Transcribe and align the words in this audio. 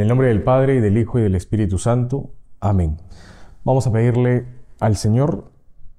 En 0.00 0.04
el 0.04 0.08
nombre 0.08 0.28
del 0.28 0.42
Padre, 0.42 0.76
y 0.76 0.80
del 0.80 0.96
Hijo, 0.96 1.18
y 1.18 1.22
del 1.22 1.34
Espíritu 1.34 1.76
Santo. 1.76 2.30
Amén. 2.58 2.96
Vamos 3.64 3.86
a 3.86 3.92
pedirle 3.92 4.46
al 4.80 4.96
Señor 4.96 5.52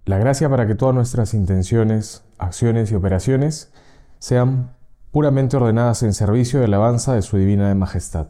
la 0.06 0.18
gracia 0.18 0.50
para 0.50 0.66
que 0.66 0.74
todas 0.74 0.96
nuestras 0.96 1.36
intenciones, 1.36 2.26
acciones 2.40 2.92
y 2.92 2.96
operaciones 2.96 3.72
sean 4.18 4.72
puramente 5.12 5.56
ordenadas 5.56 6.02
en 6.02 6.16
servicio 6.16 6.58
de 6.58 6.66
alabanza 6.66 7.14
de 7.14 7.22
su 7.22 7.38
divina 7.38 7.76
majestad. 7.76 8.30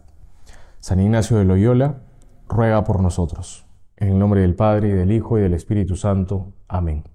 San 0.82 1.00
Ignacio 1.00 1.38
de 1.38 1.46
Loyola, 1.46 2.02
ruega 2.50 2.84
por 2.84 3.00
nosotros. 3.00 3.66
En 3.96 4.10
el 4.10 4.20
nombre 4.20 4.42
del 4.42 4.56
Padre, 4.56 4.90
y 4.90 4.92
del 4.92 5.14
Hijo, 5.14 5.40
y 5.40 5.42
del 5.42 5.54
Espíritu 5.54 5.96
Santo. 5.96 6.52
Amén. 6.68 7.06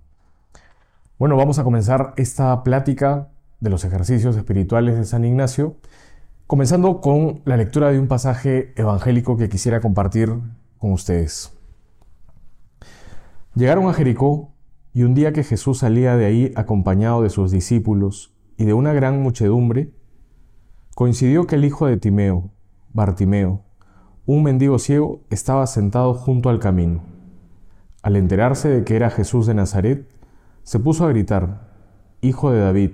Bueno, 1.18 1.36
vamos 1.36 1.59
a 1.59 1.64
comenzar 1.64 2.14
esta 2.16 2.62
plática 2.62 3.29
de 3.60 3.68
los 3.68 3.84
ejercicios 3.84 4.34
espirituales 4.34 4.96
de 4.96 5.04
San 5.04 5.27
Ignacio 5.27 5.77
Comenzando 6.46 7.00
con 7.00 7.41
la 7.45 7.56
lectura 7.56 7.91
de 7.91 7.98
un 7.98 8.06
pasaje 8.06 8.73
evangélico 8.77 9.37
que 9.37 9.48
quisiera 9.48 9.80
compartir 9.80 10.32
con 10.78 10.92
ustedes. 10.92 11.52
Llegaron 13.56 13.88
a 13.88 13.92
Jericó 13.92 14.52
y 14.95 15.02
un 15.02 15.14
día 15.14 15.32
que 15.32 15.42
Jesús 15.42 15.78
salía 15.78 16.16
de 16.16 16.24
ahí 16.24 16.52
acompañado 16.54 17.23
de 17.23 17.30
sus 17.30 17.51
discípulos 17.51 18.32
y 18.56 18.64
de 18.64 18.74
una 18.74 18.92
gran 18.92 19.20
muchedumbre, 19.20 19.90
coincidió 20.95 21.48
que 21.48 21.56
el 21.56 21.64
hijo 21.64 21.87
de 21.87 21.96
Timeo, 21.96 22.52
Bartimeo, 22.92 23.62
un 24.24 24.45
mendigo 24.45 24.78
ciego, 24.78 25.23
estaba 25.30 25.66
sentado 25.66 26.15
junto 26.15 26.48
al 26.48 26.60
camino. 26.60 27.02
Al 28.02 28.15
enterarse 28.15 28.68
de 28.68 28.84
que 28.84 28.95
era 28.95 29.10
Jesús 29.10 29.48
de 29.48 29.54
Nazaret, 29.54 30.09
se 30.62 30.78
puso 30.78 31.06
a 31.06 31.09
gritar, 31.09 31.73
Hijo 32.20 32.52
de 32.52 32.60
David, 32.60 32.90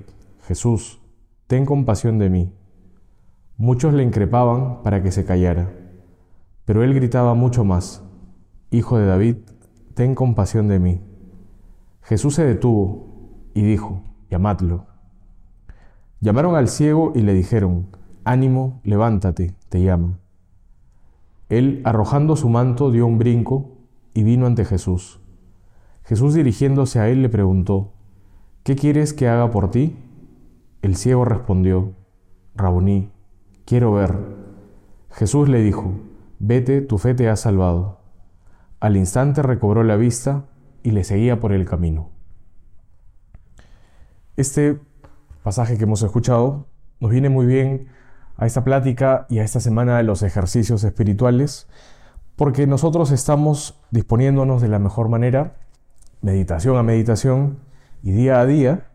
Jesús, 0.46 1.02
ten 1.48 1.66
compasión 1.66 2.18
de 2.18 2.30
mí. 2.30 2.52
Muchos 3.62 3.94
le 3.94 4.02
increpaban 4.02 4.82
para 4.82 5.04
que 5.04 5.12
se 5.12 5.24
callara, 5.24 5.70
pero 6.64 6.82
él 6.82 6.94
gritaba 6.94 7.34
mucho 7.34 7.64
más, 7.64 8.02
Hijo 8.72 8.98
de 8.98 9.06
David, 9.06 9.36
ten 9.94 10.16
compasión 10.16 10.66
de 10.66 10.80
mí. 10.80 11.00
Jesús 12.02 12.34
se 12.34 12.44
detuvo 12.44 13.06
y 13.54 13.62
dijo, 13.62 14.02
llamadlo. 14.28 14.86
Llamaron 16.18 16.56
al 16.56 16.66
ciego 16.66 17.12
y 17.14 17.22
le 17.22 17.34
dijeron, 17.34 17.86
ánimo, 18.24 18.80
levántate, 18.82 19.54
te 19.68 19.80
llama. 19.80 20.18
Él, 21.48 21.82
arrojando 21.84 22.34
su 22.34 22.48
manto, 22.48 22.90
dio 22.90 23.06
un 23.06 23.18
brinco 23.18 23.76
y 24.12 24.24
vino 24.24 24.46
ante 24.46 24.64
Jesús. 24.64 25.20
Jesús 26.02 26.34
dirigiéndose 26.34 26.98
a 26.98 27.08
él 27.08 27.22
le 27.22 27.28
preguntó, 27.28 27.92
¿qué 28.64 28.74
quieres 28.74 29.12
que 29.12 29.28
haga 29.28 29.52
por 29.52 29.70
ti? 29.70 29.96
El 30.82 30.96
ciego 30.96 31.24
respondió, 31.24 31.92
Raboní, 32.56 33.12
quiero 33.64 33.92
ver. 33.92 34.16
Jesús 35.10 35.48
le 35.48 35.62
dijo, 35.62 35.92
vete, 36.38 36.80
tu 36.80 36.98
fe 36.98 37.14
te 37.14 37.28
ha 37.28 37.36
salvado. 37.36 38.00
Al 38.80 38.96
instante 38.96 39.42
recobró 39.42 39.84
la 39.84 39.96
vista 39.96 40.44
y 40.82 40.90
le 40.90 41.04
seguía 41.04 41.38
por 41.38 41.52
el 41.52 41.64
camino. 41.64 42.10
Este 44.36 44.80
pasaje 45.42 45.76
que 45.76 45.84
hemos 45.84 46.02
escuchado 46.02 46.66
nos 47.00 47.10
viene 47.10 47.28
muy 47.28 47.46
bien 47.46 47.88
a 48.36 48.46
esta 48.46 48.64
plática 48.64 49.26
y 49.28 49.38
a 49.38 49.44
esta 49.44 49.60
semana 49.60 49.96
de 49.98 50.02
los 50.02 50.22
ejercicios 50.22 50.82
espirituales, 50.84 51.68
porque 52.36 52.66
nosotros 52.66 53.10
estamos 53.10 53.80
disponiéndonos 53.90 54.62
de 54.62 54.68
la 54.68 54.78
mejor 54.78 55.08
manera, 55.08 55.56
meditación 56.22 56.76
a 56.76 56.82
meditación 56.82 57.58
y 58.02 58.12
día 58.12 58.40
a 58.40 58.46
día, 58.46 58.88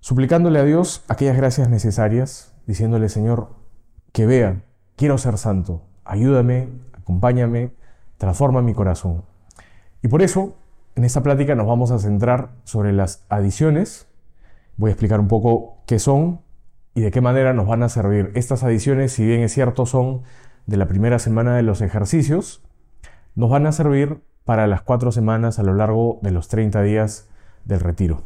suplicándole 0.00 0.58
a 0.58 0.64
Dios 0.64 1.04
aquellas 1.08 1.36
gracias 1.36 1.68
necesarias, 1.68 2.54
diciéndole, 2.66 3.08
Señor, 3.08 3.61
que 4.12 4.26
vea, 4.26 4.62
quiero 4.96 5.18
ser 5.18 5.38
santo, 5.38 5.82
ayúdame, 6.04 6.68
acompáñame, 6.92 7.72
transforma 8.18 8.62
mi 8.62 8.74
corazón. 8.74 9.24
Y 10.02 10.08
por 10.08 10.22
eso, 10.22 10.54
en 10.94 11.04
esta 11.04 11.22
plática 11.22 11.54
nos 11.54 11.66
vamos 11.66 11.90
a 11.90 11.98
centrar 11.98 12.50
sobre 12.64 12.92
las 12.92 13.24
adiciones. 13.28 14.06
Voy 14.76 14.90
a 14.90 14.92
explicar 14.92 15.20
un 15.20 15.28
poco 15.28 15.78
qué 15.86 15.98
son 15.98 16.40
y 16.94 17.00
de 17.00 17.10
qué 17.10 17.20
manera 17.20 17.54
nos 17.54 17.66
van 17.66 17.82
a 17.82 17.88
servir. 17.88 18.30
Estas 18.34 18.62
adiciones, 18.62 19.12
si 19.12 19.24
bien 19.24 19.40
es 19.40 19.52
cierto, 19.52 19.86
son 19.86 20.22
de 20.66 20.76
la 20.76 20.86
primera 20.86 21.18
semana 21.18 21.56
de 21.56 21.62
los 21.62 21.80
ejercicios, 21.80 22.62
nos 23.34 23.50
van 23.50 23.66
a 23.66 23.72
servir 23.72 24.22
para 24.44 24.66
las 24.66 24.82
cuatro 24.82 25.12
semanas 25.12 25.58
a 25.58 25.62
lo 25.62 25.74
largo 25.74 26.18
de 26.22 26.32
los 26.32 26.48
30 26.48 26.82
días 26.82 27.28
del 27.64 27.80
retiro. 27.80 28.22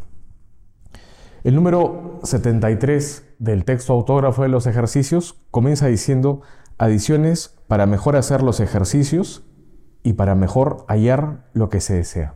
El 1.47 1.55
número 1.55 2.19
73 2.25 3.37
del 3.39 3.65
texto 3.65 3.93
autógrafo 3.93 4.43
de 4.43 4.49
los 4.49 4.67
ejercicios 4.67 5.41
comienza 5.53 5.87
diciendo 5.87 6.41
adiciones 6.77 7.57
para 7.69 7.87
mejor 7.87 8.17
hacer 8.17 8.43
los 8.43 8.59
ejercicios 8.59 9.47
y 10.03 10.15
para 10.15 10.34
mejor 10.34 10.84
hallar 10.89 11.45
lo 11.53 11.69
que 11.69 11.81
se 11.81 11.95
desea. 11.95 12.34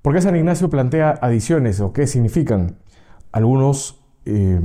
¿Por 0.00 0.14
qué 0.14 0.20
San 0.20 0.36
Ignacio 0.36 0.70
plantea 0.70 1.18
adiciones 1.22 1.80
o 1.80 1.92
qué 1.92 2.06
significan? 2.06 2.78
Algunos 3.32 4.06
eh, 4.26 4.60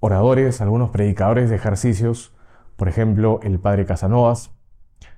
oradores, 0.00 0.62
algunos 0.62 0.88
predicadores 0.88 1.50
de 1.50 1.56
ejercicios, 1.56 2.34
por 2.76 2.88
ejemplo 2.88 3.40
el 3.42 3.60
padre 3.60 3.84
Casanovas, 3.84 4.52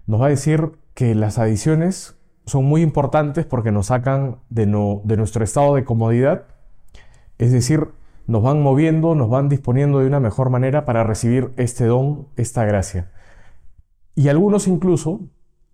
nos 0.09 0.21
va 0.21 0.27
a 0.27 0.31
decir 0.31 0.73
que 0.95 1.15
las 1.15 1.39
adiciones 1.39 2.19
son 2.45 2.65
muy 2.65 2.83
importantes 2.83 3.47
porque 3.47 3.71
nos 3.71 3.87
sacan 3.87 4.39
de 4.51 4.67
nuestro 4.67 5.45
estado 5.45 5.77
de 5.77 5.85
comodidad 5.85 6.58
es 7.39 7.53
decir, 7.53 7.89
nos 8.27 8.43
van 8.43 8.63
moviendo, 8.63 9.15
nos 9.15 9.31
van 9.31 9.49
disponiendo 9.49 10.01
de 10.01 10.07
una 10.07 10.21
mejor 10.21 10.51
manera 10.51 10.85
para 10.85 11.05
recibir 11.05 11.53
este 11.57 11.87
don, 11.87 12.29
esta 12.37 12.65
gracia. 12.65 13.11
Y 14.15 14.29
algunos 14.29 14.69
incluso 14.69 15.21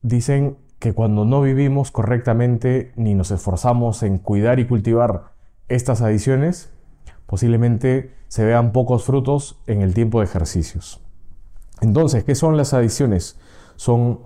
dicen 0.03 0.59
que 0.79 0.93
cuando 0.93 1.25
no 1.25 1.41
vivimos 1.41 1.91
correctamente 1.91 2.93
ni 2.95 3.15
nos 3.15 3.31
esforzamos 3.31 4.03
en 4.03 4.19
cuidar 4.19 4.61
y 4.61 4.67
cultivar 4.67 5.33
estas 5.69 6.03
adiciones, 6.03 6.71
posiblemente 7.27 8.15
se 8.29 8.45
vean 8.45 8.73
pocos 8.73 9.05
frutos 9.05 9.61
en 9.67 9.81
el 9.81 9.95
tiempo 9.95 10.21
de 10.21 10.27
ejercicios. 10.27 11.01
Entonces, 11.81 12.25
¿qué 12.25 12.35
son 12.35 12.57
las 12.57 12.75
adiciones? 12.75 13.39
Son 13.77 14.21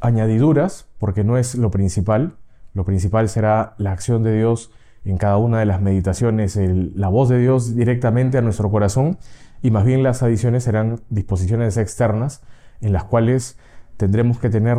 añadiduras, 0.00 0.88
porque 0.98 1.24
no 1.24 1.38
es 1.38 1.54
lo 1.54 1.70
principal. 1.70 2.36
Lo 2.74 2.84
principal 2.84 3.28
será 3.28 3.74
la 3.78 3.92
acción 3.92 4.22
de 4.22 4.36
Dios 4.36 4.72
en 5.04 5.18
cada 5.18 5.36
una 5.36 5.58
de 5.58 5.66
las 5.66 5.80
meditaciones 5.80 6.56
la 6.56 7.08
voz 7.08 7.28
de 7.28 7.38
Dios 7.38 7.74
directamente 7.74 8.38
a 8.38 8.42
nuestro 8.42 8.70
corazón 8.70 9.18
y 9.62 9.70
más 9.70 9.84
bien 9.84 10.02
las 10.02 10.22
adiciones 10.22 10.64
serán 10.64 11.00
disposiciones 11.10 11.76
externas 11.76 12.42
en 12.80 12.92
las 12.92 13.04
cuales 13.04 13.58
tendremos 13.96 14.38
que 14.38 14.50
tener 14.50 14.78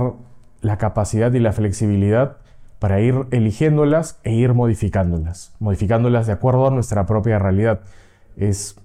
la 0.62 0.78
capacidad 0.78 1.32
y 1.34 1.40
la 1.40 1.52
flexibilidad 1.52 2.38
para 2.80 3.00
ir 3.00 3.16
eligiéndolas 3.32 4.20
e 4.24 4.34
ir 4.34 4.54
modificándolas, 4.54 5.56
modificándolas 5.60 6.28
de 6.28 6.34
acuerdo 6.34 6.68
a 6.68 6.72
nuestra 6.72 7.06
propia 7.06 7.40
realidad. 7.40 7.82
Es 8.36 8.76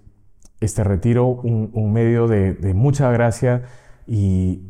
este 0.61 0.85
retiro 0.85 1.27
un, 1.27 1.93
medio 1.93 2.29
de, 2.29 2.57
mucha 2.75 3.11
gracia 3.11 3.63
y, 4.07 4.63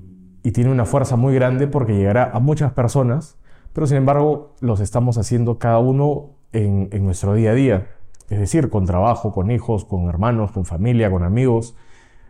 y 0.42 0.52
tiene 0.52 0.70
una 0.70 0.86
fuerza 0.86 1.16
muy 1.16 1.34
grande 1.34 1.66
porque 1.66 1.94
llegará 1.94 2.30
a 2.32 2.40
muchas 2.40 2.72
personas, 2.72 3.38
pero 3.74 3.86
sin 3.86 3.98
embargo 3.98 4.54
los 4.60 4.80
estamos 4.80 5.18
haciendo 5.18 5.58
cada 5.58 5.78
uno 5.78 6.37
en, 6.52 6.88
nuestro 7.04 7.34
día 7.34 7.50
a 7.50 7.54
día, 7.54 7.86
es 8.28 8.38
decir, 8.38 8.70
con 8.70 8.86
trabajo, 8.86 9.32
con 9.32 9.50
hijos, 9.50 9.84
con 9.84 10.08
hermanos, 10.08 10.52
con 10.52 10.64
familia, 10.64 11.10
con 11.10 11.22
amigos. 11.22 11.76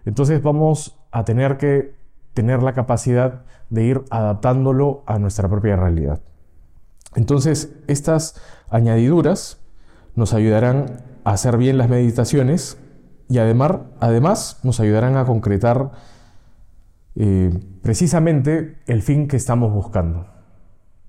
Entonces 0.05 0.43
vamos 0.43 0.99
a 1.11 1.25
tener 1.25 1.57
que 1.57 1.95
tener 2.35 2.63
la 2.63 2.73
capacidad 2.73 3.43
de 3.71 3.85
ir 3.85 4.05
adaptándolo 4.11 5.03
a 5.07 5.19
nuestra 5.19 5.49
propia 5.49 5.77
realidad. 5.77 6.21
Entonces, 7.17 7.75
estas 7.87 8.41
añadiduras 8.71 9.59
nos 10.15 10.35
ayudarán 10.35 11.03
a 11.25 11.33
hacer 11.33 11.57
bien 11.57 11.79
las 11.79 11.89
meditaciones 11.89 12.79
y 13.29 13.39
además, 13.39 13.79
además 14.01 14.61
nos 14.63 14.81
ayudarán 14.81 15.17
a 15.17 15.25
concretar 15.25 15.91
eh, 17.17 17.51
precisamente 17.83 18.79
el 18.87 19.03
fin 19.03 19.27
que 19.27 19.37
estamos 19.37 19.73
buscando. 19.73 20.38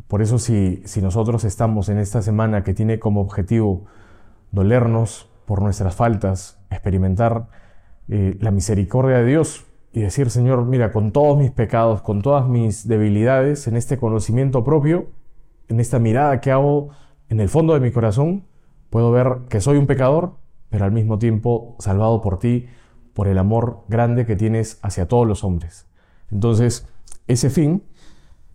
Por 0.09 0.23
eso 0.23 0.39
si, 0.39 0.81
nosotros 1.03 1.43
estamos 1.43 1.87
en 1.87 1.99
esta 1.99 2.23
semana 2.23 2.63
que 2.63 2.73
tiene 2.73 2.97
como 2.97 3.21
objetivo 3.21 3.85
dolernos 4.51 5.29
por 5.45 5.61
nuestras 5.61 5.95
faltas, 5.95 6.59
experimentar 6.71 7.47
eh, 8.07 8.35
la 8.41 8.49
misericordia 8.49 9.19
de 9.19 9.25
Dios 9.25 9.67
y 9.93 10.01
decir, 10.01 10.31
Señor, 10.31 10.65
mira, 10.65 10.91
con 10.91 11.11
todos 11.11 11.37
mis 11.37 11.51
pecados, 11.51 12.01
con 12.01 12.23
todas 12.23 12.47
mis 12.47 12.87
debilidades, 12.87 13.67
en 13.67 13.77
este 13.77 13.99
conocimiento 13.99 14.63
propio, 14.63 15.09
en 15.67 15.79
esta 15.79 15.99
mirada 15.99 16.41
que 16.41 16.49
hago 16.49 16.89
en 17.29 17.39
el 17.39 17.47
fondo 17.47 17.75
de 17.75 17.79
mi 17.79 17.91
corazón, 17.91 18.45
puedo 18.89 19.11
ver 19.11 19.41
que 19.47 19.61
soy 19.61 19.77
un 19.77 19.85
pecador, 19.85 20.37
pero 20.71 20.85
al 20.85 20.91
mismo 20.91 21.19
tiempo 21.19 21.75
salvado 21.77 22.19
por 22.21 22.39
ti, 22.39 22.65
por 23.13 23.27
el 23.27 23.37
amor 23.37 23.83
grande 23.87 24.25
que 24.25 24.35
tienes 24.35 24.79
hacia 24.81 25.07
todos 25.07 25.27
los 25.27 25.43
hombres. 25.43 25.85
Entonces, 26.31 26.87
ese 27.27 27.51
fin 27.51 27.83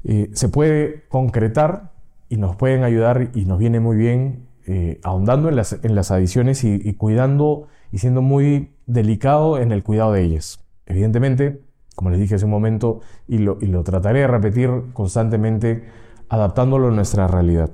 eh, 0.05 0.31
se 0.35 0.49
puede 0.49 1.05
concretar 1.09 1.93
y 2.29 2.37
nos 2.37 2.57
pueden 2.57 2.85
ayudar 2.85 3.31
y 3.35 3.45
nos 3.47 3.59
viene 3.59 3.81
muy 3.81 3.97
bien 3.97 4.47
eh, 4.67 5.01
ahondando 5.03 5.49
en 5.49 5.57
las, 5.57 6.11
adiciones 6.11 6.65
y, 6.65 6.95
cuidando 6.95 7.69
y 7.93 7.99
siendo 7.99 8.23
muy 8.23 8.71
delicado 8.87 9.59
en 9.59 9.73
el 9.73 9.83
cuidado 9.83 10.13
de 10.13 10.23
ellas. 10.23 10.65
Evidentemente, 10.87 11.63
como 11.95 12.11
les 12.11 12.19
dije 12.19 12.35
hace 12.35 12.45
un 12.45 12.51
momento, 12.51 13.01
y 13.29 13.39
lo, 13.39 13.59
y 13.61 13.67
lo 13.67 13.83
trataré 13.85 14.21
de 14.21 14.27
repetir 14.27 14.71
constantemente, 14.93 15.85
adaptándolo 16.29 16.89
a 16.89 16.91
nuestra 16.91 17.29
realidad. 17.29 17.71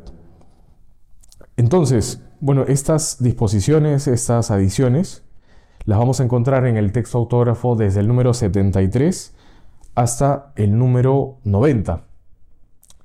Entonces, 1.57 2.23
bueno, 2.41 2.65
estas 2.67 3.23
disposiciones, 3.23 4.09
estas 4.09 4.51
adiciones, 4.51 5.25
las 5.85 5.99
vamos 5.99 6.21
a 6.21 6.25
encontrar 6.25 6.67
en 6.67 6.77
el 6.77 6.93
texto 6.93 7.19
autógrafo 7.19 7.77
desde 7.77 8.01
el 8.01 8.09
número 8.09 8.35
73 8.35 9.35
hasta 9.95 10.53
el 10.57 10.79
número 10.79 11.39
90. 11.45 12.10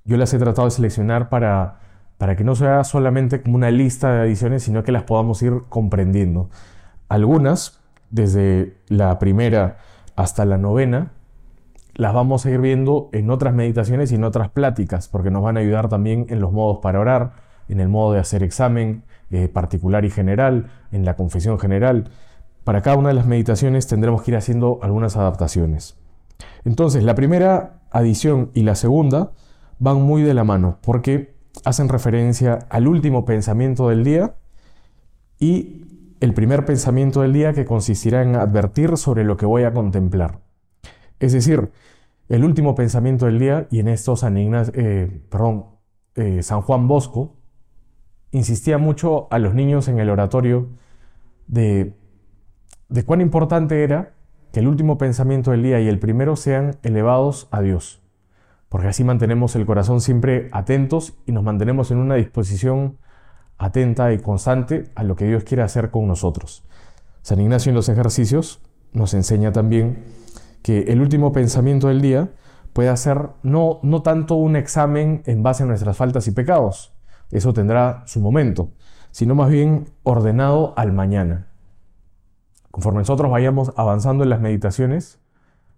Yo 0.06 0.18
las 0.18 0.34
he 0.34 0.40
tratado 0.40 0.68
de 0.68 0.72
seleccionar 0.72 1.30
para, 1.30 1.80
para 2.18 2.36
que 2.36 2.44
no 2.44 2.56
sea 2.56 2.84
solamente 2.84 3.42
como 3.42 3.56
una 3.56 3.72
lista 3.72 4.14
de 4.14 4.22
adiciones, 4.22 4.64
sino 4.64 4.84
que 4.84 4.92
las 4.92 5.04
podamos 5.04 5.42
ir 5.42 5.64
comprendiendo. 5.68 6.50
Algunas, 7.10 7.82
desde 8.12 8.78
la 8.88 9.20
primera 9.20 9.78
hasta 10.16 10.46
la 10.46 10.58
novena, 10.58 11.12
las 11.96 12.14
vamos 12.14 12.46
a 12.46 12.52
ir 12.52 12.60
viendo 12.60 13.10
en 13.14 13.30
otras 13.30 13.54
meditaciones 13.54 14.12
y 14.12 14.16
en 14.16 14.24
otras 14.24 14.50
pláticas, 14.50 15.08
porque 15.08 15.32
nos 15.32 15.42
van 15.42 15.58
a 15.58 15.62
ayudar 15.62 15.90
también 15.90 16.28
en 16.30 16.40
los 16.40 16.52
modos 16.52 16.80
para 16.82 17.00
orar, 17.00 17.34
en 17.68 17.80
el 17.80 17.90
modo 17.90 18.14
de 18.14 18.20
hacer 18.20 18.44
examen 18.44 19.04
eh, 19.32 19.48
particular 19.48 20.06
y 20.06 20.12
general, 20.12 20.68
en 20.92 21.06
la 21.06 21.16
confesión 21.16 21.58
general. 21.58 22.12
Para 22.64 22.82
cada 22.82 22.98
una 22.98 23.10
de 23.10 23.16
las 23.16 23.26
meditaciones 23.26 23.88
tendremos 23.88 24.22
que 24.22 24.32
ir 24.32 24.38
haciendo 24.38 24.80
algunas 24.82 25.18
adaptaciones. 25.18 25.98
Entonces, 26.64 27.04
la 27.04 27.16
primera 27.16 27.80
adición 27.92 28.52
y 28.54 28.64
la 28.64 28.76
segunda 28.76 29.32
van 29.80 30.02
muy 30.02 30.22
de 30.22 30.34
la 30.34 30.44
mano 30.44 30.80
porque 30.82 31.36
hacen 31.64 31.90
referencia 31.90 32.68
al 32.70 32.88
último 32.88 33.26
pensamiento 33.26 33.90
del 33.90 34.04
día 34.04 34.36
y 35.40 35.86
el 36.20 36.34
primer 36.34 36.66
pensamiento 36.66 37.22
del 37.22 37.34
día 37.34 37.54
que 37.54 37.66
consistirá 37.66 38.22
en 38.24 38.36
advertir 38.36 38.98
sobre 38.98 39.24
lo 39.24 39.38
que 39.38 39.46
voy 39.46 39.64
a 39.64 39.74
contemplar. 39.74 40.40
Es 41.20 41.34
decir, 41.34 41.72
el 42.30 42.44
último 42.44 42.76
pensamiento 42.76 43.26
del 43.28 43.40
día, 43.40 43.68
y 43.70 43.80
en 43.80 43.88
esto 43.88 44.16
San, 44.16 44.38
eh, 44.38 45.22
perdón, 45.30 45.66
eh, 46.16 46.42
San 46.42 46.62
Juan 46.62 46.88
Bosco 46.88 47.36
insistía 48.32 48.78
mucho 48.78 49.28
a 49.32 49.40
los 49.40 49.54
niños 49.54 49.88
en 49.88 50.00
el 50.00 50.10
oratorio 50.10 50.70
de, 51.48 51.94
de 52.90 53.04
cuán 53.04 53.22
importante 53.22 53.84
era 53.84 54.14
que 54.52 54.60
el 54.62 54.68
último 54.68 54.98
pensamiento 54.98 55.52
del 55.52 55.64
día 55.64 55.80
y 55.80 55.88
el 55.88 56.00
primero 56.00 56.36
sean 56.36 56.78
elevados 56.82 57.48
a 57.52 57.62
Dios, 57.62 58.02
porque 58.76 58.90
así 58.90 59.06
mantenemos 59.06 59.56
el 59.56 59.66
corazón 59.66 60.02
siempre 60.02 60.50
atentos 60.52 61.14
y 61.26 61.32
nos 61.32 61.46
mantenemos 61.46 61.92
en 61.92 61.98
una 61.98 62.16
disposición 62.16 62.98
atenta 63.58 64.12
y 64.12 64.20
constante 64.20 64.92
a 64.96 65.06
lo 65.06 65.16
que 65.16 65.24
Dios 65.24 65.46
quiere 65.46 65.64
hacer 65.64 65.92
con 65.92 66.06
nosotros. 66.10 66.66
San 67.22 67.40
Ignacio 67.40 67.70
en 67.70 67.78
los 67.78 67.88
ejercicios 67.88 68.60
nos 68.92 69.14
enseña 69.14 69.54
también 69.54 70.04
que 70.62 70.80
el 70.90 71.00
último 71.00 71.32
pensamiento 71.32 71.88
del 71.88 72.02
día 72.02 72.34
puede 72.74 72.98
ser 72.98 73.30
no, 73.44 73.80
no 73.82 74.02
tanto 74.02 74.36
un 74.36 74.58
examen 74.58 75.24
en 75.26 75.42
base 75.42 75.64
a 75.64 75.68
nuestras 75.68 75.96
faltas 75.96 76.28
y 76.28 76.32
pecados, 76.32 76.94
eso 77.32 77.54
tendrá 77.54 78.04
su 78.08 78.20
momento, 78.20 78.72
sino 79.12 79.36
más 79.36 79.50
bien 79.50 79.86
ordenado 80.04 80.74
al 80.76 80.92
mañana. 80.92 81.48
Conforme 82.72 83.00
nosotros 83.00 83.32
vayamos 83.32 83.72
avanzando 83.78 84.26
en 84.26 84.32
las 84.32 84.42
meditaciones, 84.42 85.22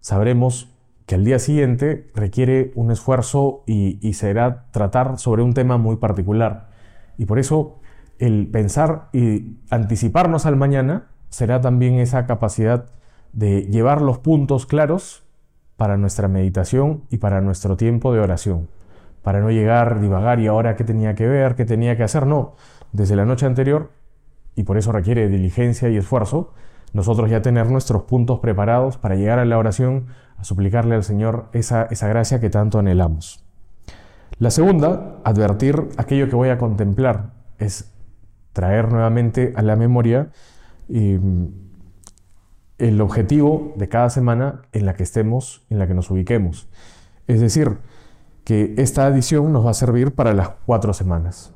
sabremos 0.00 0.76
que 1.08 1.14
al 1.14 1.24
día 1.24 1.38
siguiente 1.38 2.10
requiere 2.14 2.70
un 2.74 2.90
esfuerzo 2.90 3.64
y, 3.66 4.12
será 4.12 4.66
tratar 4.72 5.18
sobre 5.18 5.42
un 5.42 5.54
tema 5.54 5.78
muy 5.78 5.96
particular. 5.96 6.68
Y 7.16 7.24
por 7.24 7.38
eso 7.38 7.80
el 8.18 8.46
pensar 8.48 9.08
y 9.14 9.56
anticiparnos 9.70 10.44
al 10.44 10.56
mañana 10.56 11.06
será 11.30 11.62
también 11.62 11.94
esa 11.94 12.26
capacidad 12.26 12.90
de 13.32 13.62
llevar 13.62 14.02
los 14.02 14.18
puntos 14.18 14.66
claros 14.66 15.24
para 15.78 15.96
nuestra 15.96 16.28
meditación 16.28 17.04
y 17.08 17.16
para 17.16 17.40
nuestro 17.40 17.78
tiempo 17.78 18.12
de 18.12 18.20
oración. 18.20 18.68
Para 19.22 19.40
no 19.40 19.50
llegar, 19.50 20.02
divagar 20.02 20.40
y 20.40 20.46
ahora 20.46 20.76
qué 20.76 20.84
tenía 20.84 21.14
que 21.14 21.26
ver, 21.26 21.54
qué 21.54 21.64
tenía 21.64 21.96
que 21.96 22.02
hacer. 22.02 22.26
No, 22.26 22.54
desde 22.92 23.16
la 23.16 23.24
noche 23.24 23.46
anterior, 23.46 23.92
y 24.56 24.64
por 24.64 24.76
eso 24.76 24.92
requiere 24.92 25.30
diligencia 25.30 25.88
y 25.88 25.96
esfuerzo, 25.96 26.52
nosotros 26.92 27.30
ya 27.30 27.42
tener 27.42 27.70
nuestros 27.70 28.02
puntos 28.04 28.40
preparados 28.40 28.96
para 28.96 29.16
llegar 29.16 29.38
a 29.38 29.44
la 29.44 29.58
oración 29.58 30.06
a 30.36 30.44
suplicarle 30.44 30.94
al 30.94 31.04
Señor 31.04 31.48
esa, 31.52 31.84
esa 31.84 32.08
gracia 32.08 32.40
que 32.40 32.50
tanto 32.50 32.78
anhelamos. 32.78 33.44
La 34.38 34.50
segunda, 34.50 35.16
advertir 35.24 35.88
aquello 35.96 36.28
que 36.28 36.36
voy 36.36 36.48
a 36.48 36.58
contemplar, 36.58 37.32
es 37.58 37.92
traer 38.52 38.90
nuevamente 38.90 39.52
a 39.56 39.62
la 39.62 39.76
memoria 39.76 40.30
mm, 40.88 41.46
el 42.78 43.00
objetivo 43.00 43.72
de 43.76 43.88
cada 43.88 44.10
semana 44.10 44.62
en 44.72 44.86
la 44.86 44.94
que 44.94 45.02
estemos, 45.02 45.66
en 45.70 45.78
la 45.78 45.88
que 45.88 45.94
nos 45.94 46.10
ubiquemos. 46.10 46.68
Es 47.26 47.40
decir, 47.40 47.78
que 48.44 48.74
esta 48.78 49.06
adición 49.06 49.52
nos 49.52 49.66
va 49.66 49.72
a 49.72 49.74
servir 49.74 50.14
para 50.14 50.32
las 50.32 50.50
cuatro 50.64 50.94
semanas 50.94 51.52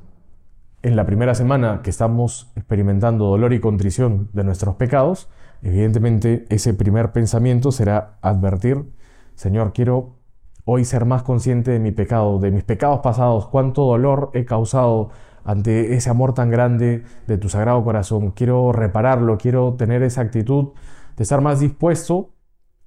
en 0.83 0.97
la 0.97 1.05
primera 1.05 1.33
semana 1.33 1.81
que 1.81 1.89
estamos 1.89 2.51
experimentando 2.55 3.25
dolor 3.25 3.53
y 3.53 3.61
contrición 3.61 4.29
de 4.33 4.43
nuestros 4.43 4.75
pecados, 4.75 5.29
evidentemente 5.61 6.45
ese 6.49 6.73
primer 6.73 7.13
pensamiento 7.13 7.71
será 7.71 8.17
advertir, 8.21 8.91
Señor, 9.35 9.71
quiero 9.73 10.17
hoy 10.65 10.83
ser 10.83 11.05
más 11.05 11.23
consciente 11.23 11.71
de 11.71 11.79
mi 11.79 11.91
pecado, 11.91 12.37
de 12.39 12.51
mis 12.51 12.65
pecados 12.65 12.99
pasados, 12.99 13.47
cuánto 13.47 13.83
dolor 13.85 14.29
he 14.33 14.43
causado 14.43 15.09
ante 15.45 15.95
ese 15.95 16.09
amor 16.09 16.33
tan 16.33 16.49
grande 16.49 17.03
de 17.27 17.37
tu 17.37 17.47
sagrado 17.47 17.83
corazón. 17.83 18.31
Quiero 18.31 18.71
repararlo, 18.73 19.37
quiero 19.37 19.73
tener 19.75 20.03
esa 20.03 20.21
actitud 20.21 20.69
de 21.15 21.23
estar 21.23 21.41
más 21.41 21.61
dispuesto 21.61 22.33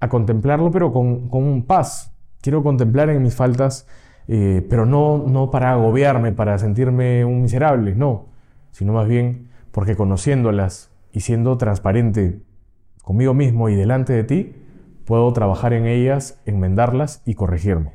a 0.01 0.09
contemplarlo, 0.09 0.71
pero 0.71 0.93
con, 0.93 1.29
con 1.29 1.63
paz. 1.63 2.15
Quiero 2.43 2.63
contemplar 2.63 3.09
en 3.09 3.23
mis 3.23 3.35
faltas 3.35 3.87
eh, 4.29 4.67
pero 4.69 4.87
no, 4.87 5.25
no 5.27 5.51
para 5.51 5.73
agobiarme, 5.73 6.33
para 6.33 6.59
sentirme 6.59 7.25
un 7.25 7.43
miserable, 7.43 7.95
no, 7.95 8.27
sino 8.73 8.93
más 8.93 9.07
bien 9.07 9.49
porque 9.71 9.95
conociéndolas 9.95 10.91
y 11.13 11.21
siendo 11.21 11.57
transparente 11.59 12.41
conmigo 13.03 13.35
mismo 13.35 13.69
y 13.69 13.77
delante 13.77 14.13
de 14.13 14.25
ti, 14.25 14.57
puedo 15.05 15.33
trabajar 15.33 15.73
en 15.73 15.87
ellas, 15.87 16.41
enmendarlas 16.45 17.23
y 17.25 17.35
corregirme. 17.35 17.95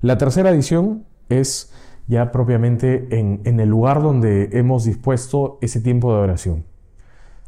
La 0.00 0.18
tercera 0.18 0.50
edición 0.50 1.04
es 1.28 1.72
ya 2.08 2.32
propiamente 2.32 3.18
en, 3.18 3.40
en, 3.44 3.60
el 3.60 3.68
lugar 3.68 4.02
donde 4.02 4.48
hemos 4.52 4.84
dispuesto 4.84 5.58
ese 5.60 5.80
tiempo 5.80 6.12
de 6.12 6.20
oración. 6.20 6.64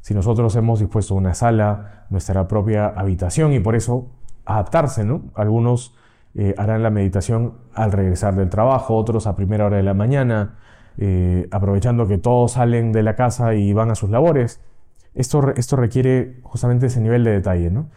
Si 0.02 0.14
nosotros 0.14 0.54
hemos 0.57 0.80
dispuesto 0.80 1.14
una 1.14 1.35
sala, 1.35 2.07
nuestra 2.11 2.47
propia 2.47 2.87
habitación 2.87 3.52
y 3.52 3.61
por 3.61 3.75
eso 3.75 4.11
adaptarse, 4.45 5.04
¿no? 5.04 5.25
Algunos 5.35 5.95
eh, 6.35 6.55
harán 6.59 6.83
la 6.83 6.91
meditación 6.91 7.55
al 7.75 7.93
regresar 7.93 8.37
del 8.37 8.51
trabajo, 8.51 8.97
otros 8.97 9.27
a 9.27 9.37
primera 9.37 9.67
hora 9.67 9.77
de 9.77 9.83
la 9.83 9.95
mañana, 9.95 10.59
eh, 10.99 11.49
aprovechando 11.51 12.07
que 12.07 12.19
todos 12.19 12.53
salen 12.53 12.93
de 12.93 13.03
la 13.03 13.17
casa 13.17 13.55
y 13.55 13.73
van 13.73 13.91
a 13.91 13.95
sus 13.95 14.11
labores. 14.11 14.61
Esto, 15.15 15.53
esto 15.57 15.77
requiere 15.77 16.41
justamente 16.43 16.87
ese 16.87 17.01
nivel 17.01 17.25
de 17.25 17.33
detalle. 17.33 17.71
¿no? 17.71 17.89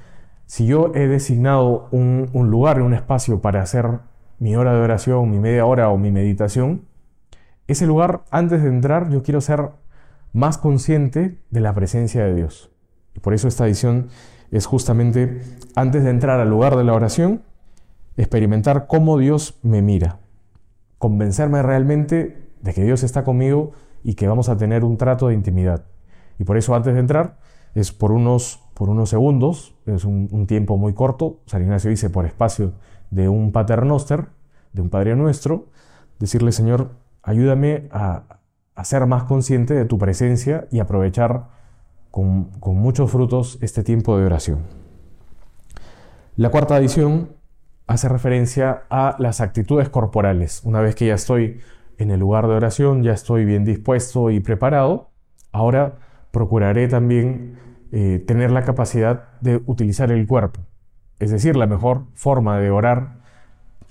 Si 0.45 0.65
yo 0.65 0.91
he 0.95 1.07
designado 1.07 1.87
un, 1.91 2.29
un 2.33 2.49
lugar, 2.49 2.81
un 2.81 2.93
espacio 2.93 3.41
para 3.41 3.61
hacer 3.61 3.99
mi 4.39 4.55
hora 4.55 4.73
de 4.73 4.81
oración, 4.81 5.29
mi 5.29 5.39
media 5.39 5.65
hora 5.65 5.89
o 5.89 5.97
mi 5.97 6.11
meditación, 6.11 6.85
ese 7.67 7.87
lugar, 7.87 8.23
antes 8.29 8.61
de 8.61 8.69
entrar, 8.69 9.09
yo 9.09 9.23
quiero 9.23 9.39
ser 9.39 9.69
más 10.33 10.57
consciente 10.57 11.39
de 11.49 11.59
la 11.61 11.73
presencia 11.73 12.25
de 12.25 12.33
Dios. 12.33 12.71
Y 13.15 13.19
por 13.19 13.33
eso 13.33 13.47
esta 13.47 13.65
edición 13.65 14.07
es 14.51 14.65
justamente 14.65 15.41
antes 15.75 16.03
de 16.03 16.09
entrar 16.09 16.39
al 16.39 16.49
lugar 16.49 16.75
de 16.75 16.83
la 16.83 16.93
oración, 16.93 17.43
experimentar 18.17 18.87
cómo 18.87 19.17
Dios 19.17 19.59
me 19.63 19.81
mira, 19.81 20.19
convencerme 20.97 21.61
realmente 21.61 22.49
de 22.61 22.73
que 22.73 22.83
Dios 22.83 23.03
está 23.03 23.23
conmigo 23.23 23.71
y 24.03 24.15
que 24.15 24.27
vamos 24.27 24.49
a 24.49 24.57
tener 24.57 24.83
un 24.83 24.97
trato 24.97 25.27
de 25.27 25.33
intimidad. 25.33 25.85
Y 26.39 26.43
por 26.43 26.57
eso 26.57 26.75
antes 26.75 26.93
de 26.93 26.99
entrar 26.99 27.37
es 27.73 27.91
por 27.91 28.11
unos, 28.11 28.61
por 28.73 28.89
unos 28.89 29.09
segundos, 29.09 29.75
es 29.85 30.05
un, 30.05 30.45
tiempo 30.47 30.77
muy 30.77 30.93
corto, 30.93 31.39
San 31.45 31.61
Ignacio 31.61 31.89
dice 31.89 32.09
por 32.09 32.25
espacio 32.25 32.73
de 33.11 33.29
un 33.29 33.51
paternoster, 33.51 34.27
de 34.73 34.81
un 34.81 34.89
Padre 34.89 35.15
Nuestro, 35.15 35.67
decirle 36.19 36.51
Señor, 36.51 36.91
ayúdame 37.21 37.87
a, 37.91 38.39
ser 38.83 39.05
más 39.05 39.23
consciente 39.23 39.73
de 39.73 39.85
tu 39.85 39.97
presencia 39.97 40.67
y 40.71 40.79
aprovechar 40.79 41.47
con, 42.11 42.45
con 42.59 42.75
muchos 42.75 43.11
frutos 43.11 43.57
este 43.61 43.83
tiempo 43.83 44.17
de 44.17 44.25
oración. 44.25 44.59
La 46.35 46.49
cuarta 46.49 46.77
edición 46.77 47.29
hace 47.87 48.09
referencia 48.09 48.83
a 48.89 49.15
las 49.19 49.41
actitudes 49.41 49.89
corporales. 49.89 50.61
Una 50.63 50.81
vez 50.81 50.95
que 50.95 51.07
ya 51.07 51.15
estoy 51.15 51.59
en 51.97 52.11
el 52.11 52.19
lugar 52.19 52.47
de 52.47 52.53
oración, 52.53 53.03
ya 53.03 53.13
estoy 53.13 53.45
bien 53.45 53.65
dispuesto 53.65 54.29
y 54.31 54.39
preparado, 54.39 55.11
ahora 55.51 55.99
procuraré 56.31 56.87
también 56.87 57.57
eh, 57.91 58.23
tener 58.25 58.51
la 58.51 58.63
capacidad 58.63 59.39
de 59.41 59.61
utilizar 59.65 60.11
el 60.11 60.25
cuerpo. 60.25 60.61
Es 61.19 61.31
decir, 61.31 61.55
la 61.55 61.67
mejor 61.67 62.05
forma 62.15 62.59
de 62.59 62.71
orar, 62.71 63.21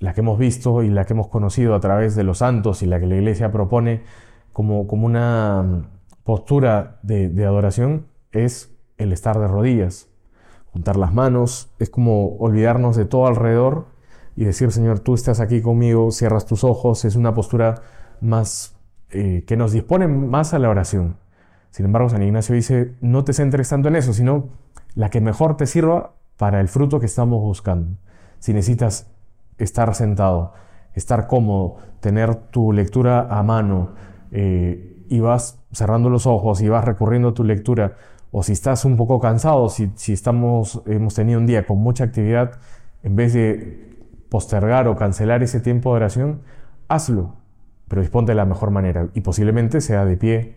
la 0.00 0.12
que 0.12 0.20
hemos 0.20 0.38
visto 0.38 0.82
y 0.82 0.90
la 0.90 1.04
que 1.04 1.12
hemos 1.12 1.28
conocido 1.28 1.74
a 1.74 1.80
través 1.80 2.16
de 2.16 2.24
los 2.24 2.38
santos 2.38 2.82
y 2.82 2.86
la 2.86 2.98
que 2.98 3.06
la 3.06 3.14
iglesia 3.14 3.52
propone 3.52 4.02
como, 4.52 4.86
como 4.86 5.06
una 5.06 5.88
postura 6.24 6.98
de, 7.02 7.28
de 7.28 7.44
adoración, 7.44 8.06
es 8.32 8.74
el 8.98 9.12
estar 9.12 9.38
de 9.38 9.46
rodillas. 9.46 10.11
Juntar 10.72 10.96
las 10.96 11.12
manos, 11.12 11.70
es 11.78 11.90
como 11.90 12.36
olvidarnos 12.36 12.96
de 12.96 13.04
todo 13.04 13.26
alrededor 13.26 13.86
y 14.36 14.44
decir, 14.44 14.72
Señor, 14.72 15.00
tú 15.00 15.14
estás 15.14 15.40
aquí 15.40 15.60
conmigo, 15.60 16.10
cierras 16.10 16.46
tus 16.46 16.64
ojos, 16.64 17.04
es 17.04 17.16
una 17.16 17.34
postura 17.34 17.82
más 18.20 18.74
eh, 19.10 19.44
que 19.46 19.56
nos 19.56 19.72
dispone 19.72 20.08
más 20.08 20.54
a 20.54 20.58
la 20.58 20.70
oración. 20.70 21.16
Sin 21.70 21.86
embargo, 21.86 22.08
San 22.08 22.22
Ignacio 22.22 22.54
dice, 22.54 22.94
no 23.00 23.24
te 23.24 23.32
centres 23.32 23.68
tanto 23.68 23.88
en 23.88 23.96
eso, 23.96 24.12
sino 24.12 24.48
la 24.94 25.10
que 25.10 25.20
mejor 25.20 25.56
te 25.56 25.66
sirva 25.66 26.14
para 26.36 26.60
el 26.60 26.68
fruto 26.68 27.00
que 27.00 27.06
estamos 27.06 27.40
buscando. 27.40 27.98
Si 28.38 28.52
necesitas 28.52 29.10
estar 29.58 29.94
sentado, 29.94 30.54
estar 30.94 31.26
cómodo, 31.26 31.76
tener 32.00 32.34
tu 32.34 32.72
lectura 32.72 33.26
a 33.30 33.42
mano 33.42 33.90
eh, 34.30 35.04
y 35.08 35.20
vas 35.20 35.58
cerrando 35.72 36.10
los 36.10 36.26
ojos 36.26 36.60
y 36.62 36.68
vas 36.68 36.84
recurriendo 36.84 37.28
a 37.28 37.34
tu 37.34 37.44
lectura, 37.44 37.96
o 38.32 38.42
si 38.42 38.52
estás 38.52 38.84
un 38.84 38.96
poco 38.96 39.20
cansado, 39.20 39.68
si, 39.68 39.92
si 39.94 40.14
estamos, 40.14 40.82
hemos 40.86 41.14
tenido 41.14 41.38
un 41.38 41.46
día 41.46 41.66
con 41.66 41.78
mucha 41.78 42.04
actividad, 42.04 42.58
en 43.02 43.14
vez 43.14 43.34
de 43.34 43.92
postergar 44.30 44.88
o 44.88 44.96
cancelar 44.96 45.42
ese 45.42 45.60
tiempo 45.60 45.90
de 45.90 45.96
oración, 45.96 46.40
hazlo, 46.88 47.36
pero 47.88 48.00
disponte 48.00 48.32
de 48.32 48.36
la 48.36 48.46
mejor 48.46 48.70
manera 48.70 49.08
y 49.12 49.20
posiblemente 49.20 49.82
sea 49.82 50.06
de 50.06 50.16
pie, 50.16 50.56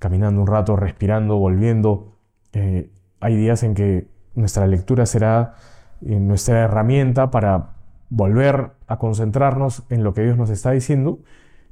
caminando 0.00 0.40
un 0.40 0.48
rato, 0.48 0.74
respirando, 0.74 1.38
volviendo. 1.38 2.18
Eh, 2.52 2.90
hay 3.20 3.36
días 3.36 3.62
en 3.62 3.74
que 3.74 4.08
nuestra 4.34 4.66
lectura 4.66 5.06
será 5.06 5.54
eh, 6.00 6.18
nuestra 6.18 6.64
herramienta 6.64 7.30
para 7.30 7.76
volver 8.10 8.72
a 8.88 8.98
concentrarnos 8.98 9.84
en 9.88 10.02
lo 10.02 10.14
que 10.14 10.22
Dios 10.22 10.36
nos 10.36 10.50
está 10.50 10.72
diciendo 10.72 11.20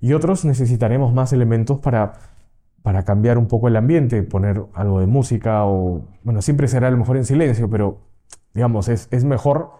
y 0.00 0.12
otros 0.12 0.44
necesitaremos 0.44 1.12
más 1.12 1.32
elementos 1.32 1.80
para, 1.80 2.12
para 2.82 3.04
cambiar 3.04 3.38
un 3.38 3.46
poco 3.46 3.68
el 3.68 3.76
ambiente, 3.76 4.22
poner 4.22 4.64
algo 4.74 5.00
de 5.00 5.06
música 5.06 5.64
o, 5.66 6.04
bueno, 6.22 6.42
siempre 6.42 6.68
será 6.68 6.88
a 6.88 6.90
lo 6.90 6.96
mejor 6.96 7.16
en 7.16 7.24
silencio, 7.24 7.68
pero 7.68 7.98
digamos, 8.54 8.88
es, 8.88 9.08
es 9.10 9.24
mejor 9.24 9.72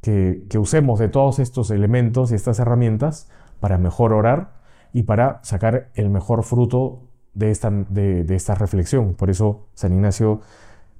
que, 0.00 0.44
que 0.48 0.58
usemos 0.58 0.98
de 0.98 1.08
todos 1.08 1.38
estos 1.38 1.70
elementos 1.70 2.30
y 2.30 2.34
estas 2.34 2.58
herramientas 2.58 3.28
para 3.60 3.78
mejor 3.78 4.12
orar 4.12 4.54
y 4.92 5.02
para 5.02 5.40
sacar 5.42 5.90
el 5.94 6.08
mejor 6.10 6.44
fruto 6.44 7.02
de 7.34 7.50
esta, 7.50 7.70
de, 7.70 8.24
esta 8.34 8.54
reflexión. 8.54 9.14
Por 9.14 9.28
eso 9.28 9.66
San 9.74 9.92
Ignacio 9.92 10.40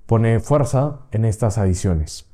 pone 0.06 0.40
fuerza 0.40 1.00
en 1.12 1.24
estas 1.24 1.58
adiciones. 1.58 2.26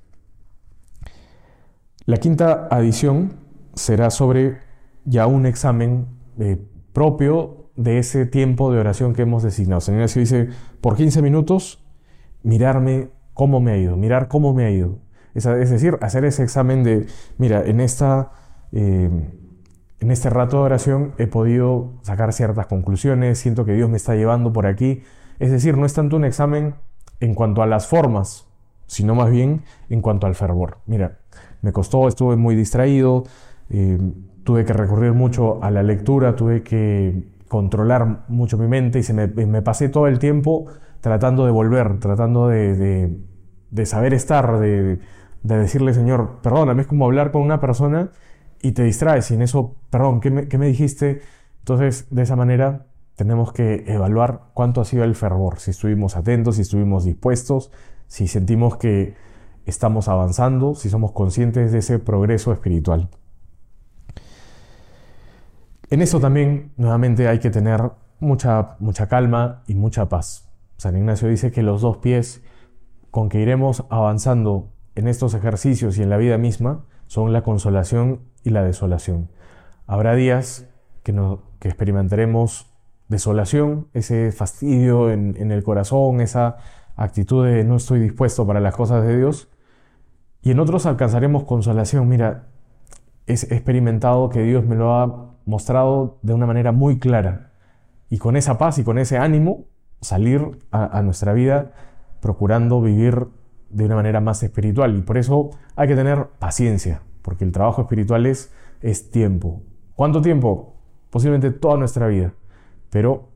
La 2.06 2.16
quinta 2.16 2.66
adición 2.70 3.34
será 3.74 4.10
sobre 4.10 4.58
ya 5.04 5.26
un 5.26 5.46
examen 5.46 6.06
eh, 6.38 6.60
propio 6.92 7.59
de 7.80 7.98
ese 7.98 8.26
tiempo 8.26 8.70
de 8.70 8.78
oración 8.78 9.14
que 9.14 9.22
hemos 9.22 9.42
designado. 9.42 9.80
San 9.80 9.94
Ignacio 9.94 10.20
dice, 10.20 10.48
por 10.82 10.96
15 10.96 11.22
minutos, 11.22 11.82
mirarme 12.42 13.08
cómo 13.32 13.60
me 13.60 13.72
ha 13.72 13.78
ido, 13.78 13.96
mirar 13.96 14.28
cómo 14.28 14.52
me 14.52 14.66
ha 14.66 14.70
ido. 14.70 14.98
Es, 15.34 15.44
decir, 15.44 15.96
hacer 16.02 16.24
ese 16.26 16.42
examen 16.42 16.84
de, 16.84 17.06
mira, 17.38 17.64
en 17.64 17.80
esta... 17.80 18.32
Eh, 18.72 19.08
en 20.00 20.10
este 20.10 20.30
rato 20.30 20.56
de 20.56 20.62
oración 20.62 21.12
he 21.18 21.26
podido 21.26 21.90
sacar 22.00 22.32
ciertas 22.32 22.66
conclusiones, 22.66 23.38
siento 23.38 23.66
que 23.66 23.74
Dios 23.74 23.90
me 23.90 23.98
está 23.98 24.14
llevando 24.14 24.50
por 24.50 24.66
aquí. 24.66 25.02
Es 25.38 25.50
decir, 25.50 25.76
no 25.76 25.84
es 25.84 25.92
tanto 25.92 26.16
un 26.16 26.24
examen 26.24 26.74
en 27.20 27.34
cuanto 27.34 27.60
a 27.60 27.66
las 27.66 27.86
formas, 27.86 28.46
sino 28.86 29.14
más 29.14 29.30
bien 29.30 29.62
en 29.90 30.00
cuanto 30.00 30.26
al 30.26 30.34
fervor. 30.34 30.78
Mira, 30.86 31.18
me 31.60 31.72
costó, 31.72 32.08
estuve 32.08 32.36
muy 32.36 32.56
distraído, 32.56 33.24
eh, 33.68 33.98
tuve 34.42 34.64
que 34.64 34.72
recurrir 34.72 35.12
mucho 35.12 35.62
a 35.62 35.70
la 35.70 35.82
lectura, 35.82 36.34
tuve 36.34 36.62
que 36.62 37.39
controlar 37.50 38.26
mucho 38.28 38.56
mi 38.56 38.68
mente 38.68 39.00
y 39.00 39.02
se 39.02 39.12
me, 39.12 39.26
pasé 39.60 39.88
todo 39.88 40.06
el 40.06 40.20
tiempo 40.20 40.66
tratando 41.00 41.44
de 41.44 41.50
volver, 41.50 41.98
tratando 41.98 42.46
de, 42.46 43.10
saber 43.84 44.14
estar, 44.14 44.60
de, 44.60 45.00
de 45.42 45.58
decirle, 45.58 45.92
Señor, 45.92 46.38
perdóname, 46.44 46.82
es 46.82 46.86
como 46.86 47.06
hablar 47.06 47.32
con 47.32 47.42
una 47.42 47.58
persona 47.58 48.12
y 48.62 48.70
te 48.70 48.84
distraes 48.84 49.32
y 49.32 49.34
en 49.34 49.42
eso, 49.42 49.74
perdón, 49.90 50.20
¿qué 50.20 50.30
me, 50.30 50.66
dijiste? 50.68 51.22
Entonces, 51.58 52.06
de 52.10 52.22
esa 52.22 52.36
manera 52.36 52.86
tenemos 53.16 53.52
que 53.52 53.82
evaluar 53.88 54.50
cuánto 54.54 54.80
ha 54.80 54.84
sido 54.84 55.02
el 55.02 55.16
fervor, 55.16 55.58
si 55.58 55.72
estuvimos 55.72 56.16
atentos, 56.16 56.54
si 56.54 56.62
estuvimos 56.62 57.04
dispuestos, 57.04 57.72
si 58.06 58.28
sentimos 58.28 58.76
que 58.76 59.16
estamos 59.66 60.06
avanzando, 60.06 60.76
si 60.76 60.88
somos 60.88 61.10
conscientes 61.10 61.72
de 61.72 61.78
ese 61.78 61.98
progreso 61.98 62.52
espiritual. 62.52 63.08
En 65.90 66.02
eso 66.02 66.20
también, 66.20 66.72
nuevamente, 66.76 67.26
hay 67.26 67.40
que 67.40 67.50
tener 67.50 67.90
mucha, 68.20 68.76
mucha 68.78 69.08
calma 69.08 69.64
y 69.66 69.74
mucha 69.74 70.08
paz. 70.08 70.48
San 70.76 70.96
Ignacio 70.96 71.28
dice 71.28 71.50
que 71.50 71.62
los 71.62 71.80
dos 71.80 71.96
pies 71.96 72.42
con 73.10 73.28
que 73.28 73.40
iremos 73.40 73.84
avanzando 73.90 74.70
en 74.94 75.08
estos 75.08 75.34
ejercicios 75.34 75.98
y 75.98 76.02
en 76.02 76.10
la 76.10 76.16
vida 76.16 76.38
misma 76.38 76.84
son 77.06 77.32
la 77.32 77.42
consolación 77.42 78.20
y 78.44 78.50
la 78.50 78.62
desolación. 78.62 79.30
Habrá 79.88 80.14
días 80.14 80.68
que, 81.02 81.12
no, 81.12 81.42
que 81.58 81.66
experimentaremos 81.66 82.72
desolación, 83.08 83.88
ese 83.92 84.30
fastidio 84.30 85.10
en, 85.10 85.50
el 85.50 85.64
corazón, 85.64 86.20
esa 86.20 86.58
actitud 86.94 87.44
de 87.44 87.64
no 87.64 87.76
estoy 87.76 87.98
dispuesto 87.98 88.46
para 88.46 88.60
las 88.60 88.76
cosas 88.76 89.04
de 89.04 89.16
Dios. 89.16 89.48
Y 90.40 90.52
en 90.52 90.60
otros 90.60 90.86
alcanzaremos 90.86 91.42
consolación. 91.44 92.08
Mira, 92.08 92.46
he 93.26 93.32
experimentado 93.32 94.28
que 94.28 94.42
Dios 94.42 94.64
me 94.64 94.76
lo 94.76 94.94
ha 94.94 95.29
mostrado 95.46 96.18
de 96.22 96.34
una 96.34 96.46
manera 96.46 96.72
muy 96.72 96.98
clara. 96.98 97.52
Y 98.08 98.18
con 98.18 98.36
esa 98.36 98.58
paz 98.58 98.78
y 98.78 98.84
con 98.84 98.98
ese 98.98 99.18
ánimo, 99.18 99.66
salir 100.00 100.58
a 100.70 101.02
nuestra 101.02 101.32
vida 101.32 101.72
procurando 102.20 102.80
vivir 102.80 103.28
de 103.70 103.84
una 103.84 103.96
manera 103.96 104.20
más 104.20 104.42
espiritual. 104.42 104.96
Y 104.96 105.02
por 105.02 105.16
eso 105.16 105.50
hay 105.76 105.88
que 105.88 105.96
tener 105.96 106.26
paciencia, 106.38 107.02
porque 107.22 107.44
el 107.44 107.52
trabajo 107.52 107.82
espiritual 107.82 108.26
es, 108.26 108.52
es 108.80 109.10
tiempo. 109.10 109.62
¿Cuánto 109.94 110.20
tiempo? 110.20 110.76
Posiblemente 111.10 111.50
toda 111.50 111.76
nuestra 111.76 112.06
vida. 112.06 112.34
Pero 112.90 113.30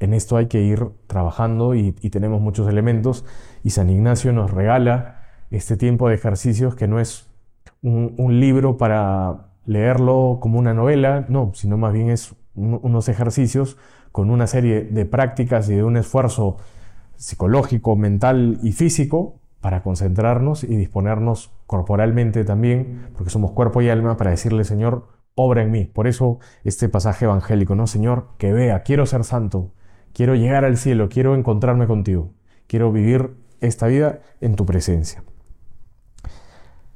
en 0.00 0.14
esto 0.14 0.36
hay 0.36 0.46
que 0.46 0.62
ir 0.62 0.88
trabajando 1.06 1.74
y, 1.74 1.92
tenemos 1.92 2.40
muchos 2.40 2.68
elementos 2.68 3.24
y 3.62 3.70
San 3.70 3.90
Ignacio 3.90 4.32
nos 4.32 4.50
regala 4.50 5.22
este 5.50 5.76
tiempo 5.76 6.08
de 6.08 6.14
ejercicios 6.14 6.74
que 6.74 6.88
no 6.88 7.00
es 7.00 7.30
un, 7.82 8.40
libro 8.40 8.76
para 8.76 9.48
leerlo 9.66 10.38
como 10.40 10.58
una 10.58 10.74
novela, 10.74 11.24
no, 11.28 11.52
sino 11.54 11.76
más 11.76 11.92
bien 11.92 12.10
es 12.10 12.34
unos 12.54 13.08
ejercicios 13.08 13.76
con 14.12 14.30
una 14.30 14.46
serie 14.46 14.82
de 14.82 15.06
prácticas 15.06 15.68
y 15.68 15.74
de 15.74 15.82
un 15.82 15.96
esfuerzo 15.96 16.56
psicológico, 17.16 17.96
mental 17.96 18.58
y 18.62 18.72
físico 18.72 19.40
para 19.60 19.82
concentrarnos 19.82 20.62
y 20.62 20.76
disponernos 20.76 21.50
corporalmente 21.66 22.44
también, 22.44 23.08
porque 23.16 23.30
somos 23.30 23.52
cuerpo 23.52 23.80
y 23.80 23.88
alma, 23.88 24.16
para 24.16 24.30
decirle, 24.30 24.64
Señor, 24.64 25.08
obra 25.34 25.62
en 25.62 25.70
mí. 25.70 25.84
Por 25.86 26.06
eso 26.06 26.38
este 26.64 26.88
pasaje 26.88 27.24
evangélico, 27.24 27.74
¿no? 27.74 27.86
Señor, 27.86 28.28
que 28.38 28.52
vea, 28.52 28.82
quiero 28.82 29.06
ser 29.06 29.24
santo, 29.24 29.72
quiero 30.12 30.34
llegar 30.34 30.64
al 30.64 30.76
cielo, 30.76 31.08
quiero 31.08 31.34
encontrarme 31.34 31.86
contigo, 31.86 32.30
quiero 32.66 32.92
vivir 32.92 33.36
esta 33.60 33.86
vida 33.86 34.20
en 34.40 34.54
tu 34.54 34.66
presencia. 34.66 35.24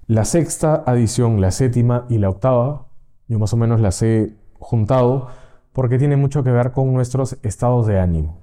La 0.08 0.24
sexta 0.24 0.82
adición, 0.86 1.40
la 1.40 1.50
séptima 1.50 2.06
y 2.08 2.18
la 2.18 2.30
octava, 2.30 2.86
yo 3.28 3.38
más 3.38 3.52
o 3.52 3.56
menos 3.56 3.80
las 3.80 4.02
he 4.02 4.34
juntado 4.58 5.28
porque 5.72 5.98
tiene 5.98 6.16
mucho 6.16 6.42
que 6.42 6.50
ver 6.50 6.72
con 6.72 6.92
nuestros 6.94 7.38
estados 7.42 7.86
de 7.86 8.00
ánimo. 8.00 8.40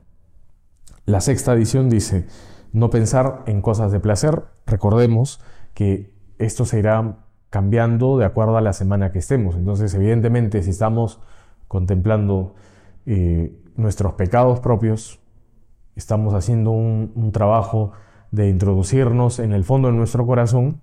La 1.05 1.21
sexta 1.21 1.53
adición 1.53 1.89
dice, 1.89 2.27
no 2.71 2.89
pensar 2.91 3.41
en 3.47 3.63
cosas 3.63 3.91
de 3.91 3.99
placer. 3.99 4.43
Recordemos 4.67 5.41
que 5.73 6.13
esto 6.37 6.65
se 6.65 6.77
irá 6.77 7.17
cambiando 7.49 8.19
de 8.19 8.25
acuerdo 8.25 8.57
a 8.57 8.61
la 8.61 8.73
semana 8.73 9.11
que 9.11 9.19
estemos. 9.19 9.55
Entonces, 9.55 9.93
evidentemente, 9.95 10.61
si 10.61 10.69
estamos 10.69 11.19
contemplando 11.67 12.53
eh, 13.07 13.59
nuestros 13.75 14.13
pecados 14.13 14.59
propios, 14.59 15.19
estamos 15.95 16.35
haciendo 16.35 16.71
un, 16.71 17.31
trabajo 17.31 17.93
de 18.29 18.49
introducirnos 18.49 19.39
en 19.39 19.51
el 19.51 19.63
fondo 19.63 19.87
de 19.87 19.95
nuestro 19.95 20.27
corazón, 20.27 20.81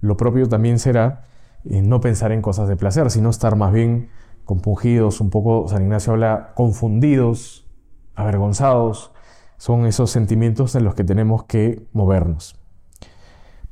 lo 0.00 0.16
propio 0.16 0.48
también 0.48 0.78
será 0.78 1.24
eh, 1.64 1.82
no 1.82 2.00
pensar 2.00 2.32
en 2.32 2.42
cosas 2.42 2.68
de 2.68 2.76
placer, 2.76 3.10
sino 3.10 3.30
estar 3.30 3.56
más 3.56 3.72
bien 3.72 4.10
compungidos, 4.44 5.20
un 5.20 5.30
poco, 5.30 5.68
San 5.68 5.82
Ignacio 5.82 6.14
habla, 6.14 6.52
confundidos, 6.54 7.68
avergonzados, 8.14 9.12
son 9.58 9.86
esos 9.86 10.10
sentimientos 10.10 10.74
en 10.74 10.84
los 10.84 10.94
que 10.94 11.04
tenemos 11.04 11.44
que 11.44 11.86
movernos. 11.92 12.58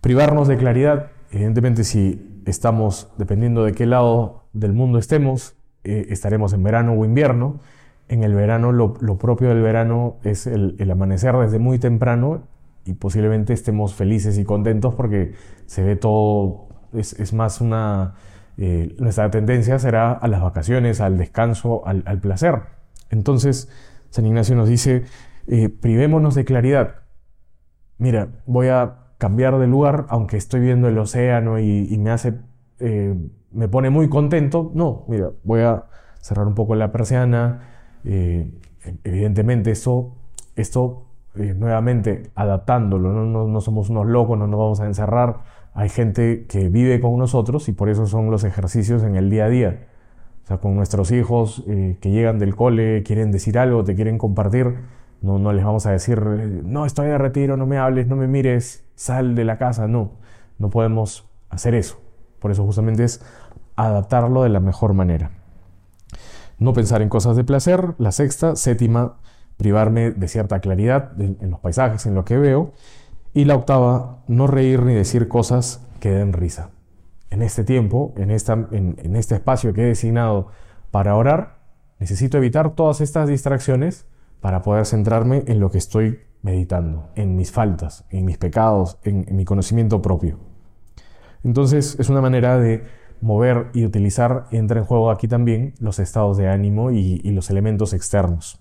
Privarnos 0.01 0.49
de 0.49 0.57
claridad, 0.57 1.07
evidentemente 1.31 1.85
si 1.85 2.43
estamos, 2.45 3.11
dependiendo 3.17 3.65
de 3.65 3.73
qué 3.73 3.87
lado 3.87 4.45
del 4.53 4.73
mundo 4.73 4.99
estemos, 4.99 5.57
eh, 5.85 6.07
estaremos 6.11 6.53
en 6.53 6.63
verano 6.63 6.93
o 6.93 7.05
invierno. 7.05 7.61
En 8.09 8.23
el 8.23 8.35
verano, 8.35 8.71
lo, 8.73 9.19
propio 9.19 9.49
del 9.49 9.63
verano 9.63 10.17
es 10.23 10.47
el, 10.47 10.77
amanecer 10.91 11.37
desde 11.37 11.59
muy 11.59 11.79
temprano 11.79 12.43
y 12.87 12.95
posiblemente 12.95 13.53
estemos 13.53 13.95
felices 13.95 14.39
y 14.39 14.45
contentos 14.45 14.95
porque 14.95 15.35
se 15.67 15.83
ve 15.83 15.97
todo, 15.97 16.69
es, 16.95 17.33
más 17.33 17.61
una... 17.61 18.15
Eh, 18.59 18.95
nuestra 18.99 19.31
tendencia 19.31 19.79
será 19.79 20.13
a 20.13 20.29
las 20.29 20.41
vacaciones, 20.41 21.03
al 21.03 21.19
descanso, 21.19 21.87
al, 21.87 22.05
al 22.07 22.21
placer. 22.21 22.63
Entonces, 23.11 23.69
San 24.09 24.25
Ignacio 24.25 24.57
nos 24.57 24.69
dice, 24.69 25.05
eh, 25.49 25.69
privémonos 25.69 26.35
de 26.35 26.45
claridad. 26.45 27.03
Mira, 27.99 28.29
voy 28.47 28.69
a 28.69 29.09
cambiar 29.19 29.59
de 29.59 29.67
lugar, 29.67 30.07
aunque 30.09 30.37
estoy 30.37 30.61
viendo 30.61 30.89
el 30.89 30.97
océano 30.97 31.59
y, 31.59 31.99
me 31.99 32.11
hace, 32.11 32.35
eh, 32.79 33.15
me 33.51 33.69
pone 33.69 33.91
muy 33.91 34.09
contento. 34.09 34.71
No, 34.75 35.05
mira, 35.09 35.33
voy 35.43 35.61
a 35.61 35.85
cerrar 36.21 36.47
un 36.47 36.55
poco 36.55 36.77
la 36.77 36.93
persiana. 36.93 37.63
Evidentemente, 38.05 39.71
esto, 39.73 40.17
esto 40.55 41.06
eh, 41.39 41.55
nuevamente 41.57 42.31
adaptándolo, 42.35 43.13
¿no? 43.13 43.47
No, 43.47 43.61
somos 43.61 43.91
unos 43.91 44.07
locos, 44.07 44.39
no 44.39 44.47
nos 44.47 44.59
vamos 44.59 44.81
a 44.81 44.87
encerrar. 44.87 45.41
Hay 45.75 45.89
gente 45.89 46.47
que 46.47 46.69
vive 46.69 47.01
con 47.01 47.17
nosotros 47.19 47.69
y 47.69 47.73
por 47.73 47.89
eso 47.89 48.07
son 48.07 48.31
los 48.31 48.45
ejercicios 48.45 49.03
en 49.03 49.17
el 49.17 49.31
día 49.31 49.47
a 49.47 49.49
día. 49.49 49.87
O 50.45 50.47
sea, 50.47 50.59
con 50.59 50.75
nuestros 50.77 51.11
hijos 51.11 51.65
que 51.67 52.11
llegan 52.11 52.39
del 52.39 52.55
cole, 52.55 53.03
quieren 53.03 53.33
decir 53.33 53.59
algo, 53.59 53.83
te 53.83 53.95
quieren 53.97 54.17
compartir 54.17 54.77
no, 55.21 55.39
no 55.39 55.53
les 55.53 55.65
vamos 55.65 55.87
a 55.87 55.91
decir, 55.91 56.21
no, 56.21 56.87
estoy 56.87 57.09
de 57.09 57.19
retiro, 57.19 57.57
no 57.57 57.67
me 57.67 57.79
hables, 57.79 58.07
no 58.07 58.17
me 58.17 58.27
mires, 58.27 58.85
sal 58.95 59.35
de 59.35 59.45
la 59.45 59.59
casa. 59.59 59.89
No, 59.89 60.13
no 60.59 60.71
podemos 60.71 61.29
hacer 61.49 61.75
eso. 61.75 62.01
Por 62.39 62.51
eso 62.51 62.65
justamente 62.65 63.05
es 63.05 63.21
adaptarlo 63.77 64.43
de 64.43 64.51
la 64.51 64.61
mejor 64.61 64.95
manera. 64.95 65.33
No 66.59 66.73
pensar 66.73 67.03
en 67.03 67.09
cosas 67.09 67.37
de 67.37 67.45
placer. 67.45 67.95
La 67.99 68.13
sexta, 68.13 68.57
séptima, 68.57 69.17
privarme 69.57 70.11
de 70.11 70.29
cierta 70.29 70.61
claridad 70.61 71.13
en 71.21 71.51
los 71.51 71.61
paisajes, 71.61 72.07
en 72.07 72.15
lo 72.15 72.25
que 72.25 72.37
veo. 72.37 72.73
Y 73.33 73.45
la 73.45 73.55
octava, 73.55 74.23
no 74.29 74.47
reír 74.47 74.83
ni 74.83 74.95
decir 74.95 75.29
cosas 75.29 75.87
que 76.01 76.11
den 76.11 76.33
risa. 76.33 76.71
En 77.31 77.43
este 77.43 77.65
tiempo, 77.65 78.15
en, 78.17 78.31
esta, 78.31 78.55
en, 78.71 79.17
este 79.17 79.35
espacio 79.35 79.73
que 79.73 79.83
he 79.83 79.87
designado 79.87 80.49
para 80.91 81.17
orar, 81.17 81.59
necesito 81.99 82.39
evitar 82.39 82.75
todas 82.75 83.01
estas 83.01 83.29
distracciones 83.29 84.07
para 84.41 84.63
poder 84.63 84.87
centrarme 84.87 85.43
en 85.47 85.61
lo 85.61 85.71
que 85.71 85.79
estoy 85.79 86.21
meditando, 86.43 87.11
en 87.17 87.37
mis 87.37 87.51
faltas, 87.51 88.05
en 88.11 88.25
mis 88.25 88.39
pecados, 88.39 88.99
en, 89.03 89.27
mi 89.35 89.45
conocimiento 89.45 90.01
propio. 90.01 90.39
Entonces 91.43 91.97
es 91.99 92.09
una 92.09 92.21
manera 92.21 92.59
de 92.59 92.85
mover 93.21 93.67
y 93.75 93.85
utilizar, 93.85 94.47
entra 94.51 94.79
en 94.79 94.87
juego 94.87 95.11
aquí 95.11 95.27
también 95.27 95.75
los 95.81 95.99
estados 95.99 96.37
de 96.37 96.49
ánimo 96.49 96.93
y, 96.93 97.19
los 97.33 97.51
elementos 97.51 97.93
externos. 97.93 98.61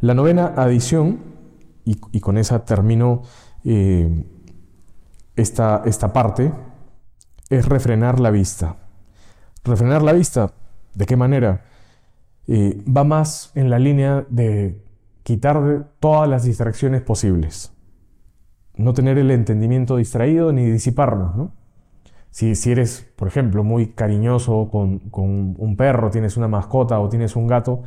La 0.00 0.14
novena 0.14 0.54
adición, 0.56 1.20
y, 1.84 2.20
con 2.20 2.38
esa 2.38 2.64
termino 2.64 3.22
eh, 3.64 4.24
esta, 5.36 5.82
esta 5.86 6.12
parte, 6.12 6.52
es 7.50 7.66
refrenar 7.66 8.20
la 8.20 8.30
vista. 8.30 8.76
Refrenar 9.64 10.02
la 10.02 10.12
vista, 10.12 10.52
¿de 10.94 11.06
qué 11.06 11.16
manera? 11.16 11.64
va 12.50 13.04
más 13.04 13.52
en 13.54 13.68
la 13.68 13.78
línea 13.78 14.24
de 14.30 14.82
quitar 15.22 15.90
todas 16.00 16.26
las 16.26 16.44
distracciones 16.44 17.02
posibles. 17.02 17.74
No 18.76 18.94
tener 18.94 19.18
el 19.18 19.30
entendimiento 19.30 19.98
distraído 19.98 20.54
ni 20.54 20.64
disiparnos. 20.64 21.50
Si, 22.30 22.54
si, 22.54 22.72
eres, 22.72 23.06
por 23.14 23.28
ejemplo, 23.28 23.62
muy 23.62 23.88
cariñoso 23.88 24.70
con, 24.70 25.02
un 25.12 25.76
perro, 25.76 26.10
tienes 26.10 26.38
una 26.38 26.48
mascota 26.48 26.98
o 26.98 27.10
tienes 27.10 27.36
un 27.36 27.46
gato, 27.46 27.82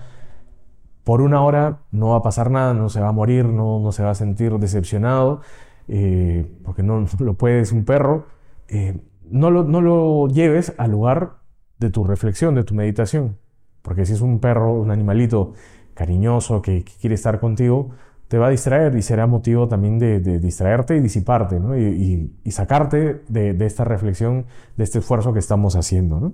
por 1.03 1.22
una 1.22 1.41
hora 1.41 1.79
no 1.91 2.10
va 2.10 2.17
a 2.17 2.22
pasar 2.22 2.51
nada, 2.51 2.74
no 2.74 2.89
se 2.89 3.01
va 3.01 3.10
a 3.10 3.12
morir, 3.12 3.46
no, 3.46 3.79
no 3.79 3.91
se 3.91 4.03
va 4.03 4.12
a 4.12 4.15
sentir 4.15 4.53
decepcionado, 4.60 5.41
eh, 5.88 6.46
porque 6.63 6.84
no, 6.84 7.05
lo 7.20 7.34
puedes 7.36 7.72
un 7.72 7.86
perro. 7.86 8.27
Eh, 8.67 9.00
no, 9.29 9.50
lo, 9.51 9.63
no 9.63 9.81
lo 9.81 10.27
lleves 10.27 10.74
al 10.77 10.91
lugar 10.91 11.38
de 11.79 11.89
tu 11.89 12.03
reflexión, 12.03 12.55
de 12.55 12.63
tu 12.63 12.75
meditación. 12.75 13.38
Porque 13.81 14.05
si 14.05 14.13
es 14.13 14.22
un 14.22 14.39
perro, 14.39 14.74
un 14.74 14.91
animalito 14.91 15.53
cariñoso 15.93 16.62
que, 16.62 16.84
quiere 16.84 17.15
estar 17.15 17.39
contigo, 17.39 17.89
te 18.27 18.38
va 18.38 18.48
a 18.48 18.50
distraer 18.50 18.96
y 18.96 19.01
será 19.01 19.27
motivo 19.27 19.67
también 19.67 20.00
de, 20.00 20.20
distraerte 20.39 20.95
y 20.95 20.99
disiparte, 21.02 21.60
¿no? 21.60 21.78
y, 21.78 22.32
sacarte 22.49 23.23
de, 23.28 23.65
esta 23.65 23.84
reflexión, 23.84 24.45
de 24.78 24.84
este 24.84 24.99
esfuerzo 24.99 25.34
que 25.34 25.39
estamos 25.39 25.75
haciendo. 25.75 26.19
¿no? 26.19 26.34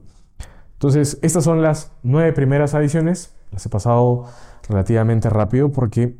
Entonces, 0.74 1.18
estas 1.24 1.44
son 1.44 1.63
las 1.63 1.91
nueve 2.04 2.34
primeras 2.34 2.76
adiciones. 2.76 3.36
Las 3.52 3.65
he 3.65 3.70
pasado 3.70 4.26
relativamente 4.69 5.30
rápido 5.30 5.71
porque 5.71 6.17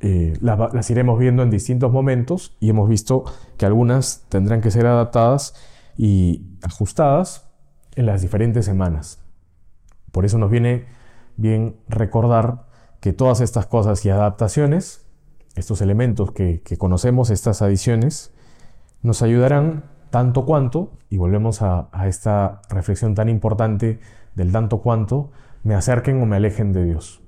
eh, 0.00 0.34
las, 0.40 0.72
las, 0.72 0.90
iremos 0.90 1.18
viendo 1.18 1.42
en 1.42 1.50
distintos 1.50 1.92
momentos 1.92 2.56
y 2.60 2.70
hemos 2.70 2.88
visto 2.88 3.24
que 3.58 3.66
algunas 3.66 4.24
tendrán 4.28 4.60
que 4.60 4.70
ser 4.70 4.86
adaptadas 4.86 5.54
y 5.96 6.46
ajustadas 6.62 7.50
en 7.96 8.06
las 8.06 8.22
diferentes 8.22 8.64
semanas. 8.64 9.22
Por 10.12 10.24
eso 10.24 10.38
nos 10.38 10.50
viene 10.50 10.86
bien 11.36 11.76
recordar 11.88 12.66
que 13.00 13.12
todas 13.12 13.40
estas 13.40 13.66
cosas 13.66 14.04
y 14.04 14.10
adaptaciones, 14.10 15.06
estos 15.56 15.80
elementos 15.80 16.32
que, 16.32 16.62
conocemos, 16.78 17.30
estas 17.30 17.62
adiciones, 17.62 18.32
nos 19.02 19.22
ayudarán 19.22 19.84
tanto 20.10 20.44
cuanto, 20.44 20.92
y 21.08 21.16
volvemos 21.16 21.62
a, 21.62 21.88
esta 22.06 22.62
reflexión 22.68 23.14
tan 23.14 23.28
importante 23.28 24.00
del 24.34 24.52
tanto 24.52 24.78
cuanto, 24.78 25.30
me 25.62 25.74
acerquen 25.74 26.22
o 26.22 26.26
me 26.26 26.36
alejen 26.36 26.72
de 26.72 26.84
Dios. 26.84 27.19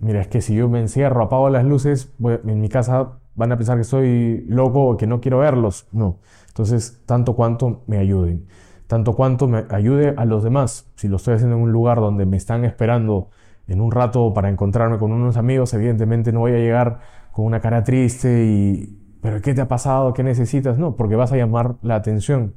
Mira, 0.00 0.20
es 0.20 0.28
que 0.28 0.40
si 0.40 0.54
yo 0.54 0.68
me 0.68 0.80
encierro, 0.80 1.22
apago 1.22 1.50
las 1.50 1.64
luces, 1.64 2.12
en 2.22 2.60
mi 2.60 2.68
casa 2.68 3.18
van 3.34 3.52
a 3.52 3.56
pensar 3.56 3.76
que 3.76 3.82
estoy 3.82 4.44
loco 4.48 4.88
o 4.88 4.96
que 4.96 5.06
no 5.06 5.20
quiero 5.20 5.38
verlos. 5.38 5.86
No. 5.92 6.18
Entonces, 6.48 7.02
tanto 7.06 7.34
cuanto 7.34 7.82
me 7.86 7.98
ayuden 7.98 8.46
tanto 8.90 9.14
cuanto 9.14 9.46
me 9.46 9.66
ayude 9.70 10.14
a 10.16 10.24
los 10.24 10.42
demás. 10.42 10.90
Si 10.96 11.06
lo 11.06 11.14
estoy 11.14 11.34
haciendo 11.34 11.54
en 11.54 11.62
un 11.62 11.70
lugar 11.70 12.00
donde 12.00 12.26
me 12.26 12.36
están 12.36 12.64
esperando 12.64 13.30
en 13.68 13.80
un 13.80 13.92
rato 13.92 14.34
para 14.34 14.48
encontrarme 14.48 14.98
con 14.98 15.12
unos 15.12 15.36
amigos, 15.36 15.72
evidentemente 15.74 16.32
no 16.32 16.40
voy 16.40 16.54
a 16.54 16.56
llegar 16.56 16.98
con 17.30 17.44
una 17.44 17.60
cara 17.60 17.84
triste 17.84 18.46
y, 18.46 18.98
pero 19.22 19.40
¿qué 19.42 19.54
te 19.54 19.60
ha 19.60 19.68
pasado? 19.68 20.12
¿Qué 20.12 20.24
necesitas? 20.24 20.76
No, 20.76 20.96
porque 20.96 21.14
vas 21.14 21.30
a 21.30 21.36
llamar 21.36 21.76
la 21.82 21.94
atención. 21.94 22.54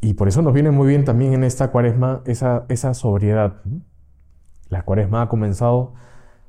Y 0.00 0.14
por 0.14 0.28
eso 0.28 0.40
nos 0.40 0.54
viene 0.54 0.70
muy 0.70 0.88
bien 0.88 1.04
también 1.04 1.34
en 1.34 1.44
esta 1.44 1.70
cuaresma 1.70 2.22
esa 2.24 2.94
sobriedad. 2.94 3.60
La 4.70 4.80
cuaresma 4.80 5.20
ha 5.20 5.28
comenzado 5.28 5.92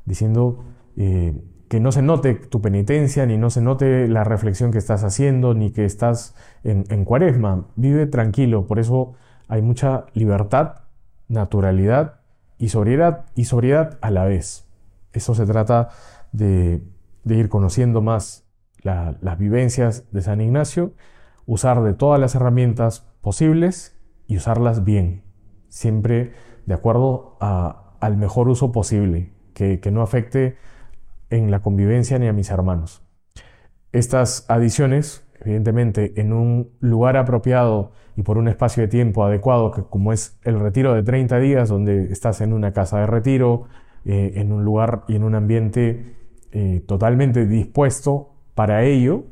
diciendo, 0.06 0.64
eh, 0.98 1.42
que 1.68 1.80
no 1.80 1.92
se 1.92 2.02
note 2.02 2.36
tu 2.36 2.62
penitencia, 2.62 3.26
ni 3.26 3.38
no 3.38 3.50
se 3.50 3.62
note 3.62 4.08
la 4.08 4.24
reflexión 4.24 4.72
que 4.72 4.78
estás 4.78 5.04
haciendo, 5.04 5.54
ni 5.54 5.72
que 5.72 5.86
estás 5.86 6.36
en, 6.64 7.06
cuaresma. 7.06 7.68
Vive 7.76 8.06
tranquilo, 8.06 8.68
por 8.68 8.80
eso 8.80 9.14
hay 9.48 9.62
mucha 9.62 10.06
libertad, 10.14 10.84
naturalidad 11.28 12.22
y 12.58 12.70
sobriedad, 12.70 13.26
y 13.36 13.46
sobriedad 13.46 13.98
a 14.02 14.12
la 14.12 14.26
vez. 14.26 14.68
Eso 15.12 15.34
se 15.34 15.46
trata 15.46 15.90
de, 16.32 16.84
ir 17.26 17.50
conociendo 17.50 18.02
más 18.02 18.46
las 18.84 19.38
vivencias 19.40 20.12
de 20.12 20.22
San 20.22 20.42
Ignacio, 20.42 20.94
usar 21.48 21.82
de 21.82 21.94
todas 21.94 22.20
las 22.20 22.36
herramientas 22.36 23.08
posibles 23.22 24.00
y 24.28 24.38
usarlas 24.38 24.84
bien, 24.84 25.24
siempre 25.70 26.34
de 26.68 26.74
acuerdo 26.76 27.38
al 27.40 28.18
mejor 28.18 28.48
uso 28.48 28.72
posible, 28.72 29.35
que, 29.56 29.80
no 29.92 30.02
afecte 30.02 30.58
en 31.30 31.50
la 31.50 31.62
convivencia 31.62 32.20
ni 32.20 32.28
a 32.28 32.34
mis 32.34 32.52
hermanos. 32.52 33.02
Estas 33.92 34.46
adiciones, 34.50 35.26
evidentemente, 35.40 36.14
en 36.20 36.34
un 36.34 36.72
lugar 36.82 37.18
apropiado 37.18 37.94
y 38.18 38.24
por 38.24 38.38
un 38.38 38.48
espacio 38.48 38.84
de 38.84 38.90
tiempo 38.90 39.24
adecuado, 39.24 39.72
que 39.72 39.84
como 39.84 40.14
es 40.14 40.38
el 40.44 40.60
retiro 40.60 40.94
de 40.94 41.04
30 41.04 41.40
días, 41.40 41.70
donde 41.70 42.12
estás 42.12 42.42
en 42.42 42.54
una 42.54 42.74
casa 42.74 43.00
de 43.00 43.08
retiro, 43.08 43.68
eh, 44.04 44.34
en 44.36 44.52
un 44.52 44.64
lugar 44.64 45.04
y 45.08 45.16
en 45.16 45.24
un 45.24 45.34
ambiente 45.34 46.16
eh, 46.52 46.84
totalmente 46.86 47.48
dispuesto 47.48 48.34
para 48.54 48.84
ello, 48.84 49.24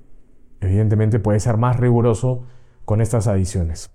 evidentemente 0.61 1.19
puede 1.19 1.39
ser 1.39 1.57
más 1.57 1.77
riguroso 1.77 2.45
con 2.85 3.01
estas 3.01 3.27
adiciones. 3.27 3.91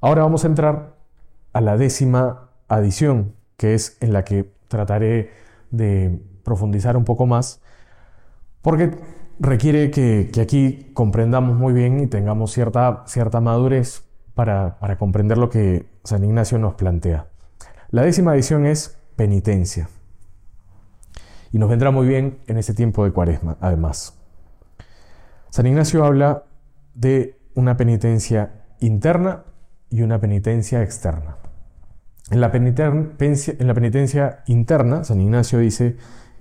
Ahora 0.00 0.22
vamos 0.22 0.44
a 0.44 0.48
entrar 0.48 0.96
a 1.52 1.60
la 1.60 1.76
décima 1.76 2.50
adición, 2.68 3.34
que 3.56 3.74
es 3.74 3.96
en 4.00 4.12
la 4.12 4.24
que 4.24 4.53
trataré 4.74 5.30
de 5.70 6.20
profundizar 6.42 6.96
un 6.96 7.04
poco 7.04 7.26
más, 7.26 7.62
porque 8.60 8.90
requiere 9.38 9.92
que, 9.92 10.30
aquí 10.40 10.90
comprendamos 10.94 11.56
muy 11.56 11.72
bien 11.72 12.00
y 12.00 12.08
tengamos 12.08 12.52
cierta, 12.52 13.04
cierta 13.06 13.40
madurez 13.40 14.04
para, 14.34 14.78
comprender 14.98 15.38
lo 15.38 15.48
que 15.48 15.86
San 16.02 16.24
Ignacio 16.24 16.58
nos 16.58 16.74
plantea. 16.74 17.28
La 17.90 18.02
décima 18.02 18.34
edición 18.34 18.66
es 18.66 18.98
penitencia. 19.14 19.88
Y 21.52 21.58
nos 21.58 21.70
vendrá 21.70 21.92
muy 21.92 22.08
bien 22.08 22.40
en 22.48 22.58
este 22.58 22.74
tiempo 22.74 23.04
de 23.04 23.12
cuaresma, 23.12 23.56
además. 23.60 24.18
San 25.50 25.68
Ignacio 25.68 26.04
habla 26.04 26.42
de 26.94 27.38
una 27.54 27.76
penitencia 27.76 28.64
interna 28.80 29.44
y 29.88 30.02
una 30.02 30.20
penitencia 30.20 30.82
externa. 30.82 31.36
En 32.30 32.40
la 32.40 32.50
penitencia, 32.50 34.42
interna, 34.46 35.04
San 35.04 35.20
Ignacio 35.20 35.58
dice, 35.58 35.96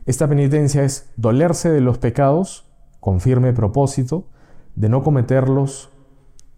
esta 0.05 0.27
penitencia 0.27 0.83
es 0.83 1.11
dolerse 1.17 1.69
de 1.69 1.81
los 1.81 1.97
pecados 1.97 2.65
con 2.99 3.19
firme 3.19 3.51
propósito 3.51 4.25
de 4.75 4.89
no 4.89 5.03
cometerlos, 5.03 5.91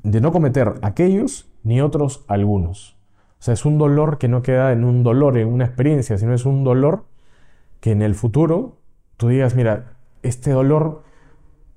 de 0.04 0.22
no 0.22 0.32
cometer 0.32 0.76
aquellos 0.84 1.50
ni 1.64 1.82
otros 1.82 2.24
algunos. 2.28 2.98
O 3.40 3.44
sea, 3.46 3.56
es 3.56 3.66
un 3.66 3.78
dolor 3.78 4.20
que 4.20 4.28
no 4.28 4.42
queda 4.44 4.72
en 4.72 4.84
un 4.84 5.04
dolor, 5.04 5.38
en 5.38 5.48
una 5.48 5.66
experiencia, 5.66 6.18
sino 6.18 6.34
es 6.34 6.46
un 6.46 6.64
dolor 6.64 7.06
que 7.80 7.92
en 7.92 8.02
el 8.02 8.16
futuro 8.16 8.78
tú 9.18 9.30
digas, 9.30 9.56
mira, 9.56 9.98
este 10.22 10.52
dolor 10.52 11.04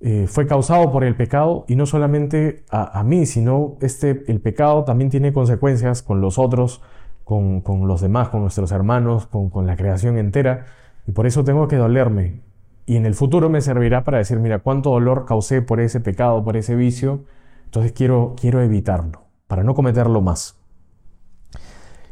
eh, 0.01 0.27
fue 0.29 0.47
causado 0.47 0.93
por 0.93 1.03
el 1.03 1.17
pecado 1.17 1.65
y 1.67 1.77
no 1.77 1.87
solamente 1.87 2.65
a, 2.71 3.03
mí, 3.03 3.27
sino 3.27 3.77
este, 3.81 4.25
el 4.31 4.41
pecado 4.41 4.85
también 4.85 5.11
tiene 5.11 5.33
consecuencias 5.33 6.03
con 6.03 6.21
los 6.21 6.39
otros, 6.39 6.83
con, 7.29 7.87
los 7.87 8.01
demás, 8.01 8.31
con 8.31 8.41
nuestros 8.41 8.73
hermanos, 8.73 9.27
con, 9.27 9.51
con, 9.51 9.67
la 9.67 9.77
creación 9.77 10.17
entera. 10.17 10.64
Y 11.07 11.12
por 11.12 11.27
eso 11.27 11.45
tengo 11.45 11.69
que 11.69 11.77
dolerme. 11.77 12.41
Y 12.87 12.97
en 12.97 13.05
el 13.05 13.14
futuro 13.14 13.51
me 13.51 13.61
servirá 13.61 14.03
para 14.03 14.17
decir, 14.17 14.38
mira, 14.38 14.61
cuánto 14.61 14.91
dolor 14.91 15.27
causé 15.27 15.61
por 15.61 15.79
ese 15.79 16.01
pecado, 16.01 16.43
por 16.43 16.57
ese 16.57 16.75
vicio. 16.75 17.25
Entonces 17.67 17.93
quiero, 17.93 18.35
quiero 18.41 18.62
evitarlo, 18.62 19.27
para 19.47 19.62
no 19.62 19.75
cometerlo 19.75 20.23
más. 20.23 20.59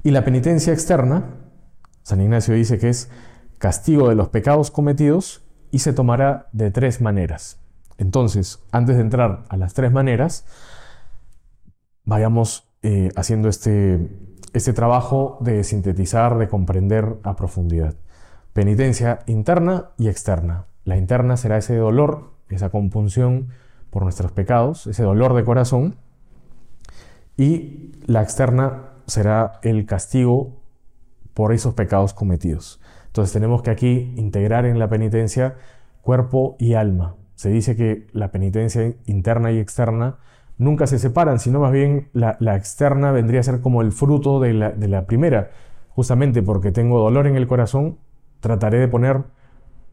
Y 0.02 0.10
la 0.10 0.22
penitencia 0.22 0.74
externa, 0.74 1.24
San 2.02 2.20
Ignacio 2.20 2.54
dice 2.54 2.78
que 2.78 2.90
es 2.90 3.10
castigo 3.56 4.10
de 4.10 4.16
los 4.16 4.28
pecados 4.28 4.70
cometidos 4.70 5.42
y 5.70 5.78
se 5.78 5.94
tomará 5.94 6.48
de 6.52 6.70
tres 6.70 7.00
maneras. 7.00 7.58
Entonces, 7.96 8.62
antes 8.70 8.96
de 8.96 9.02
entrar 9.02 9.44
a 9.48 9.56
las 9.56 9.72
tres 9.72 9.92
maneras, 9.92 10.44
vayamos 12.04 12.68
eh, 12.82 13.08
haciendo 13.16 13.48
este, 13.48 13.98
este 14.56 14.72
trabajo 14.72 15.36
de 15.40 15.62
sintetizar, 15.64 16.38
de 16.38 16.48
comprender 16.48 17.18
a 17.24 17.36
profundidad. 17.36 17.94
Penitencia 18.54 19.18
interna 19.26 19.90
y 19.98 20.08
externa. 20.08 20.64
La 20.84 20.96
interna 20.96 21.36
será 21.36 21.58
ese 21.58 21.76
dolor, 21.76 22.30
esa 22.48 22.70
compunción 22.70 23.48
por 23.90 24.02
nuestros 24.02 24.32
pecados, 24.32 24.86
ese 24.86 25.02
dolor 25.02 25.34
de 25.34 25.44
corazón. 25.44 25.96
Y 27.36 27.92
la 28.06 28.22
externa 28.22 28.92
será 29.06 29.60
el 29.62 29.84
castigo 29.84 30.56
por 31.34 31.52
esos 31.52 31.74
pecados 31.74 32.14
cometidos. 32.14 32.80
Entonces 33.08 33.34
tenemos 33.34 33.60
que 33.60 33.70
aquí 33.70 34.14
integrar 34.16 34.64
en 34.64 34.78
la 34.78 34.88
penitencia 34.88 35.56
cuerpo 36.00 36.56
y 36.58 36.72
alma. 36.72 37.16
Se 37.34 37.50
dice 37.50 37.76
que 37.76 38.06
la 38.12 38.32
penitencia 38.32 38.94
interna 39.04 39.52
y 39.52 39.58
externa 39.58 40.16
nunca 40.58 40.86
se 40.86 40.98
separan, 40.98 41.38
sino 41.38 41.60
más 41.60 41.72
bien 41.72 42.08
la, 42.12 42.56
externa 42.56 43.12
vendría 43.12 43.40
a 43.40 43.42
ser 43.42 43.60
como 43.60 43.82
el 43.82 43.92
fruto 43.92 44.40
de 44.40 44.52
la, 44.54 45.06
primera. 45.06 45.50
Justamente 45.90 46.42
porque 46.42 46.72
tengo 46.72 46.98
dolor 46.98 47.26
en 47.26 47.36
el 47.36 47.46
corazón, 47.46 47.98
trataré 48.40 48.78
de 48.78 48.88
poner 48.88 49.24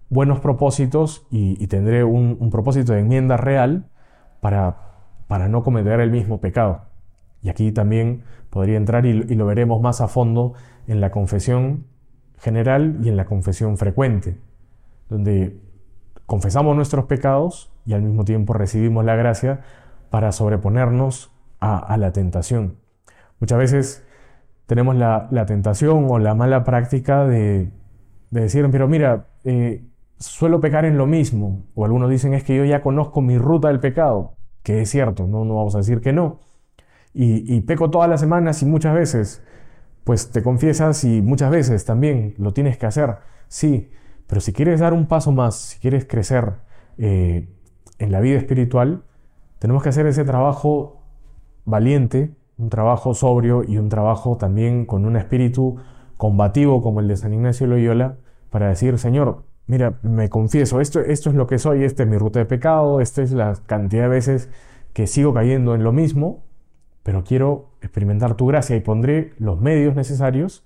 buenos 0.10 0.40
propósitos 0.40 1.26
y, 1.30 1.68
tendré 1.68 2.04
un, 2.04 2.50
propósito 2.52 2.94
de 2.94 3.00
enmienda 3.00 3.38
real 3.38 3.86
para, 4.42 4.78
para 5.28 5.48
no 5.48 5.64
cometer 5.64 6.00
el 6.00 6.12
mismo 6.12 6.40
pecado. 6.40 6.86
Y 7.42 7.50
aquí 7.50 7.72
también 7.72 8.24
podría 8.50 8.78
entrar 8.78 9.06
y, 9.06 9.14
lo 9.14 9.46
veremos 9.46 9.82
más 9.82 10.00
a 10.02 10.08
fondo 10.08 10.54
en 10.88 11.02
la 11.02 11.12
confesión 11.12 11.86
general 12.40 13.00
y 13.04 13.10
en 13.10 13.18
la 13.18 13.26
confesión 13.26 13.78
frecuente, 13.78 14.38
donde 15.10 15.60
confesamos 16.26 16.76
nuestros 16.76 17.06
pecados 17.06 17.72
y 17.86 17.94
al 17.94 18.02
mismo 18.02 18.26
tiempo 18.26 18.54
recibimos 18.54 19.04
la 19.06 19.16
gracia 19.16 19.62
para 20.14 20.32
sobreponernos 20.32 21.32
a, 21.60 21.98
la 21.98 22.12
tentación. 22.14 22.78
Muchas 23.40 23.58
veces 23.58 24.06
tenemos 24.68 24.96
la, 24.96 25.28
tentación 25.48 26.06
o 26.08 26.20
la 26.20 26.36
mala 26.36 26.64
práctica 26.64 27.26
de, 27.26 27.72
decir, 28.30 28.70
pero 28.72 28.88
mira, 28.88 29.30
eh, 29.44 29.84
suelo 30.20 30.62
pecar 30.62 30.86
en 30.86 31.00
lo 31.00 31.08
mismo, 31.08 31.64
o 31.74 31.84
algunos 31.84 32.12
dicen 32.12 32.36
es 32.36 32.44
que 32.44 32.56
yo 32.56 32.64
ya 32.64 32.84
conozco 32.84 33.22
mi 33.22 33.40
ruta 33.40 33.70
del 33.70 33.80
pecado, 33.80 34.36
que 34.62 34.84
es 34.84 34.90
cierto, 34.92 35.26
no, 35.26 35.46
no 35.46 35.56
vamos 35.56 35.74
a 35.74 35.80
decir 35.80 36.00
que 36.00 36.14
no, 36.14 36.42
y, 37.12 37.62
peco 37.62 37.90
todas 37.90 38.08
las 38.08 38.20
semanas 38.20 38.62
y 38.62 38.68
muchas 38.68 38.94
veces, 38.94 39.44
pues 40.04 40.30
te 40.30 40.44
confiesas 40.44 41.04
y 41.06 41.24
muchas 41.24 41.50
veces 41.50 41.86
también 41.86 42.36
lo 42.38 42.54
tienes 42.54 42.78
que 42.78 42.86
hacer, 42.86 43.16
sí, 43.48 43.90
pero 44.28 44.42
si 44.42 44.54
quieres 44.54 44.80
dar 44.80 44.94
un 44.94 45.08
paso 45.08 45.32
más, 45.32 45.56
si 45.56 45.80
quieres 45.80 46.06
crecer 46.06 46.54
eh, 47.00 47.50
en 47.98 48.12
la 48.12 48.20
vida 48.20 48.38
espiritual, 48.38 49.06
tenemos 49.64 49.82
que 49.82 49.88
hacer 49.88 50.06
ese 50.08 50.26
trabajo 50.26 51.06
valiente, 51.64 52.36
un 52.58 52.70
trabajo 52.70 53.14
sobrio 53.14 53.64
y 53.64 53.78
un 53.78 53.88
trabajo 53.88 54.36
también 54.36 54.86
con 54.86 55.06
un 55.06 55.16
espíritu 55.16 55.78
combativo 56.18 56.82
como 56.82 57.00
el 57.00 57.08
de 57.08 57.16
San 57.16 57.34
Ignacio 57.34 57.66
Loyola, 57.66 58.18
para 58.50 58.68
decir, 58.68 58.98
Señor, 58.98 59.46
mira, 59.66 60.00
me 60.02 60.28
confieso, 60.28 60.82
esto, 60.82 61.00
esto 61.00 61.30
es 61.30 61.36
lo 61.38 61.48
que 61.48 61.60
soy, 61.60 61.86
esta 61.86 62.04
es 62.04 62.10
mi 62.10 62.18
ruta 62.18 62.40
de 62.40 62.46
pecado, 62.46 63.00
esta 63.00 63.22
es 63.22 63.32
la 63.32 63.54
cantidad 63.66 64.04
de 64.04 64.10
veces 64.10 64.50
que 64.92 65.08
sigo 65.08 65.34
cayendo 65.34 65.76
en 65.76 65.86
lo 65.86 65.94
mismo, 65.94 66.44
pero 67.02 67.24
quiero 67.24 67.70
experimentar 67.82 68.36
tu 68.36 68.48
gracia 68.48 68.76
y 68.76 68.82
pondré 68.82 69.32
los 69.38 69.62
medios 69.62 69.96
necesarios 69.96 70.66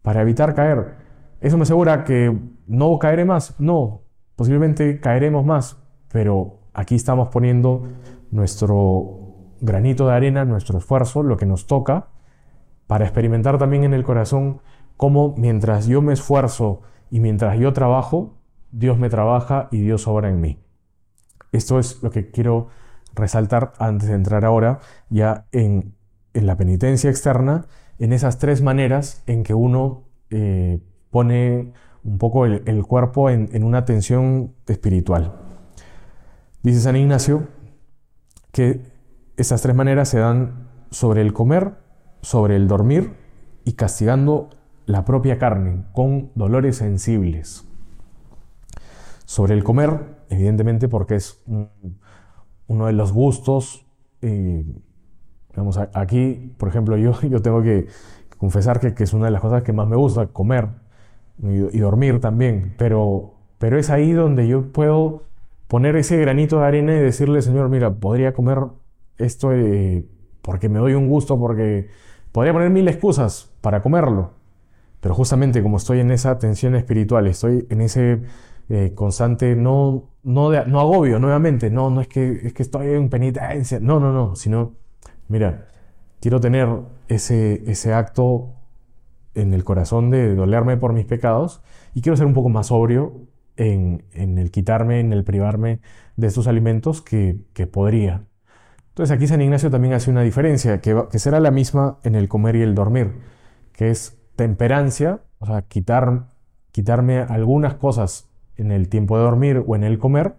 para 0.00 0.22
evitar 0.22 0.54
caer. 0.54 0.94
¿Eso 1.40 1.56
me 1.56 1.64
asegura 1.64 2.04
que 2.04 2.38
no 2.68 3.00
caeré 3.00 3.24
más? 3.24 3.58
No, 3.58 4.02
posiblemente 4.36 5.00
caeremos 5.00 5.44
más, 5.44 5.82
pero 6.12 6.61
aquí 6.74 6.94
estamos 6.94 7.28
poniendo 7.28 7.88
nuestro 8.30 9.22
granito 9.60 10.08
de 10.08 10.14
arena, 10.14 10.44
nuestro 10.44 10.78
esfuerzo, 10.78 11.22
lo 11.22 11.36
que 11.36 11.46
nos 11.46 11.66
toca, 11.66 12.08
para 12.86 13.04
experimentar 13.04 13.58
también 13.58 13.84
en 13.84 13.94
el 13.94 14.04
corazón 14.04 14.60
cómo 14.96 15.34
mientras 15.36 15.86
yo 15.86 16.02
me 16.02 16.12
esfuerzo 16.12 16.82
y 17.10 17.20
mientras 17.20 17.58
yo 17.58 17.72
trabajo, 17.72 18.34
Dios 18.70 18.98
me 18.98 19.08
trabaja 19.08 19.68
y 19.70 19.80
Dios 19.80 20.06
obra 20.06 20.28
en 20.28 20.40
mí. 20.40 20.58
Esto 21.52 21.78
es 21.78 22.02
lo 22.02 22.10
que 22.10 22.30
quiero 22.30 22.68
resaltar 23.14 23.72
antes 23.78 24.08
de 24.08 24.14
entrar 24.14 24.44
ahora 24.44 24.80
ya 25.10 25.46
en, 25.52 25.94
la 26.32 26.56
penitencia 26.56 27.10
externa, 27.10 27.66
en 27.98 28.12
esas 28.12 28.38
tres 28.38 28.62
maneras 28.62 29.22
en 29.26 29.42
que 29.42 29.52
uno 29.52 30.04
eh, 30.30 30.80
pone 31.10 31.72
un 32.04 32.18
poco 32.18 32.46
el, 32.46 32.82
cuerpo 32.84 33.28
en, 33.28 33.62
una 33.62 33.84
tensión 33.84 34.54
espiritual. 34.66 35.41
Dice 36.62 36.80
San 36.80 36.96
Ignacio 36.96 37.48
que 38.52 38.82
esas 39.36 39.62
tres 39.62 39.74
maneras 39.74 40.08
se 40.08 40.18
dan 40.18 40.68
sobre 40.90 41.20
el 41.22 41.32
comer, 41.32 41.74
sobre 42.20 42.54
el 42.54 42.68
dormir 42.68 43.14
y 43.64 43.72
castigando 43.72 44.50
la 44.86 45.04
propia 45.04 45.38
carne 45.38 45.84
con 45.92 46.30
dolores 46.36 46.76
sensibles. 46.76 47.66
Sobre 49.24 49.54
el 49.54 49.64
comer, 49.64 50.24
evidentemente 50.28 50.88
porque 50.88 51.16
es 51.16 51.42
uno 52.68 52.86
de 52.86 52.92
los 52.92 53.12
gustos. 53.12 53.84
Eh, 54.20 54.64
aquí, 55.94 56.54
por 56.58 56.68
ejemplo, 56.68 56.96
yo, 56.96 57.20
yo 57.28 57.42
tengo 57.42 57.62
que 57.62 57.88
confesar 58.38 58.78
que, 58.78 59.02
es 59.02 59.12
una 59.12 59.26
de 59.26 59.32
las 59.32 59.40
cosas 59.40 59.64
que 59.64 59.72
más 59.72 59.88
me 59.88 59.96
gusta, 59.96 60.28
comer 60.28 60.68
y, 61.38 61.78
dormir 61.78 62.20
también, 62.20 62.74
pero, 62.78 63.34
pero 63.58 63.78
es 63.78 63.90
ahí 63.90 64.12
donde 64.12 64.46
yo 64.46 64.70
puedo 64.72 65.31
poner 65.72 65.96
ese 65.96 66.18
granito 66.18 66.58
de 66.58 66.66
arena 66.66 66.94
y 66.94 66.98
decirle, 66.98 67.40
Señor, 67.40 67.70
mira, 67.70 67.94
podría 67.94 68.34
comer 68.34 68.58
esto 69.16 69.54
eh, 69.54 70.06
porque 70.42 70.68
me 70.68 70.78
doy 70.78 70.92
un 70.92 71.08
gusto, 71.08 71.38
porque 71.40 71.88
podría 72.30 72.52
poner 72.52 72.68
mil 72.68 72.86
excusas 72.88 73.50
para 73.62 73.80
comerlo, 73.80 74.32
pero 75.00 75.14
justamente 75.14 75.62
como 75.62 75.78
estoy 75.78 76.00
en 76.00 76.10
esa 76.10 76.38
tensión 76.38 76.74
espiritual, 76.74 77.26
estoy 77.26 77.66
en 77.70 77.80
ese 77.80 78.20
eh, 78.68 78.92
constante, 78.94 79.56
no, 79.56 80.10
no, 80.22 80.50
no 80.66 80.78
agobio 80.78 81.18
nuevamente, 81.18 81.70
no, 81.70 81.88
no 81.88 82.02
es 82.02 82.08
que, 82.08 82.32
es 82.44 82.52
que 82.52 82.64
estoy 82.64 82.88
en 82.88 83.08
penitencia, 83.08 83.80
no, 83.80 83.98
no, 83.98 84.12
no, 84.12 84.36
sino, 84.36 84.74
mira, 85.28 85.68
quiero 86.20 86.38
tener 86.38 86.68
ese, 87.08 87.62
ese 87.64 87.94
acto 87.94 88.50
en 89.34 89.54
el 89.54 89.64
corazón 89.64 90.10
de 90.10 90.34
dolerme 90.34 90.76
por 90.76 90.92
mis 90.92 91.06
pecados 91.06 91.62
y 91.94 92.02
quiero 92.02 92.14
ser 92.18 92.26
un 92.26 92.34
poco 92.34 92.50
más 92.50 92.66
sobrio 92.66 93.31
en, 93.56 94.04
el 94.14 94.50
quitarme, 94.50 95.00
en 95.00 95.12
el 95.12 95.24
privarme 95.24 95.80
de 96.16 96.26
estos 96.26 96.46
alimentos 96.46 97.02
que, 97.02 97.38
podría. 97.70 98.24
Entonces 98.88 99.14
aquí 99.14 99.26
San 99.26 99.40
Ignacio 99.40 99.70
también 99.70 99.94
hace 99.94 100.10
una 100.10 100.22
diferencia, 100.22 100.80
que, 100.80 101.04
que 101.10 101.18
será 101.18 101.40
la 101.40 101.50
misma 101.50 101.98
en 102.04 102.14
el 102.14 102.28
comer 102.28 102.56
y 102.56 102.62
el 102.62 102.74
dormir, 102.74 103.12
que 103.72 103.90
es 103.90 104.18
temperancia, 104.36 105.20
o 105.38 105.46
sea, 105.46 105.62
quitar, 105.62 106.28
quitarme 106.72 107.20
algunas 107.20 107.74
cosas 107.74 108.30
en 108.56 108.70
el 108.70 108.88
tiempo 108.88 109.16
de 109.16 109.24
dormir 109.24 109.64
o 109.66 109.76
en 109.76 109.84
el 109.84 109.98
comer. 109.98 110.36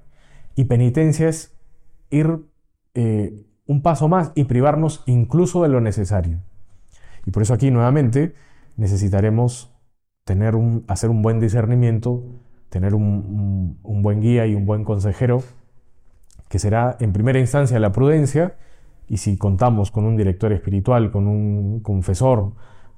Y 0.55 0.65
penitencia 0.65 1.27
es 1.29 1.55
ir 2.09 2.41
eh, 2.93 3.43
un 3.65 3.81
paso 3.81 4.07
más 4.07 4.31
y 4.35 4.43
privarnos 4.43 5.03
incluso 5.05 5.63
de 5.63 5.69
lo 5.69 5.81
necesario. 5.81 6.39
Y 7.25 7.31
por 7.31 7.43
eso 7.43 7.53
aquí 7.53 7.71
nuevamente 7.71 8.35
necesitaremos 8.75 9.73
tener 10.25 10.55
un, 10.55 10.83
hacer 10.87 11.09
un 11.09 11.21
buen 11.21 11.39
discernimiento, 11.39 12.23
tener 12.73 12.95
un, 12.95 13.77
buen 13.83 14.19
guía 14.19 14.47
y 14.47 14.55
un 14.55 14.65
buen 14.65 14.83
consejero, 14.83 15.43
que 16.49 16.57
será 16.57 16.97
en 16.99 17.13
primera 17.13 17.39
instancia 17.39 17.79
la 17.79 17.91
prudencia, 17.91 18.55
y 19.07 19.17
si 19.17 19.37
contamos 19.37 19.91
con 19.91 20.05
un 20.05 20.17
director 20.17 20.51
espiritual, 20.51 21.11
con 21.11 21.27
un 21.27 21.81
confesor, 21.81 22.53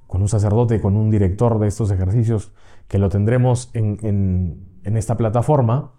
con 0.06 0.22
un 0.22 0.28
sacerdote, 0.28 0.80
con 0.80 0.96
un 0.96 1.10
director 1.10 1.58
de 1.58 1.66
estos 1.66 1.90
ejercicios, 1.90 2.54
que 2.88 2.98
lo 2.98 3.10
tendremos 3.10 3.70
en 3.74 4.76
en 4.86 4.96
esta 4.96 5.16
plataforma, 5.16 5.92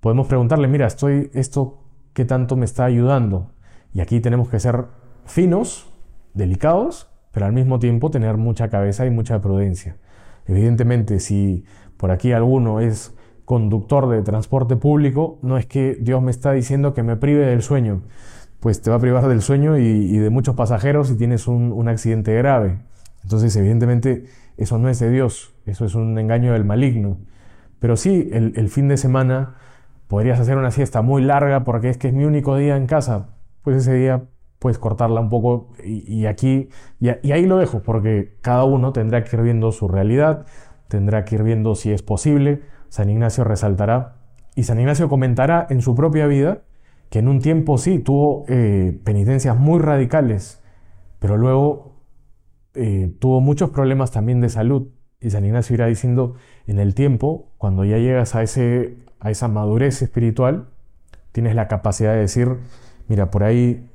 podemos 0.00 0.26
preguntarle, 0.26 0.66
mira, 0.66 0.86
estoy, 0.86 1.30
esto, 1.32 1.84
¿qué 2.12 2.24
tanto 2.24 2.56
me 2.56 2.64
está 2.64 2.84
ayudando? 2.84 3.52
Y 3.94 4.00
aquí 4.00 4.20
tenemos 4.20 4.48
que 4.48 4.58
ser 4.58 4.86
finos, 5.24 5.88
delicados, 6.34 7.08
pero 7.30 7.46
al 7.46 7.52
mismo 7.52 7.78
tiempo 7.78 8.10
tener 8.10 8.36
mucha 8.36 8.68
cabeza 8.68 9.06
y 9.06 9.10
mucha 9.10 9.40
prudencia. 9.40 9.96
Evidentemente, 10.46 11.20
si 11.20 11.64
por 12.00 12.10
aquí 12.10 12.32
alguno 12.32 12.80
es 12.80 13.14
conductor 13.44 14.08
de 14.08 14.22
transporte 14.22 14.74
público, 14.74 15.38
no 15.42 15.58
es 15.58 15.66
que 15.66 15.98
Dios 16.00 16.22
me 16.22 16.30
está 16.30 16.52
diciendo 16.52 16.94
que 16.94 17.02
me 17.02 17.16
prive 17.16 17.44
del 17.44 17.60
sueño, 17.60 18.00
pues 18.58 18.80
te 18.80 18.88
va 18.88 18.96
a 18.96 19.00
privar 19.00 19.28
del 19.28 19.42
sueño 19.42 19.76
y, 19.76 20.16
de 20.16 20.30
muchos 20.30 20.54
pasajeros 20.54 21.08
si 21.08 21.16
tienes 21.16 21.46
un, 21.46 21.88
accidente 21.88 22.34
grave. 22.34 22.78
Entonces, 23.22 23.54
evidentemente, 23.56 24.24
eso 24.56 24.78
no 24.78 24.88
es 24.88 24.98
de 24.98 25.10
Dios, 25.10 25.54
eso 25.66 25.84
es 25.84 25.94
un 25.94 26.18
engaño 26.18 26.54
del 26.54 26.64
maligno. 26.64 27.18
Pero 27.80 27.96
sí, 27.96 28.30
el, 28.32 28.68
fin 28.70 28.88
de 28.88 28.96
semana 28.96 29.56
podrías 30.08 30.40
hacer 30.40 30.56
una 30.56 30.70
siesta 30.70 31.02
muy 31.02 31.20
larga 31.20 31.64
porque 31.64 31.90
es 31.90 31.98
que 31.98 32.08
es 32.08 32.14
mi 32.14 32.24
único 32.24 32.56
día 32.56 32.78
en 32.78 32.86
casa. 32.86 33.28
Pues 33.62 33.76
ese 33.76 33.92
día 33.92 34.24
puedes 34.58 34.78
cortarla 34.78 35.20
un 35.20 35.28
poco 35.28 35.72
y, 35.84 36.24
aquí, 36.24 36.70
y, 36.98 37.10
y, 37.22 37.32
ahí 37.32 37.44
lo 37.44 37.58
dejo, 37.58 37.82
porque 37.82 38.38
cada 38.40 38.64
uno 38.64 38.92
tendrá 38.92 39.22
que 39.22 39.36
ir 39.36 39.42
viendo 39.42 39.70
su 39.72 39.88
realidad, 39.88 40.46
tendrá 40.90 41.24
que 41.24 41.36
ir 41.36 41.42
viendo 41.42 41.74
si 41.74 41.90
es 41.90 42.02
posible. 42.02 42.60
San 42.90 43.08
Ignacio 43.08 43.44
resaltará 43.44 44.16
y 44.54 44.64
San 44.64 44.78
Ignacio 44.78 45.08
comentará 45.08 45.66
en 45.70 45.80
su 45.80 45.94
propia 45.94 46.26
vida 46.26 46.62
que 47.08 47.20
en 47.20 47.28
un 47.28 47.40
tiempo 47.40 47.78
sí 47.78 47.98
tuvo 47.98 48.44
eh, 48.48 48.98
penitencias 49.04 49.58
muy 49.58 49.80
radicales, 49.80 50.62
pero 51.18 51.36
luego 51.36 51.96
eh, 52.74 53.12
tuvo 53.18 53.40
muchos 53.40 53.70
problemas 53.70 54.10
también 54.10 54.40
de 54.40 54.48
salud. 54.48 54.88
Y 55.20 55.30
San 55.30 55.44
Ignacio 55.44 55.74
irá 55.74 55.86
diciendo, 55.86 56.36
en 56.66 56.78
el 56.78 56.94
tiempo, 56.94 57.52
cuando 57.58 57.84
ya 57.84 57.98
llegas 57.98 58.34
a, 58.34 58.42
ese, 58.42 58.96
a 59.18 59.30
esa 59.30 59.48
madurez 59.48 60.02
espiritual, 60.02 60.68
tienes 61.32 61.54
la 61.54 61.68
capacidad 61.68 62.12
de 62.12 62.20
decir, 62.20 62.56
mira, 63.08 63.30
por 63.30 63.44
ahí 63.44 63.90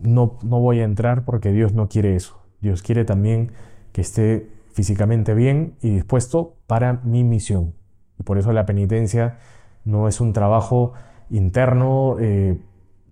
no, 0.00 0.38
no 0.42 0.60
voy 0.60 0.80
a 0.80 0.84
entrar 0.84 1.24
porque 1.24 1.52
Dios 1.52 1.72
no 1.72 1.88
quiere 1.88 2.16
eso. 2.16 2.40
Dios 2.60 2.82
quiere 2.82 3.04
también 3.04 3.52
que 3.92 4.00
esté 4.00 4.55
físicamente 4.76 5.32
bien 5.32 5.78
y 5.80 5.88
dispuesto 5.88 6.58
para 6.66 7.00
mi 7.02 7.24
misión. 7.24 7.72
Y 8.18 8.24
por 8.24 8.36
eso 8.36 8.52
la 8.52 8.66
penitencia 8.66 9.38
no 9.86 10.06
es 10.06 10.20
un 10.20 10.34
trabajo 10.34 10.92
interno 11.30 12.16
eh, 12.20 12.60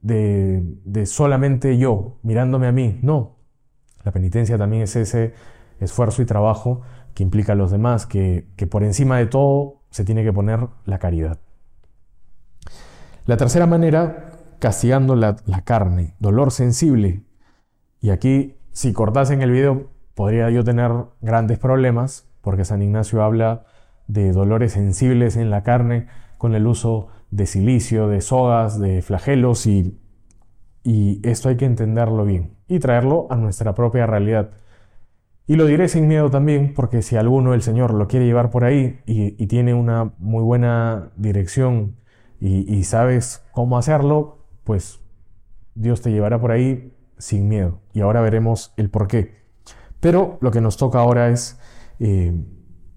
de, 0.03 1.07
solamente 1.07 1.79
yo, 1.79 2.18
mirándome 2.22 2.66
a 2.66 2.72
mí. 2.72 2.98
No, 3.00 3.38
la 4.03 4.12
penitencia 4.12 4.59
también 4.59 4.83
es 4.83 4.94
ese 4.94 5.33
esfuerzo 5.81 6.20
y 6.20 6.27
trabajo 6.27 6.83
que 7.14 7.22
implica 7.22 7.53
a 7.55 7.57
los 7.57 7.70
demás, 7.70 8.05
que, 8.05 8.46
por 8.70 8.85
encima 8.85 9.16
de 9.16 9.24
todo 9.24 9.81
se 9.88 10.05
tiene 10.05 10.22
que 10.22 10.35
poner 10.35 10.68
la 10.85 10.98
caridad. 10.98 11.40
La 13.24 13.38
tercera 13.38 13.66
manera, 13.66 14.33
castigando 14.59 15.16
la, 15.16 15.37
la 15.46 15.62
carne, 15.62 16.14
dolor 16.18 16.50
sensible. 16.50 17.22
Y 18.03 18.11
aquí, 18.11 18.59
si 18.72 18.92
cortasen 18.92 19.40
el 19.40 19.50
video, 19.50 19.93
podría 20.14 20.50
yo 20.50 20.64
tener 20.64 20.90
grandes 21.20 21.59
problemas, 21.59 22.29
porque 22.40 22.64
San 22.64 22.83
Ignacio 22.83 23.22
habla 23.22 23.64
de 24.07 24.33
dolores 24.33 24.72
sensibles 24.72 25.37
en 25.37 25.50
la 25.50 25.62
carne 25.62 26.07
con 26.38 26.55
el 26.55 26.66
uso 26.66 27.09
de 27.31 27.46
silicio, 27.46 28.09
de 28.09 28.20
sodas, 28.20 28.79
de 28.79 29.03
flagelos 29.03 29.66
y, 29.66 29.98
esto 31.22 31.48
hay 31.48 31.57
que 31.57 31.64
entenderlo 31.64 32.27
bien 32.27 32.59
y 32.68 32.79
traerlo 32.79 33.27
a 33.31 33.37
nuestra 33.37 33.74
propia 33.74 34.07
realidad. 34.07 34.50
Y 35.46 35.57
lo 35.57 35.64
diré 35.64 35.88
sin 35.88 36.09
miedo 36.09 36.31
también, 36.31 36.74
porque 36.74 37.00
si 37.00 37.16
alguno 37.16 37.55
el 37.55 37.62
Señor 37.62 37.94
lo 37.94 38.07
quiere 38.07 38.27
llevar 38.27 38.50
por 38.50 38.64
ahí 38.64 39.00
y, 39.07 39.46
tiene 39.46 39.72
una 39.72 40.12
muy 40.18 40.42
buena 40.42 41.11
dirección 41.16 41.96
y, 42.38 42.70
y, 42.70 42.85
sabes 42.85 43.42
cómo 43.53 43.79
hacerlo, 43.79 44.44
pues 44.64 45.00
Dios 45.74 46.03
te 46.03 46.12
llevará 46.12 46.38
por 46.38 46.53
ahí 46.53 46.92
sin 47.16 47.48
miedo. 47.48 47.81
Y 47.94 48.03
ahora 48.03 48.20
veremos 48.20 48.74
el 48.77 48.90
por 48.90 49.09
qué. 49.09 49.43
Pero 50.05 50.37
lo 50.43 50.51
que 50.51 50.61
nos 50.61 50.77
toca 50.77 50.99
ahora 50.99 51.31
es 51.31 51.59
eh, 51.99 52.31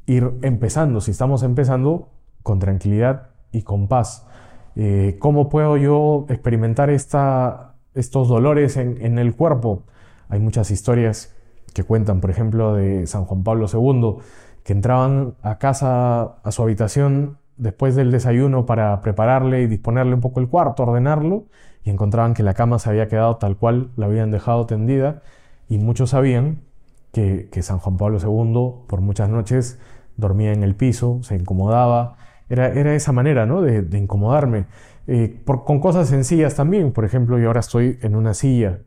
ir 0.08 0.30
empezando, 0.42 1.00
si 1.00 1.12
estamos 1.12 1.42
empezando, 1.42 2.10
con 2.44 2.60
tranquilidad 2.60 3.30
y 3.54 3.62
con 3.62 3.88
paz. 3.88 4.28
Eh, 4.76 5.16
¿Cómo 5.18 5.48
puedo 5.48 5.78
yo 5.78 6.26
experimentar 6.28 6.90
esta, 6.90 7.76
estos 7.94 8.28
dolores 8.28 8.76
en, 8.76 9.20
el 9.20 9.34
cuerpo? 9.38 9.84
Hay 10.28 10.42
muchas 10.42 10.70
historias 10.70 11.34
que 11.74 11.86
cuentan, 11.86 12.20
por 12.20 12.30
ejemplo, 12.30 12.74
de 12.74 13.08
San 13.08 13.24
Juan 13.24 13.42
Pablo 13.42 13.68
II, 13.72 14.18
que 14.66 14.74
entraban 14.74 15.36
a 15.44 15.60
casa, 15.60 16.40
a 16.44 16.52
su 16.52 16.62
habitación, 16.62 17.38
después 17.56 17.96
del 17.96 18.12
desayuno 18.12 18.66
para 18.66 19.00
prepararle 19.00 19.62
y 19.62 19.68
disponerle 19.68 20.14
un 20.14 20.20
poco 20.20 20.42
el 20.42 20.50
cuarto, 20.50 20.84
ordenarlo, 20.84 21.46
y 21.86 21.90
encontraban 21.90 22.34
que 22.34 22.44
la 22.44 22.54
cama 22.54 22.80
se 22.80 22.90
había 22.90 23.08
quedado 23.08 23.38
tal 23.38 23.56
cual 23.56 23.92
la 23.96 24.08
habían 24.08 24.30
dejado 24.30 24.66
tendida, 24.66 25.22
y 25.70 25.78
muchos 25.78 26.10
sabían 26.10 26.67
que, 27.12 27.50
San 27.62 27.80
Juan 27.80 27.98
Pablo 27.98 28.20
II 28.20 28.86
por 28.88 29.02
muchas 29.02 29.30
noches 29.30 29.80
dormía 30.16 30.54
en 30.54 30.64
el 30.64 30.76
piso, 30.76 31.20
se 31.24 31.36
incomodaba, 31.36 32.18
era, 32.50 32.96
esa 32.96 33.12
manera 33.12 33.46
¿no? 33.46 33.62
de, 33.62 33.98
incomodarme. 33.98 34.66
Eh, 35.08 35.42
con 35.46 35.80
cosas 35.80 36.10
sencillas 36.10 36.56
también. 36.56 36.92
Por 36.92 37.06
ejemplo, 37.06 37.40
yo 37.40 37.48
ahora 37.48 37.62
estoy 37.62 37.98
en 38.02 38.16
una 38.16 38.34
silla 38.34 38.80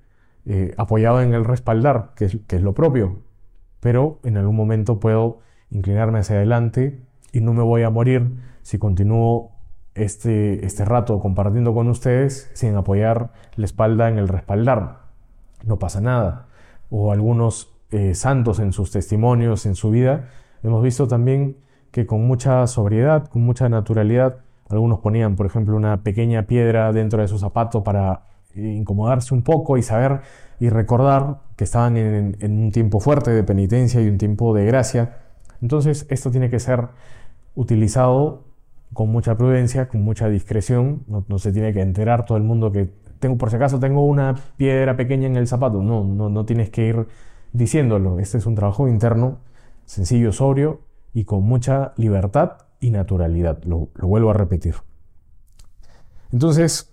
eh, 0.46 0.74
apoyado 0.76 1.20
en 1.22 1.34
el 1.34 1.44
respaldar, 1.44 2.12
que 2.14 2.24
es, 2.24 2.62
lo 2.62 2.74
propio. 2.74 3.20
Pero 3.80 4.20
en 4.24 4.36
algún 4.36 4.56
momento 4.56 5.00
puedo 5.00 5.40
inclinarme 5.70 6.18
hacia 6.18 6.36
adelante 6.36 7.00
y 7.32 7.40
no 7.40 7.52
me 7.52 7.62
voy 7.62 7.82
a 7.82 7.90
morir 7.90 8.36
si 8.62 8.78
continúo 8.78 9.52
este, 9.94 10.64
este 10.64 10.84
rato 10.84 11.18
compartiendo 11.20 11.74
con 11.74 11.88
ustedes 11.88 12.50
sin 12.54 12.74
apoyar 12.76 13.32
la 13.56 13.64
espalda 13.64 14.08
en 14.08 14.18
el 14.18 14.28
respaldar. 14.28 15.00
No 15.64 15.78
pasa 15.78 16.00
nada. 16.00 16.48
O 16.90 17.12
algunos 17.12 17.79
eh, 17.90 18.14
santos 18.14 18.60
en 18.60 18.72
sus 18.72 18.90
testimonios, 18.90 19.66
en 19.66 19.74
su 19.74 19.90
vida, 19.90 20.28
hemos 20.62 20.82
visto 20.82 21.08
también 21.08 21.56
que 21.90 22.06
con 22.06 22.26
mucha 22.26 22.66
sobriedad, 22.66 23.26
con 23.28 23.42
mucha 23.42 23.68
naturalidad, 23.68 24.38
algunos 24.68 25.00
ponían, 25.00 25.34
por 25.34 25.46
ejemplo, 25.46 25.76
una 25.76 26.02
pequeña 26.02 26.46
piedra 26.46 26.92
dentro 26.92 27.20
de 27.20 27.28
su 27.28 27.38
zapato 27.38 27.82
para 27.82 28.26
eh, 28.54 28.60
incomodarse 28.60 29.34
un 29.34 29.42
poco 29.42 29.76
y 29.76 29.82
saber 29.82 30.20
y 30.60 30.68
recordar 30.68 31.38
que 31.56 31.64
estaban 31.64 31.96
en, 31.96 32.36
un 32.40 32.70
tiempo 32.70 33.00
fuerte 33.00 33.30
de 33.30 33.42
penitencia 33.42 34.00
y 34.00 34.08
un 34.08 34.18
tiempo 34.18 34.54
de 34.54 34.66
gracia. 34.66 35.18
Entonces 35.62 36.06
esto 36.10 36.30
tiene 36.30 36.50
que 36.50 36.60
ser 36.60 36.88
utilizado 37.54 38.44
con 38.92 39.08
mucha 39.08 39.36
prudencia, 39.36 39.88
con 39.88 40.02
mucha 40.02 40.28
discreción. 40.28 41.02
No, 41.08 41.38
se 41.38 41.52
tiene 41.52 41.72
que 41.72 41.80
enterar 41.80 42.24
todo 42.24 42.38
el 42.38 42.44
mundo 42.44 42.70
que 42.72 42.92
tengo, 43.18 43.38
por 43.38 43.50
si 43.50 43.56
acaso 43.56 43.80
tengo 43.80 44.04
una 44.04 44.34
piedra 44.56 44.96
pequeña 44.96 45.26
en 45.26 45.36
el 45.36 45.46
zapato. 45.46 45.82
No, 45.82 46.04
no, 46.04 46.28
no 46.28 46.44
tienes 46.44 46.70
que 46.70 46.86
ir 46.86 47.06
diciéndolo. 47.52 48.18
Este 48.18 48.38
es 48.38 48.46
un 48.46 48.54
trabajo 48.54 48.88
interno, 48.88 49.38
sencillo, 49.84 50.32
sobrio 50.32 50.80
y 51.12 51.24
con 51.24 51.42
mucha 51.42 51.92
libertad 51.96 52.58
y 52.80 52.90
naturalidad. 52.90 53.62
Lo, 53.64 53.88
vuelvo 54.00 54.30
a 54.30 54.34
repetir. 54.34 54.76
Entonces, 56.32 56.92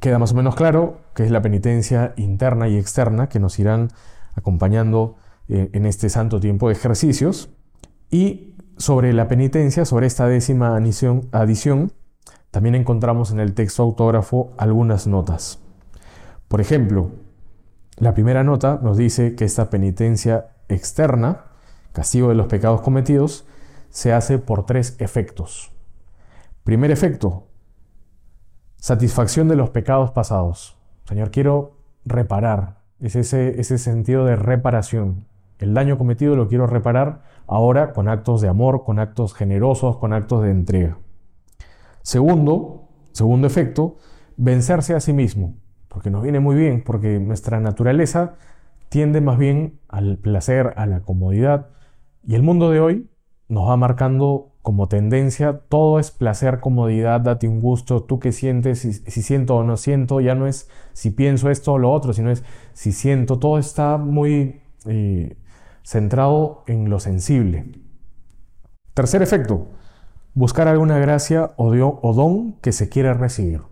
queda 0.00 0.18
más 0.18 0.32
o 0.32 0.34
menos 0.34 0.54
claro 0.54 1.00
que 1.14 1.24
es 1.24 1.30
la 1.30 1.42
penitencia 1.42 2.12
interna 2.16 2.68
y 2.68 2.76
externa 2.76 3.28
que 3.28 3.40
nos 3.40 3.58
irán 3.58 3.88
acompañando 4.34 5.16
eh, 5.48 5.70
en 5.72 5.86
este 5.86 6.08
santo 6.08 6.40
tiempo 6.40 6.68
de 6.68 6.74
ejercicios. 6.74 7.50
Y 8.10 8.54
sobre 8.76 9.12
la 9.12 9.28
penitencia, 9.28 9.84
sobre 9.84 10.06
esta 10.06 10.26
décima 10.26 10.76
adición, 10.76 11.28
adición, 11.32 11.92
también 12.50 12.74
encontramos 12.74 13.30
en 13.30 13.40
el 13.40 13.54
texto 13.54 13.82
autógrafo 13.82 14.52
algunas 14.56 15.06
notas. 15.06 15.58
Por 16.48 16.60
ejemplo, 16.60 17.10
la 17.98 18.14
primera 18.14 18.44
nota 18.44 18.78
nos 18.82 18.96
dice 18.96 19.34
que 19.34 19.44
esta 19.44 19.70
penitencia 19.70 20.48
externa 20.68 21.48
castigo 21.98 22.28
de 22.28 22.36
los 22.36 22.46
pecados 22.46 22.80
cometidos, 22.80 23.44
se 23.90 24.12
hace 24.12 24.38
por 24.38 24.66
tres 24.66 24.94
efectos. 25.00 25.72
Primer 26.62 26.92
efecto, 26.92 27.48
satisfacción 28.76 29.48
de 29.48 29.56
los 29.56 29.70
pecados 29.70 30.12
pasados. 30.12 30.78
Señor, 31.06 31.32
quiero 31.32 31.72
reparar. 32.04 32.82
Es 33.00 33.16
ese, 33.16 33.60
ese 33.60 33.78
sentido 33.78 34.24
de 34.24 34.36
reparación. 34.36 35.26
El 35.58 35.74
daño 35.74 35.98
cometido 35.98 36.36
lo 36.36 36.46
quiero 36.46 36.68
reparar 36.68 37.24
ahora 37.48 37.92
con 37.92 38.08
actos 38.08 38.40
de 38.40 38.48
amor, 38.48 38.84
con 38.84 39.00
actos 39.00 39.34
generosos, 39.34 39.96
con 39.96 40.12
actos 40.12 40.42
de 40.42 40.52
entrega. 40.52 40.98
Segundo, 42.02 42.88
segundo 43.10 43.48
efecto, 43.48 43.96
vencerse 44.36 44.94
a 44.94 45.00
sí 45.00 45.12
mismo, 45.12 45.54
porque 45.88 46.10
nos 46.10 46.22
viene 46.22 46.40
muy 46.40 46.56
bien, 46.56 46.82
porque 46.84 47.18
nuestra 47.18 47.60
naturaleza 47.60 48.34
tiende 48.88 49.20
más 49.20 49.38
bien 49.38 49.78
al 49.88 50.18
placer, 50.18 50.72
a 50.76 50.86
la 50.86 51.00
comodidad, 51.00 51.68
y 52.26 52.34
el 52.34 52.42
mundo 52.42 52.70
de 52.70 52.80
hoy 52.80 53.10
nos 53.48 53.68
va 53.68 53.76
marcando 53.76 54.52
como 54.62 54.86
tendencia, 54.88 55.62
todo 55.68 55.98
es 55.98 56.10
placer, 56.10 56.60
comodidad, 56.60 57.22
date 57.22 57.48
un 57.48 57.60
gusto, 57.60 58.02
tú 58.02 58.18
qué 58.18 58.32
sientes, 58.32 58.80
si, 58.80 59.22
siento 59.22 59.56
o 59.56 59.64
no 59.64 59.78
siento, 59.78 60.20
ya 60.20 60.34
no 60.34 60.46
es 60.46 60.68
si 60.92 61.10
pienso 61.10 61.48
esto 61.48 61.72
o 61.72 61.78
lo 61.78 61.90
otro, 61.90 62.12
sino 62.12 62.30
es 62.30 62.44
si 62.74 62.92
siento, 62.92 63.38
todo 63.38 63.58
está 63.58 63.96
muy 63.96 64.60
eh, 64.86 65.36
centrado 65.82 66.64
en 66.66 66.90
lo 66.90 67.00
sensible. 67.00 67.72
Tercer 68.92 69.22
efecto, 69.22 69.68
buscar 70.34 70.68
alguna 70.68 70.98
gracia 70.98 71.52
o, 71.56 71.68
o 72.02 72.12
don 72.12 72.52
que 72.60 72.72
se 72.72 72.90
quiere 72.90 73.14
recibir. 73.14 73.62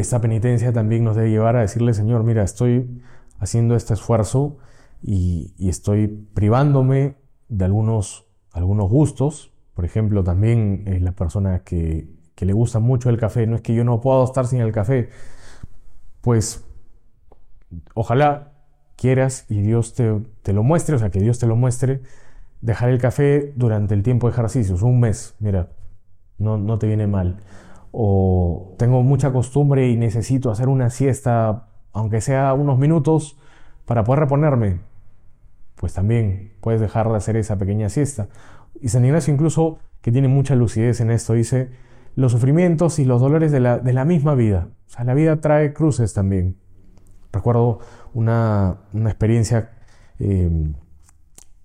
Esta 0.00 0.20
penitencia 0.20 0.72
también 0.72 1.04
nos 1.04 1.16
debe 1.16 1.30
llevar 1.30 1.56
a 1.56 1.60
decirle, 1.60 1.94
Señor, 1.94 2.24
mira, 2.24 2.42
estoy 2.42 3.02
haciendo 3.38 3.76
este 3.76 3.94
esfuerzo, 3.94 4.58
y, 5.02 5.54
estoy 5.68 6.08
privándome 6.08 7.16
de 7.48 7.64
algunos, 7.64 8.26
algunos 8.52 8.90
gustos, 8.90 9.52
por 9.74 9.84
ejemplo, 9.84 10.22
también 10.22 10.84
es 10.86 11.00
la 11.00 11.12
persona 11.12 11.60
que, 11.60 12.08
que 12.34 12.44
le 12.44 12.52
gusta 12.52 12.80
mucho 12.80 13.08
el 13.08 13.18
café, 13.18 13.46
no 13.46 13.56
es 13.56 13.62
que 13.62 13.74
yo 13.74 13.84
no 13.84 14.00
puedo 14.00 14.24
estar 14.24 14.46
sin 14.46 14.60
el 14.60 14.72
café, 14.72 15.08
pues 16.20 16.64
ojalá 17.94 18.52
quieras 18.96 19.46
y 19.48 19.62
Dios 19.62 19.94
te, 19.94 20.20
te, 20.42 20.52
lo 20.52 20.62
muestre, 20.62 20.96
o 20.96 20.98
sea, 20.98 21.10
que 21.10 21.20
Dios 21.20 21.38
te 21.38 21.46
lo 21.46 21.56
muestre, 21.56 22.02
dejar 22.60 22.90
el 22.90 22.98
café 22.98 23.52
durante 23.56 23.94
el 23.94 24.02
tiempo 24.02 24.26
de 24.26 24.32
ejercicios, 24.32 24.82
un 24.82 25.00
mes, 25.00 25.34
mira, 25.38 25.70
no, 26.36 26.58
no 26.58 26.78
te 26.78 26.86
viene 26.86 27.06
mal. 27.06 27.38
O 27.92 28.74
tengo 28.78 29.02
mucha 29.02 29.32
costumbre 29.32 29.88
y 29.88 29.96
necesito 29.96 30.50
hacer 30.50 30.68
una 30.68 30.90
siesta, 30.90 31.68
aunque 31.92 32.20
sea 32.20 32.54
unos 32.54 32.78
minutos, 32.78 33.38
para 33.84 34.04
poder 34.04 34.20
reponerme. 34.20 34.80
Pues 35.76 35.94
también 35.94 36.52
puedes 36.60 36.80
dejar 36.80 37.08
de 37.08 37.16
hacer 37.16 37.36
esa 37.36 37.58
pequeña 37.58 37.88
siesta. 37.88 38.28
Y 38.80 38.88
San 38.88 39.04
Ignacio 39.04 39.32
incluso, 39.32 39.78
que 40.00 40.12
tiene 40.12 40.28
mucha 40.28 40.54
lucidez 40.54 41.00
en 41.00 41.10
esto, 41.10 41.32
dice, 41.34 41.70
los 42.16 42.32
sufrimientos 42.32 42.98
y 42.98 43.04
los 43.04 43.20
dolores 43.20 43.52
de 43.52 43.60
la, 43.60 43.78
de 43.78 43.92
la 43.92 44.04
misma 44.04 44.34
vida. 44.34 44.68
O 44.86 44.90
sea, 44.90 45.04
la 45.04 45.14
vida 45.14 45.40
trae 45.40 45.72
cruces 45.72 46.14
también. 46.14 46.56
Recuerdo 47.32 47.78
una, 48.12 48.78
una 48.92 49.10
experiencia 49.10 49.70
eh, 50.18 50.72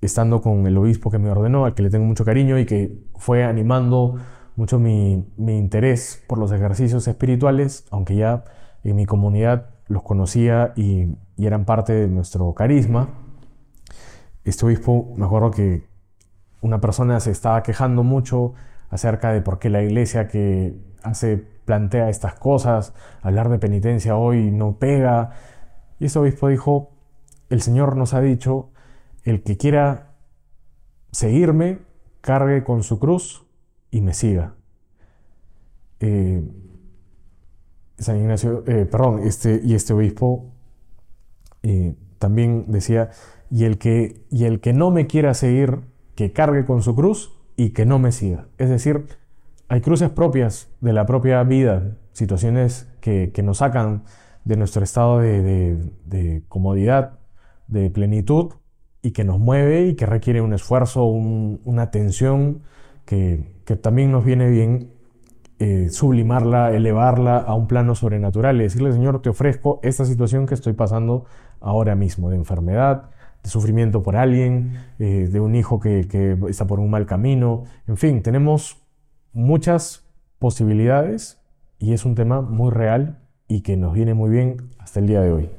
estando 0.02 0.42
con 0.42 0.66
el 0.68 0.78
obispo 0.78 1.12
que 1.12 1.20
me 1.20 1.30
ordenó, 1.30 1.66
al 1.66 1.74
que 1.74 1.84
le 1.84 1.90
tengo 1.90 2.06
mucho 2.06 2.24
cariño 2.26 2.60
y 2.60 2.66
que 2.66 3.00
fue 3.16 3.44
animando 3.44 4.16
mucho 4.56 4.80
mi, 4.80 5.26
interés 5.38 6.24
por 6.28 6.38
los 6.38 6.52
ejercicios 6.52 7.08
espirituales, 7.08 7.86
aunque 7.92 8.16
ya 8.16 8.46
en 8.84 8.96
mi 8.96 9.06
comunidad 9.06 9.70
los 9.88 10.04
conocía 10.04 10.74
y, 10.76 11.16
y 11.36 11.46
eran 11.46 11.66
parte 11.66 11.94
de 11.94 12.08
nuestro 12.08 12.54
carisma. 12.54 13.10
Este 14.44 14.66
obispo, 14.66 15.14
me 15.16 15.26
acuerdo 15.26 15.52
que 15.52 15.88
una 16.62 16.80
persona 16.80 17.20
se 17.20 17.32
estaba 17.32 17.64
quejando 17.64 18.04
mucho 18.04 18.54
acerca 18.90 19.32
de 19.32 19.42
por 19.42 19.60
qué 19.60 19.70
la 19.70 19.84
iglesia 19.84 20.28
que 20.28 20.76
hace, 21.04 21.38
plantea 21.38 22.10
estas 22.10 22.36
cosas, 22.36 22.94
hablar 23.22 23.50
de 23.50 23.60
penitencia 23.60 24.16
hoy 24.16 24.52
no 24.52 24.78
pega. 24.78 25.32
Y 26.00 26.06
ese 26.06 26.20
obispo 26.20 26.48
dijo, 26.48 26.92
el 27.50 27.62
Señor 27.62 27.96
nos 27.96 28.14
ha 28.14 28.22
dicho, 28.22 28.70
el 29.24 29.44
que 29.44 29.58
quiera 29.58 30.14
seguirme, 31.12 31.80
cargue 32.22 32.64
con 32.64 32.84
su 32.84 33.00
cruz 33.00 33.45
y 33.96 34.02
me 34.02 34.14
siga. 34.14 34.56
Eh, 36.02 36.44
San 37.98 38.18
Ignacio, 38.18 38.66
eh, 38.68 38.86
perdón, 38.86 39.22
este, 39.24 39.62
y 39.64 39.74
este 39.74 39.94
obispo 39.94 40.52
eh, 41.64 41.96
también 42.20 42.66
decía, 42.68 43.12
y 43.50 43.64
el, 43.64 43.78
que, 43.78 44.26
y 44.30 44.44
el 44.44 44.60
que 44.60 44.74
no 44.74 44.92
me 44.92 45.08
quiera 45.08 45.34
seguir, 45.34 45.80
que 46.16 46.34
cargue 46.34 46.66
con 46.66 46.82
su 46.82 46.94
cruz 46.94 47.40
y 47.56 47.70
que 47.70 47.86
no 47.86 47.98
me 47.98 48.12
siga. 48.12 48.50
Es 48.58 48.70
decir, 48.70 49.06
hay 49.70 49.80
cruces 49.80 50.10
propias 50.10 50.68
de 50.82 50.92
la 50.92 51.06
propia 51.06 51.42
vida, 51.44 51.96
situaciones 52.12 52.90
que, 53.00 53.32
nos 53.44 53.60
sacan 53.60 54.04
de 54.44 54.58
nuestro 54.58 54.84
estado 54.84 55.20
de, 55.20 56.44
comodidad, 56.50 57.20
de 57.70 57.90
plenitud, 57.90 58.56
y 59.02 59.12
que 59.12 59.24
nos 59.24 59.40
mueve 59.40 59.88
y 59.88 59.96
que 59.96 60.06
requiere 60.06 60.42
un 60.42 60.54
esfuerzo, 60.54 61.06
una 61.06 61.84
atención 61.84 62.64
que, 63.06 63.54
también 63.82 64.12
nos 64.12 64.26
viene 64.26 64.50
bien 64.50 64.92
eh, 65.60 65.90
sublimarla, 65.90 66.72
elevarla 66.76 67.38
a 67.38 67.54
un 67.56 67.68
plano 67.68 67.96
sobrenatural 67.96 68.58
y 68.58 68.64
decirle, 68.64 68.92
Señor, 68.92 69.22
te 69.22 69.30
ofrezco 69.30 69.80
esta 69.84 70.06
situación 70.06 70.46
que 70.46 70.54
estoy 70.54 70.74
pasando 70.74 71.26
ahora 71.62 71.96
mismo, 71.96 72.30
de 72.30 72.36
enfermedad, 72.36 73.10
de 73.44 73.50
sufrimiento 73.50 74.04
por 74.04 74.16
alguien, 74.16 74.74
eh, 75.00 75.30
de 75.32 75.40
un 75.40 75.56
hijo 75.56 75.80
que, 75.80 76.08
que, 76.08 76.38
está 76.50 76.68
por 76.68 76.80
un 76.80 76.90
mal 76.90 77.06
camino. 77.06 77.64
En 77.88 77.98
fin, 77.98 78.22
tenemos 78.22 78.84
muchas 79.34 80.06
posibilidades 80.40 81.42
y 81.80 81.94
es 81.94 82.06
un 82.06 82.16
tema 82.16 82.42
muy 82.42 82.72
real 82.72 83.20
y 83.48 83.62
que 83.62 83.78
nos 83.78 83.94
viene 83.94 84.14
muy 84.14 84.30
bien 84.30 84.72
hasta 84.80 85.00
el 85.00 85.08
día 85.08 85.22
de 85.22 85.32
hoy. 85.32 85.50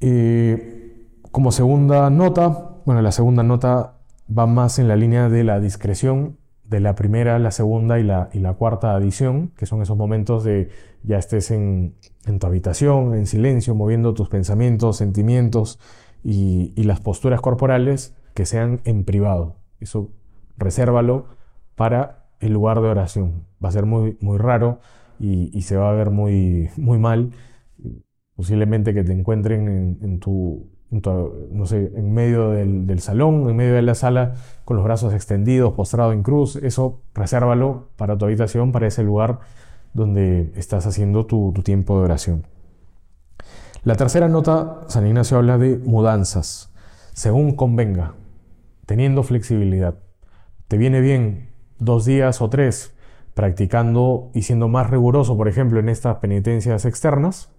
Eh, 0.00 1.08
como 1.30 1.50
segunda 1.50 2.10
nota, 2.10 2.70
bueno, 2.84 3.02
la 3.02 3.12
segunda 3.12 3.42
nota 3.42 3.93
va 4.28 4.46
más 4.46 4.78
en 4.78 4.88
la 4.88 4.96
línea 4.96 5.28
de 5.28 5.44
la 5.44 5.60
discreción 5.60 6.38
de 6.64 6.80
la 6.80 6.94
primera, 6.94 7.38
la 7.38 7.50
segunda 7.50 7.98
y 7.98 8.02
la, 8.02 8.30
y 8.32 8.38
la 8.38 8.54
cuarta 8.54 8.94
adición, 8.94 9.52
que 9.56 9.66
son 9.66 9.82
esos 9.82 9.96
momentos 9.96 10.44
de 10.44 10.70
ya 11.02 11.18
estés 11.18 11.50
en, 11.50 11.94
en 12.26 12.38
tu 12.38 12.46
habitación, 12.46 13.14
en 13.14 13.26
silencio, 13.26 13.74
moviendo 13.74 14.14
tus 14.14 14.28
pensamientos, 14.28 14.96
sentimientos 14.96 15.78
y, 16.22 16.72
y, 16.74 16.84
las 16.84 17.00
posturas 17.00 17.42
corporales 17.42 18.16
que 18.32 18.46
sean 18.46 18.80
en 18.84 19.04
privado. 19.04 19.56
Eso 19.78 20.10
resérvalo 20.56 21.26
para 21.74 22.26
el 22.40 22.52
lugar 22.52 22.80
de 22.80 22.88
oración. 22.88 23.44
Va 23.62 23.68
a 23.68 23.72
ser 23.72 23.84
muy, 23.84 24.16
muy 24.20 24.38
raro 24.38 24.80
y, 25.18 25.50
y 25.56 25.62
se 25.62 25.76
va 25.76 25.90
a 25.90 25.92
ver 25.92 26.10
muy, 26.10 26.70
muy 26.76 26.98
mal. 26.98 27.32
Posiblemente 28.36 28.94
que 28.94 29.04
te 29.04 29.12
encuentren 29.12 29.68
en, 29.68 29.98
en 30.02 30.18
tu, 30.18 30.66
no 31.02 31.66
sé, 31.66 31.92
en 31.94 32.12
medio 32.12 32.50
del, 32.50 32.86
del, 32.86 33.00
salón, 33.00 33.48
en 33.48 33.56
medio 33.56 33.74
de 33.74 33.82
la 33.82 33.94
sala, 33.94 34.34
con 34.64 34.76
los 34.76 34.84
brazos 34.84 35.12
extendidos, 35.14 35.74
postrado 35.74 36.12
en 36.12 36.22
cruz. 36.22 36.56
Eso 36.56 37.00
resérvalo 37.14 37.88
para 37.96 38.16
tu 38.16 38.24
habitación, 38.24 38.72
para 38.72 38.86
ese 38.86 39.02
lugar 39.02 39.40
donde 39.94 40.52
estás 40.56 40.86
haciendo 40.86 41.24
tu, 41.24 41.52
tiempo 41.64 41.96
de 41.98 42.04
oración. 42.04 42.46
La 43.84 43.94
tercera 43.94 44.28
nota, 44.28 44.80
San 44.88 45.06
Ignacio 45.06 45.38
habla 45.38 45.56
de 45.56 45.78
mudanzas, 45.78 46.72
según 47.12 47.54
convenga, 47.54 48.14
teniendo 48.86 49.22
flexibilidad. 49.22 49.94
¿Te 50.68 50.76
viene 50.76 51.00
bien 51.00 51.50
dos 51.78 52.04
días 52.04 52.42
o 52.42 52.50
tres 52.50 52.94
practicando 53.34 54.30
y 54.34 54.42
siendo 54.42 54.68
más 54.68 54.90
riguroso, 54.90 55.36
por 55.36 55.48
ejemplo, 55.48 55.80
en 55.80 55.88
estas 55.88 56.16
penitencias 56.16 56.84
externas? 56.84 57.50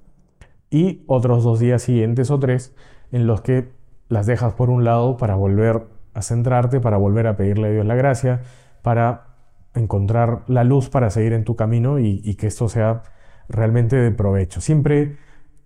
Y 0.70 1.04
otros 1.08 1.44
dos 1.44 1.60
días 1.60 1.84
siguientes 1.84 2.32
o 2.32 2.40
tres 2.40 2.76
en 3.16 3.28
los 3.28 3.40
que 3.40 3.72
las 4.10 4.26
dejas 4.26 4.54
por 4.54 4.70
un 4.70 4.84
lado 4.84 5.16
para 5.16 5.36
volver 5.36 5.88
a 6.14 6.22
centrarte, 6.22 6.82
para 6.82 6.98
volver 6.98 7.28
a 7.28 7.38
pedirle 7.38 7.70
a 7.70 7.72
Dios 7.72 7.86
la 7.86 7.96
gracia, 7.96 8.42
para 8.82 9.28
encontrar 9.74 10.44
la 10.48 10.66
luz 10.66 10.90
para 10.90 11.10
seguir 11.10 11.32
en 11.32 11.46
tu 11.46 11.56
camino 11.56 11.98
y, 11.98 12.36
que 12.36 12.48
esto 12.48 12.68
sea 12.68 13.04
realmente 13.48 13.96
de 13.96 14.12
provecho. 14.12 14.60
Siempre 14.60 15.18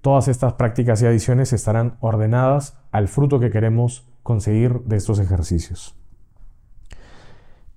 todas 0.02 0.28
estas 0.28 0.54
prácticas 0.54 1.02
y 1.02 1.08
adiciones 1.08 1.52
estarán 1.52 1.98
ordenadas 2.02 2.78
al 2.92 3.08
fruto 3.08 3.40
que 3.40 3.50
queremos 3.50 4.08
conseguir 4.22 4.82
de 4.82 4.98
estos 4.98 5.18
ejercicios. 5.18 5.96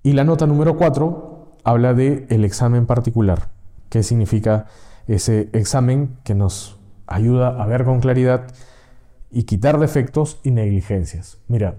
Y 0.03 0.13
la 0.13 0.23
nota 0.23 0.45
número 0.45 0.77
4 0.77 1.57
habla 1.63 1.95
de 1.95 2.27
el 2.29 2.45
examen 2.45 2.85
particular. 2.85 3.49
¿Qué 3.89 4.03
significa 4.03 4.67
ese 5.07 5.49
examen 5.53 6.17
que 6.23 6.35
nos 6.35 6.79
ayuda 7.07 7.61
a 7.61 7.65
ver 7.65 7.85
con 7.85 8.01
claridad 8.01 8.45
y 9.33 9.43
quitar 9.43 9.79
defectos 9.79 10.39
y 10.43 10.51
negligencias? 10.51 11.41
Mira, 11.47 11.75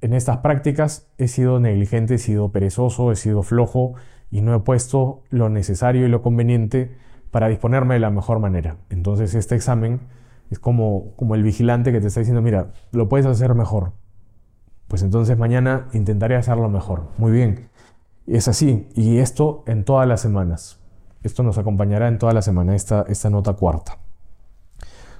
en 0.00 0.12
estas 0.12 0.38
prácticas 0.38 1.08
he 1.18 1.28
sido 1.28 1.60
negligente, 1.60 2.14
he 2.14 2.18
sido 2.18 2.50
perezoso, 2.52 3.12
he 3.12 3.16
sido 3.16 3.42
flojo 3.42 3.94
y 4.30 4.42
no 4.42 4.54
he 4.54 4.60
puesto 4.60 5.22
lo 5.30 5.48
necesario 5.48 6.06
y 6.06 6.08
lo 6.08 6.22
conveniente 6.22 6.96
para 7.30 7.48
disponerme 7.48 7.94
de 7.94 8.00
la 8.00 8.10
mejor 8.10 8.38
manera. 8.38 8.76
Entonces 8.90 9.34
este 9.34 9.54
examen 9.54 10.00
es 10.50 10.58
como, 10.58 11.12
como 11.16 11.34
el 11.34 11.42
vigilante 11.42 11.92
que 11.92 12.00
te 12.00 12.08
está 12.08 12.20
diciendo, 12.20 12.42
mira, 12.42 12.72
lo 12.92 13.08
puedes 13.08 13.26
hacer 13.26 13.54
mejor. 13.54 13.92
Pues 14.88 15.02
entonces 15.02 15.36
mañana 15.36 15.88
intentaré 15.92 16.36
hacerlo 16.36 16.68
mejor. 16.68 17.08
Muy 17.18 17.32
bien. 17.32 17.68
Es 18.26 18.48
así. 18.48 18.88
Y 18.94 19.18
esto 19.18 19.64
en 19.66 19.84
todas 19.84 20.06
las 20.06 20.20
semanas. 20.20 20.80
Esto 21.22 21.42
nos 21.42 21.58
acompañará 21.58 22.08
en 22.08 22.18
toda 22.18 22.32
la 22.32 22.42
semana, 22.42 22.74
esta, 22.74 23.04
esta 23.08 23.30
nota 23.30 23.54
cuarta. 23.54 23.98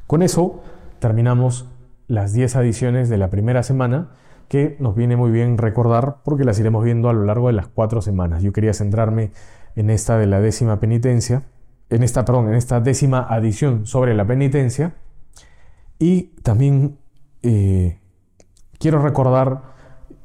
Con 0.07 0.23
eso 0.23 0.63
terminamos 1.01 1.69
las 2.09 2.33
10 2.33 2.57
adiciones 2.57 3.09
de 3.09 3.19
la 3.19 3.31
primera 3.31 3.63
semana 3.63 4.11
que 4.49 4.77
nos 4.79 4.95
viene 4.95 5.17
muy 5.17 5.31
bien 5.31 5.59
recordar 5.59 6.19
porque 6.25 6.45
las 6.45 6.59
iremos 6.59 6.85
viendo 6.85 7.09
a 7.09 7.13
lo 7.13 7.25
largo 7.25 7.49
de 7.49 7.55
las 7.55 7.67
cuatro 7.67 8.01
semanas. 8.01 8.43
Yo 8.43 8.53
quería 8.53 8.73
centrarme 8.75 9.33
en 9.75 9.91
esta 9.91 10.19
de 10.19 10.27
la 10.27 10.41
décima 10.41 10.79
penitencia, 10.79 11.45
en 11.91 12.03
esta, 12.03 12.25
perdón, 12.25 12.49
en 12.49 12.55
esta 12.55 12.81
décima 12.81 13.27
adición 13.29 13.87
sobre 13.87 14.15
la 14.15 14.25
penitencia 14.25 14.95
y 15.99 16.35
también 16.43 16.99
eh, 17.43 17.99
quiero 18.79 19.03
recordar 19.03 19.63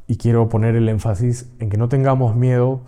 y 0.07 0.17
quiero 0.17 0.49
poner 0.49 0.75
el 0.75 0.89
énfasis 0.89 1.51
en 1.59 1.69
que 1.69 1.77
no 1.77 1.89
tengamos 1.89 2.35
miedo 2.35 2.81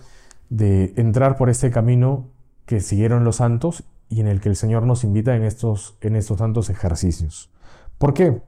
de 0.49 0.93
entrar 0.97 1.37
por 1.37 1.49
este 1.49 1.71
camino 1.71 2.27
que 2.65 2.79
siguieron 2.79 3.23
los 3.23 3.37
santos 3.37 3.83
y 4.09 4.21
en 4.21 4.27
el 4.27 4.41
que 4.41 4.49
el 4.49 4.55
Señor 4.55 4.85
nos 4.85 5.03
invita 5.03 5.35
en 5.35 5.43
estos, 5.43 5.97
en 6.01 6.15
estos 6.15 6.37
santos 6.37 6.69
ejercicios. 6.69 7.49
¿Por 7.97 8.13
qué? 8.13 8.41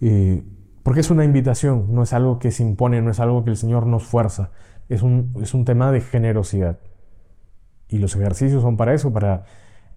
Eh, 0.00 0.42
porque 0.82 1.00
es 1.00 1.10
una 1.10 1.24
invitación, 1.24 1.94
no 1.94 2.02
es 2.02 2.12
algo 2.12 2.38
que 2.38 2.50
se 2.50 2.62
impone, 2.62 3.02
no 3.02 3.10
es 3.10 3.20
algo 3.20 3.44
que 3.44 3.50
el 3.50 3.56
Señor 3.56 3.86
nos 3.86 4.04
fuerza, 4.04 4.50
es 4.88 5.02
un, 5.02 5.32
es 5.42 5.54
un 5.54 5.64
tema 5.64 5.92
de 5.92 6.00
generosidad. 6.00 6.78
Y 7.88 7.98
los 7.98 8.14
ejercicios 8.16 8.62
son 8.62 8.76
para 8.76 8.94
eso, 8.94 9.12
para 9.12 9.44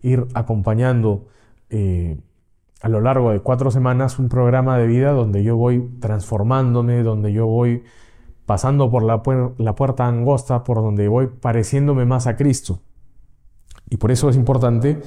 ir 0.02 0.28
acompañando 0.34 1.28
eh, 1.70 2.20
a 2.82 2.90
lo 2.90 3.00
largo 3.00 3.32
de 3.32 3.40
cuatro 3.40 3.72
semanas 3.72 4.20
un 4.20 4.28
programa 4.28 4.78
de 4.78 4.88
vida 4.88 5.12
donde 5.12 5.44
yo 5.44 5.56
voy 5.56 5.90
transformándome, 6.00 7.02
donde 7.02 7.32
yo 7.32 7.48
voy 7.48 7.84
pasando 8.46 8.92
por 8.92 9.04
la, 9.04 9.24
la 9.58 9.76
puerta 9.76 10.06
angosta 10.06 10.66
por 10.66 10.78
donde 10.78 11.08
voy 11.08 11.28
pareciéndome 11.28 12.06
más 12.06 12.28
a 12.28 12.36
Cristo. 12.36 12.82
Y 13.90 13.98
por 13.98 14.12
eso 14.12 14.30
es 14.30 14.36
importante 14.36 15.02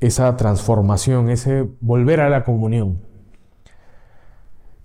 esa 0.00 0.36
transformación, 0.36 1.30
ese 1.30 1.66
volver 1.80 2.20
a 2.20 2.28
la 2.28 2.44
comunión. 2.44 3.00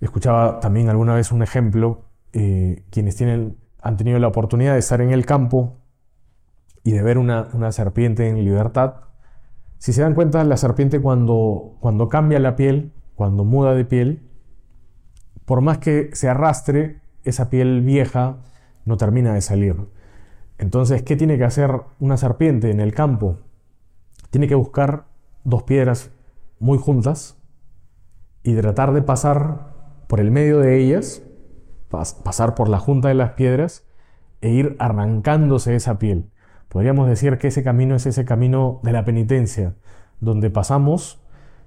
Escuchaba 0.00 0.60
también 0.60 0.88
alguna 0.88 1.14
vez 1.14 1.30
un 1.32 1.42
ejemplo, 1.42 2.04
eh, 2.32 2.84
quienes 2.90 3.16
tienen, 3.16 3.58
han 3.82 3.96
tenido 3.96 4.18
la 4.18 4.28
oportunidad 4.28 4.74
de 4.74 4.78
estar 4.78 5.00
en 5.00 5.10
el 5.10 5.26
campo 5.26 5.76
y 6.82 6.92
de 6.92 7.02
ver 7.02 7.18
una, 7.18 7.48
una, 7.52 7.70
serpiente 7.72 8.28
en 8.28 8.44
libertad. 8.44 8.94
Si 9.78 9.92
se 9.92 10.02
dan 10.02 10.14
cuenta, 10.14 10.42
la 10.44 10.56
serpiente 10.56 11.00
cuando, 11.00 11.76
cuando 11.80 12.08
cambia 12.08 12.38
la 12.38 12.56
piel, 12.56 12.92
cuando 13.14 13.44
muda 13.44 13.74
de 13.74 13.84
piel, 13.84 14.30
por 15.44 15.60
más 15.60 15.78
que 15.78 16.10
se 16.14 16.28
arrastre, 16.28 17.00
esa 17.24 17.50
piel 17.50 17.82
vieja 17.82 18.38
no 18.84 18.96
termina 18.96 19.34
de 19.34 19.40
salir. 19.40 19.76
Entonces, 20.58 21.02
¿qué 21.02 21.16
tiene 21.16 21.36
que 21.38 21.44
hacer 21.44 21.82
una 21.98 22.16
serpiente 22.16 22.70
en 22.70 22.80
el 22.80 22.94
campo? 22.94 23.38
Tiene 24.30 24.46
que 24.48 24.54
buscar 24.54 25.04
dos 25.44 25.62
piedras 25.64 26.10
muy 26.58 26.78
juntas 26.78 27.36
y 28.42 28.54
tratar 28.54 28.92
de 28.92 29.02
pasar 29.02 29.69
por 30.10 30.18
el 30.18 30.32
medio 30.32 30.58
de 30.58 30.76
ellas, 30.82 31.22
pasar 31.88 32.56
por 32.56 32.68
la 32.68 32.80
junta 32.80 33.06
de 33.06 33.14
las 33.14 33.34
piedras 33.34 33.86
e 34.40 34.50
ir 34.50 34.74
arrancándose 34.80 35.76
esa 35.76 36.00
piel. 36.00 36.32
Podríamos 36.68 37.08
decir 37.08 37.38
que 37.38 37.46
ese 37.46 37.62
camino 37.62 37.94
es 37.94 38.06
ese 38.06 38.24
camino 38.24 38.80
de 38.82 38.90
la 38.90 39.04
penitencia, 39.04 39.76
donde 40.18 40.50
pasamos 40.50 41.22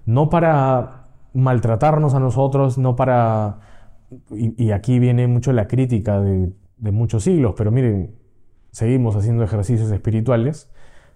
no 0.05 0.29
para 0.29 1.07
maltratarnos 1.33 2.15
a 2.15 2.19
nosotros, 2.19 2.77
no 2.77 2.97
para... 2.97 3.61
Y, 4.29 4.71
aquí 4.71 4.99
viene 4.99 5.25
mucho 5.27 5.53
la 5.53 5.67
crítica 5.67 6.19
de, 6.19 6.51
muchos 6.91 7.23
siglos, 7.23 7.53
pero 7.57 7.71
miren, 7.71 8.13
seguimos 8.71 9.15
haciendo 9.15 9.45
ejercicios 9.45 9.89
espirituales, 9.89 10.69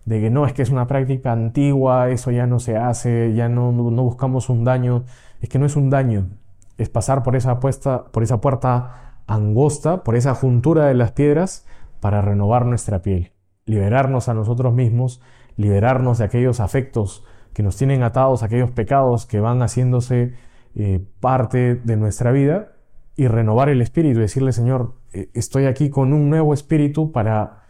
de 0.05 0.21
que 0.21 0.29
no 0.29 0.45
es 0.45 0.53
que 0.53 0.61
es 0.61 0.69
una 0.69 0.87
práctica 0.87 1.33
antigua, 1.33 2.09
eso 2.09 2.31
ya 2.31 2.47
no 2.47 2.59
se 2.59 2.77
hace, 2.77 3.33
ya 3.33 3.49
no, 3.49 3.73
no 3.73 4.03
buscamos 4.03 4.49
un 4.49 4.63
daño, 4.63 5.03
es 5.41 5.49
que 5.49 5.59
no 5.59 5.65
es 5.65 5.75
un 5.75 5.89
daño, 5.89 6.29
es 6.77 6.89
pasar 6.89 7.23
por 7.23 7.35
esa, 7.35 7.59
puesta, 7.59 8.05
por 8.05 8.23
esa 8.23 8.39
puerta 8.39 9.21
angosta, 9.27 10.03
por 10.03 10.15
esa 10.15 10.33
juntura 10.35 10.85
de 10.85 10.93
las 10.93 11.11
piedras, 11.11 11.65
para 11.99 12.21
renovar 12.21 12.65
nuestra 12.65 13.01
piel, 13.01 13.33
liberarnos 13.65 14.29
a 14.29 14.33
nosotros 14.33 14.73
mismos, 14.73 15.21
liberarnos 15.55 16.19
de 16.19 16.25
aquellos 16.25 16.59
afectos 16.59 17.23
que 17.53 17.63
nos 17.63 17.75
tienen 17.75 18.03
atados, 18.03 18.43
aquellos 18.43 18.71
pecados 18.71 19.25
que 19.25 19.39
van 19.39 19.61
haciéndose 19.61 20.35
eh, 20.75 21.03
parte 21.19 21.75
de 21.75 21.97
nuestra 21.97 22.31
vida 22.31 22.73
y 23.15 23.27
renovar 23.27 23.69
el 23.69 23.81
espíritu, 23.81 24.19
decirle, 24.19 24.51
Señor, 24.51 24.93
eh, 25.11 25.29
estoy 25.33 25.65
aquí 25.65 25.89
con 25.89 26.13
un 26.13 26.29
nuevo 26.29 26.53
espíritu 26.53 27.11
para 27.11 27.63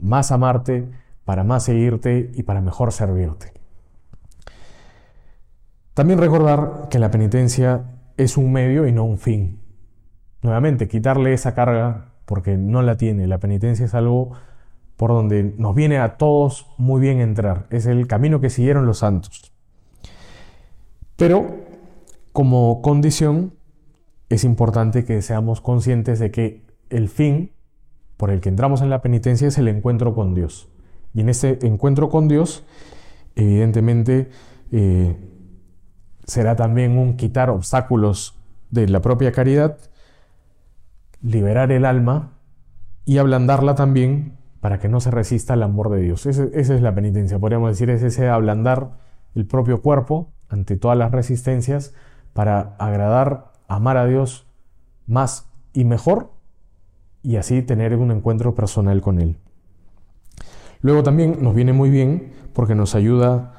más 0.00 0.32
amarte, 0.32 0.90
para 1.26 1.44
más 1.44 1.64
seguirte 1.64 2.30
y 2.34 2.42
para 2.44 2.62
mejor 2.62 2.90
servirte. 2.90 3.52
También 5.92 6.18
recordar 6.18 6.88
que 6.90 6.98
la 6.98 7.10
penitencia 7.10 7.84
es 8.16 8.36
un 8.36 8.52
medio 8.52 8.86
y 8.86 8.92
no 8.92 9.04
un 9.04 9.18
fin. 9.18 9.60
Nuevamente, 10.42 10.88
quitarle 10.88 11.32
esa 11.32 11.54
carga 11.54 12.12
porque 12.26 12.56
no 12.56 12.82
la 12.82 12.96
tiene. 12.96 13.26
La 13.26 13.38
penitencia 13.38 13.84
es 13.84 13.94
algo 13.94 14.32
por 14.96 15.10
donde 15.10 15.54
nos 15.58 15.74
viene 15.74 15.98
a 15.98 16.16
todos 16.16 16.66
muy 16.78 17.00
bien 17.00 17.20
entrar. 17.20 17.66
Es 17.70 17.86
el 17.86 18.06
camino 18.06 18.40
que 18.40 18.50
siguieron 18.50 18.86
los 18.86 18.98
santos. 18.98 19.52
Pero 21.16 21.46
como 22.32 22.82
condición 22.82 23.54
es 24.28 24.44
importante 24.44 25.04
que 25.04 25.22
seamos 25.22 25.60
conscientes 25.60 26.18
de 26.18 26.30
que 26.30 26.62
el 26.90 27.08
fin 27.08 27.52
por 28.16 28.30
el 28.30 28.40
que 28.40 28.48
entramos 28.48 28.82
en 28.82 28.90
la 28.90 29.02
penitencia 29.02 29.48
es 29.48 29.58
el 29.58 29.68
encuentro 29.68 30.14
con 30.14 30.34
Dios. 30.34 30.68
Y 31.12 31.20
en 31.20 31.28
ese 31.28 31.58
encuentro 31.62 32.08
con 32.08 32.28
Dios, 32.28 32.64
evidentemente, 33.36 34.30
eh, 34.72 35.16
será 36.26 36.56
también 36.56 36.96
un 36.98 37.16
quitar 37.16 37.50
obstáculos 37.50 38.38
de 38.70 38.88
la 38.88 39.00
propia 39.00 39.32
caridad, 39.32 39.78
liberar 41.22 41.72
el 41.72 41.84
alma 41.84 42.32
y 43.04 43.18
ablandarla 43.18 43.74
también 43.74 44.36
para 44.60 44.78
que 44.78 44.88
no 44.88 45.00
se 45.00 45.10
resista 45.10 45.54
al 45.54 45.62
amor 45.62 45.90
de 45.90 46.00
Dios. 46.00 46.26
esa 46.26 46.44
es 46.52 46.80
la 46.80 46.94
penitencia, 46.94 47.38
podríamos 47.38 47.70
decir, 47.70 47.90
es 47.90 48.02
ese 48.02 48.28
ablandar 48.28 48.92
el 49.34 49.46
propio 49.46 49.82
cuerpo 49.82 50.32
ante 50.48 50.76
todas 50.76 50.96
las 50.96 51.12
resistencias 51.12 51.94
para 52.32 52.74
agradar, 52.78 53.52
amar 53.68 53.96
a 53.96 54.06
Dios 54.06 54.46
más 55.06 55.48
y 55.72 55.84
mejor 55.84 56.30
y 57.22 57.36
así 57.36 57.62
tener 57.62 57.94
un 57.96 58.10
encuentro 58.10 58.54
personal 58.54 59.00
con 59.00 59.20
Él. 59.20 59.36
Luego 60.80 61.02
también 61.02 61.38
nos 61.42 61.54
viene 61.54 61.72
muy 61.72 61.90
bien 61.90 62.32
porque 62.52 62.74
nos 62.74 62.94
ayuda 62.94 63.54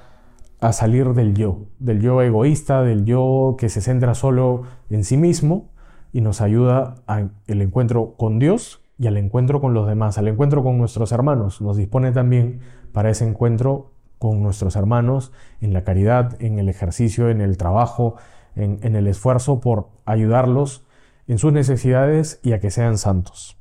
a 0.68 0.74
salir 0.74 1.14
del 1.14 1.36
yo, 1.36 1.68
del 1.78 2.02
yo 2.02 2.24
egoísta, 2.24 2.82
del 2.82 3.06
yo 3.06 3.56
que 3.58 3.70
se 3.70 3.82
centra 3.82 4.16
solo 4.16 4.64
en 4.90 5.04
sí 5.04 5.16
mismo 5.16 5.70
y 6.12 6.22
nos 6.22 6.42
ayuda 6.42 6.96
al 7.06 7.30
encuentro 7.48 8.16
con 8.18 8.40
Dios 8.40 8.82
y 8.98 9.06
al 9.06 9.18
encuentro 9.18 9.62
con 9.62 9.76
los 9.76 9.88
demás, 9.88 10.18
al 10.18 10.28
encuentro 10.28 10.64
con 10.64 10.80
nuestros 10.80 11.12
hermanos. 11.12 11.62
Nos 11.62 11.78
dispone 11.78 12.12
también 12.12 12.62
para 12.94 13.12
ese 13.12 13.28
encuentro 13.28 13.92
con 14.18 14.42
nuestros 14.42 14.76
hermanos 14.76 15.32
en 15.62 15.72
la 15.72 15.84
caridad, 15.84 16.36
en 16.42 16.58
el 16.58 16.68
ejercicio, 16.68 17.30
en 17.30 17.42
el 17.42 17.58
trabajo, 17.58 18.16
en, 18.56 18.80
en 18.82 18.96
el 18.96 19.06
esfuerzo 19.06 19.60
por 19.60 19.90
ayudarlos 20.06 20.84
en 21.28 21.38
sus 21.38 21.54
necesidades 21.54 22.40
y 22.42 22.54
a 22.54 22.60
que 22.60 22.72
sean 22.72 22.98
santos. 22.98 23.56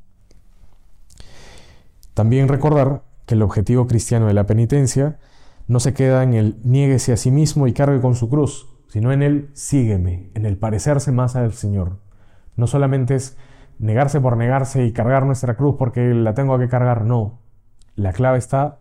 También 2.15 2.49
recordar 2.49 3.03
que 3.27 3.35
el 3.35 3.43
objetivo 3.43 3.87
cristiano 3.87 4.27
de 4.27 4.35
la 4.35 4.47
penitencia 4.47 5.19
no 5.67 5.81
se 5.81 5.95
queda 5.95 6.23
en 6.23 6.35
el 6.35 6.61
niéguese 6.65 7.13
a 7.13 7.17
sí 7.17 7.31
mismo 7.31 7.67
y 7.67 7.73
cargue 7.73 8.01
con 8.01 8.15
su 8.15 8.29
cruz, 8.29 8.69
sino 8.89 9.13
en 9.13 9.23
el 9.23 9.51
sígueme, 9.55 10.31
en 10.35 10.47
el 10.47 10.57
parecerse 10.57 11.11
más 11.13 11.37
al 11.37 11.53
Señor. 11.53 12.01
No 12.57 12.67
solamente 12.67 13.15
es 13.15 13.37
negarse 13.79 14.21
por 14.21 14.37
negarse 14.37 14.85
y 14.85 14.93
cargar 14.93 15.27
nuestra 15.27 15.57
cruz 15.57 15.77
porque 15.79 16.15
la 16.15 16.35
tengo 16.35 16.59
que 16.59 16.69
cargar, 16.69 17.05
no. 17.05 17.41
La 17.97 18.13
clave 18.13 18.39
está 18.39 18.81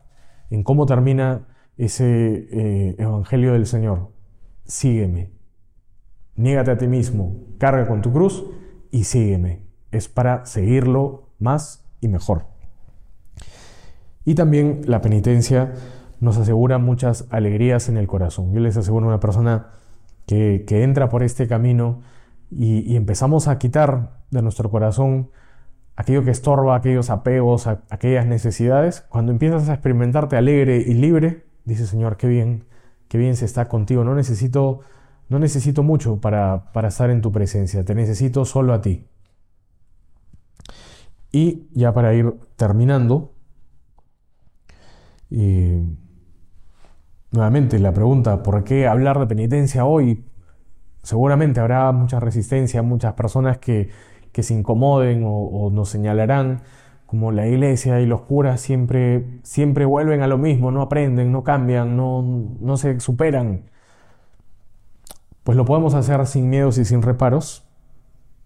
en 0.50 0.64
cómo 0.64 0.86
termina 0.86 1.48
ese 1.78 2.48
eh, 2.52 2.96
Evangelio 3.00 3.54
del 3.54 3.66
Señor. 3.66 4.12
Sígueme. 4.66 5.32
Niégate 6.36 6.72
a 6.72 6.78
ti 6.78 6.88
mismo, 6.88 7.36
carga 7.58 7.88
con 7.88 8.02
tu 8.02 8.12
cruz 8.12 8.46
y 8.92 9.06
sígueme. 9.06 9.64
Es 9.92 10.08
para 10.08 10.46
seguirlo 10.46 11.30
más 11.40 11.86
y 12.02 12.08
mejor. 12.08 12.46
Y 14.26 14.36
también 14.36 14.82
la 14.86 15.02
penitencia 15.02 15.74
nos 16.20 16.38
asegura 16.38 16.78
muchas 16.78 17.28
alegrías 17.30 17.90
en 17.90 17.98
el 17.98 18.08
corazón. 18.08 18.54
Yo 18.54 18.60
les 18.60 18.78
aseguro 18.78 19.06
a 19.06 19.10
una 19.10 19.20
persona 19.20 19.68
que, 20.26 20.66
entra 20.70 21.10
por 21.10 21.24
este 21.24 21.48
camino 21.48 22.02
y, 22.50 22.96
empezamos 22.96 23.48
a 23.48 23.58
quitar 23.58 24.20
de 24.32 24.42
nuestro 24.42 24.70
corazón 24.70 25.30
aquello 25.96 26.24
que 26.24 26.32
estorba, 26.32 26.76
aquellos 26.76 27.10
apegos, 27.10 27.68
aquellas 27.68 28.26
necesidades, 28.26 29.02
cuando 29.10 29.32
empiezas 29.32 29.70
a 29.70 29.74
experimentarte 29.74 30.38
alegre 30.38 30.78
y 30.78 30.94
libre, 30.94 31.46
dice 31.66 31.86
Señor, 31.86 32.18
qué 32.18 32.28
bien, 32.28 32.66
qué 33.08 33.18
bien 33.18 33.36
se 33.36 33.46
está 33.46 33.68
contigo. 33.68 34.04
No 34.04 34.16
necesito, 34.16 34.80
no 35.30 35.40
necesito 35.40 35.84
mucho 35.84 36.20
para, 36.20 36.72
para 36.72 36.88
estar 36.88 37.10
en 37.10 37.22
tu 37.22 37.32
presencia, 37.32 37.84
te 37.86 37.96
necesito 37.96 38.46
solo 38.46 38.74
a 38.74 38.82
ti. 38.82 39.08
Y 41.32 41.68
ya 41.74 41.94
para 41.94 42.14
ir 42.14 42.34
terminando, 42.56 43.34
y 45.30 45.82
nuevamente 47.34 47.78
la 47.80 47.92
pregunta, 47.92 48.44
¿por 48.44 48.64
qué 48.64 48.88
hablar 48.88 49.20
de 49.20 49.28
penitencia 49.28 49.86
hoy? 49.86 50.24
Seguramente 51.02 51.60
habrá 51.60 51.92
mucha 51.92 52.20
resistencia, 52.20 52.82
muchas 52.82 53.14
personas 53.14 53.58
que, 53.58 53.90
se 54.34 54.54
incomoden 54.54 55.24
o, 55.26 55.70
nos 55.72 55.90
señalarán 55.90 56.62
como 57.06 57.32
la 57.32 57.48
iglesia 57.48 58.00
y 58.00 58.06
los 58.08 58.22
curas 58.22 58.62
siempre, 58.62 59.40
siempre 59.44 59.86
vuelven 59.86 60.22
a 60.22 60.28
lo 60.28 60.38
mismo, 60.38 60.72
no 60.72 60.82
aprenden, 60.82 61.32
no 61.32 61.44
cambian, 61.44 61.98
no, 61.98 62.24
no 62.60 62.78
se 62.78 63.00
superan. 63.00 63.70
Pues 65.44 65.58
lo 65.58 65.66
podemos 65.66 65.94
hacer 65.94 66.26
sin 66.26 66.50
miedos 66.50 66.78
y 66.78 66.86
sin 66.86 67.02
reparos, 67.02 67.68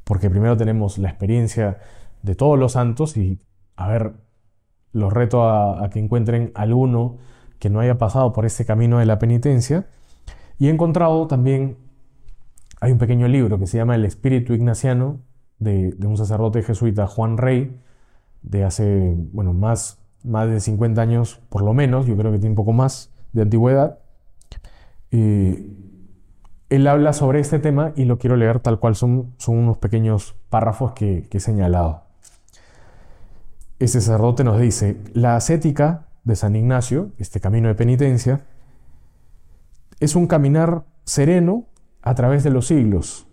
porque 0.04 0.30
primero 0.30 0.58
tenemos 0.58 0.98
la 0.98 1.10
experiencia 1.10 1.78
de 2.24 2.36
todos 2.36 2.58
los 2.58 2.74
santos 2.74 3.16
y, 3.16 3.40
a 3.76 3.88
ver, 3.88 4.14
los 4.92 5.14
reto 5.14 5.48
a, 5.48 5.90
que 5.90 6.00
encuentren 6.00 6.52
alguno 6.56 7.18
que 7.60 7.70
no 7.70 7.80
haya 7.80 7.98
pasado 7.98 8.34
por 8.34 8.46
este 8.46 8.66
camino 8.66 9.00
de 9.00 9.06
la 9.06 9.20
penitencia. 9.20 9.88
Y 10.60 10.68
he 10.68 10.70
encontrado 10.70 11.28
también, 11.28 11.78
hay 12.80 12.92
un 12.92 12.98
pequeño 12.98 13.28
libro 13.28 13.60
que 13.60 13.68
se 13.68 13.78
llama 13.78 13.96
El 13.96 14.06
Espíritu 14.06 14.54
Ignaciano, 14.54 15.20
de, 15.60 15.96
un 16.06 16.18
sacerdote 16.18 16.64
jesuita, 16.64 17.08
Juan 17.08 17.38
Rey, 17.38 17.80
de 18.42 18.64
hace, 18.64 19.16
bueno, 19.34 19.54
más, 19.54 20.00
más 20.24 20.48
de 20.48 20.60
50 20.60 21.02
años, 21.02 21.42
por 21.50 21.64
lo 21.64 21.74
menos, 21.74 22.06
yo 22.06 22.16
creo 22.16 22.32
que 22.32 22.40
tiene 22.40 22.52
un 22.52 22.56
poco 22.56 22.74
más 22.74 23.12
de 23.34 23.42
antigüedad. 23.44 24.00
él 25.12 26.88
habla 26.88 27.14
sobre 27.14 27.40
este 27.40 27.60
tema 27.60 27.94
y 27.96 28.06
lo 28.06 28.18
quiero 28.18 28.36
leer 28.36 28.60
tal 28.60 28.80
cual 28.80 28.96
son, 28.96 29.34
son 29.38 29.58
unos 29.58 29.78
pequeños 29.78 30.36
párrafos 30.50 30.94
que, 30.94 31.28
que 31.30 31.38
he 31.38 31.42
señalado. 31.42 32.04
este 33.80 34.02
sacerdote 34.02 34.44
nos 34.44 34.60
dice, 34.60 34.98
la 35.14 35.36
ascética 35.36 36.07
de 36.28 36.36
San 36.36 36.58
Ignacio, 36.58 37.12
este 37.18 37.40
camino 37.40 37.70
de 37.70 37.76
penitencia, 37.76 38.46
es 40.02 40.16
un 40.16 40.28
caminar 40.28 40.84
sereno 41.06 41.68
a 42.02 42.16
través 42.16 42.44
de 42.44 42.50
los 42.50 42.68
siglos, 42.68 43.28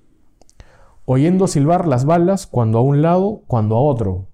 oyendo 1.04 1.48
silbar 1.48 1.88
las 1.88 2.04
balas 2.04 2.46
cuando 2.46 2.78
a 2.78 2.82
un 2.82 3.02
lado, 3.02 3.42
cuando 3.48 3.76
a 3.76 3.80
otro. 3.80 4.28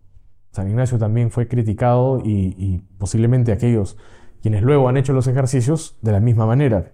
San 0.52 0.68
Ignacio 0.68 0.98
también 0.98 1.30
fue 1.30 1.48
criticado 1.48 2.20
y, 2.22 2.82
posiblemente 2.98 3.50
aquellos 3.50 3.96
quienes 4.42 4.62
luego 4.62 4.88
han 4.88 4.96
hecho 4.96 5.12
los 5.12 5.26
ejercicios 5.26 5.98
de 6.02 6.12
la 6.12 6.20
misma 6.20 6.44
manera. 6.46 6.92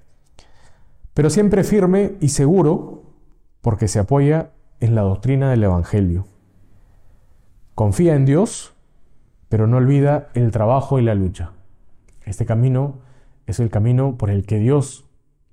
Pero 1.15 1.31
siempre 1.31 1.65
firme 1.65 2.13
y 2.21 2.29
seguro 2.29 3.03
porque 3.61 3.89
se 3.89 3.99
apoya 3.99 4.51
en 4.79 4.95
la 4.95 5.03
doctrina 5.03 5.51
del 5.51 5.65
Evangelio. 5.65 6.27
Confía 7.75 8.15
en 8.15 8.25
Dios, 8.25 8.75
pero 9.49 9.67
no 9.67 9.77
olvida 9.77 10.29
el 10.35 10.51
trabajo 10.51 10.99
y 10.99 11.03
la 11.03 11.15
lucha. 11.15 11.53
Este 12.27 12.45
camino 12.45 12.99
es 13.47 13.61
el 13.61 13.71
camino 13.71 14.19
por 14.19 14.31
el 14.31 14.45
que 14.45 14.59
Dios 14.59 15.09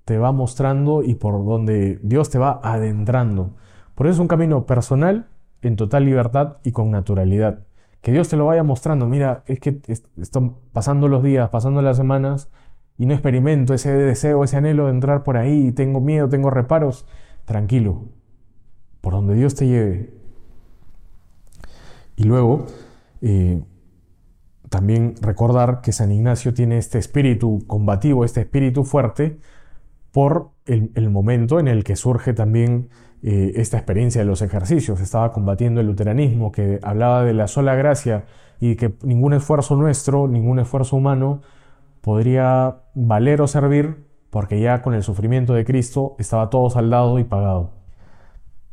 te 0.06 0.18
va 0.18 0.32
mostrando 0.32 1.04
y 1.04 1.16
por 1.16 1.46
donde 1.46 2.00
Dios 2.04 2.30
te 2.30 2.40
va 2.40 2.60
adentrando. 2.64 3.56
Por 3.96 4.08
eso 4.08 4.16
es 4.16 4.20
un 4.20 4.28
camino 4.28 4.66
personal, 4.66 5.28
en 5.62 5.76
total 5.78 6.06
libertad 6.06 6.58
y 6.64 6.72
con 6.72 6.92
naturalidad. 6.92 7.60
Que 8.02 8.12
Dios 8.12 8.28
te 8.28 8.36
lo 8.36 8.48
vaya 8.48 8.64
mostrando. 8.64 9.08
Mira, 9.08 9.44
es 9.46 9.60
que 9.60 9.80
están 10.18 10.56
pasando 10.74 11.08
los 11.08 11.24
días, 11.24 11.50
pasando 11.50 11.82
las 11.82 11.96
semanas 11.96 12.50
y 12.98 13.06
no 13.06 13.14
experimento 13.14 13.74
ese 13.74 13.94
deseo, 13.94 14.44
ese 14.44 14.58
anhelo 14.58 14.86
de 14.86 14.92
entrar 14.92 15.24
por 15.24 15.38
ahí, 15.38 15.72
tengo 15.72 16.02
miedo, 16.02 16.28
tengo 16.28 16.50
reparos. 16.50 17.06
Tranquilo, 17.46 18.04
por 19.02 19.14
donde 19.14 19.36
Dios 19.36 19.56
te 19.56 19.68
lleve. 19.68 20.14
Y 22.16 22.24
luego, 22.24 22.66
eh, 23.22 23.62
también 24.74 25.14
recordar 25.22 25.82
que 25.82 25.92
San 25.92 26.12
Ignacio 26.12 26.52
tiene 26.56 26.80
este 26.80 26.98
espíritu 26.98 27.64
combativo, 27.68 28.26
este 28.26 28.42
espíritu 28.42 28.84
fuerte, 28.84 29.38
por 30.12 30.50
el, 30.66 31.12
momento 31.12 31.60
en 31.60 31.68
el 31.68 31.84
que 31.84 31.96
surge 31.96 32.34
también 32.34 32.90
eh, 33.22 33.52
esta 33.58 33.78
experiencia 33.78 34.22
de 34.22 34.26
los 34.26 34.42
ejercicios. 34.42 35.00
Estaba 35.00 35.32
combatiendo 35.32 35.80
el 35.80 35.86
luteranismo, 35.86 36.52
que 36.52 36.80
hablaba 36.82 37.24
de 37.24 37.36
la 37.36 37.48
sola 37.48 37.76
gracia 37.76 38.26
y 38.60 38.76
que 38.76 38.96
ningún 39.04 39.34
esfuerzo 39.34 39.76
nuestro, 39.76 40.28
ningún 40.28 40.58
esfuerzo 40.58 40.96
humano 40.96 41.42
podría 42.02 42.78
valer 42.96 43.42
o 43.42 43.48
servir, 43.48 44.08
porque 44.32 44.60
ya 44.60 44.82
con 44.82 44.96
el 44.96 45.04
sufrimiento 45.04 45.54
de 45.54 45.66
Cristo 45.66 46.16
estaba 46.18 46.50
todo 46.50 46.72
saldado 46.72 47.20
y 47.20 47.26
pagado. 47.26 47.74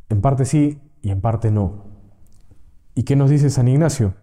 En 0.08 0.22
parte 0.22 0.46
sí 0.46 0.80
y 1.02 1.10
en 1.10 1.20
parte 1.20 1.50
no. 1.50 1.84
¿Y 2.94 3.02
qué 3.02 3.16
nos 3.16 3.28
dice 3.28 3.50
San 3.50 3.68
Ignacio? 3.68 4.14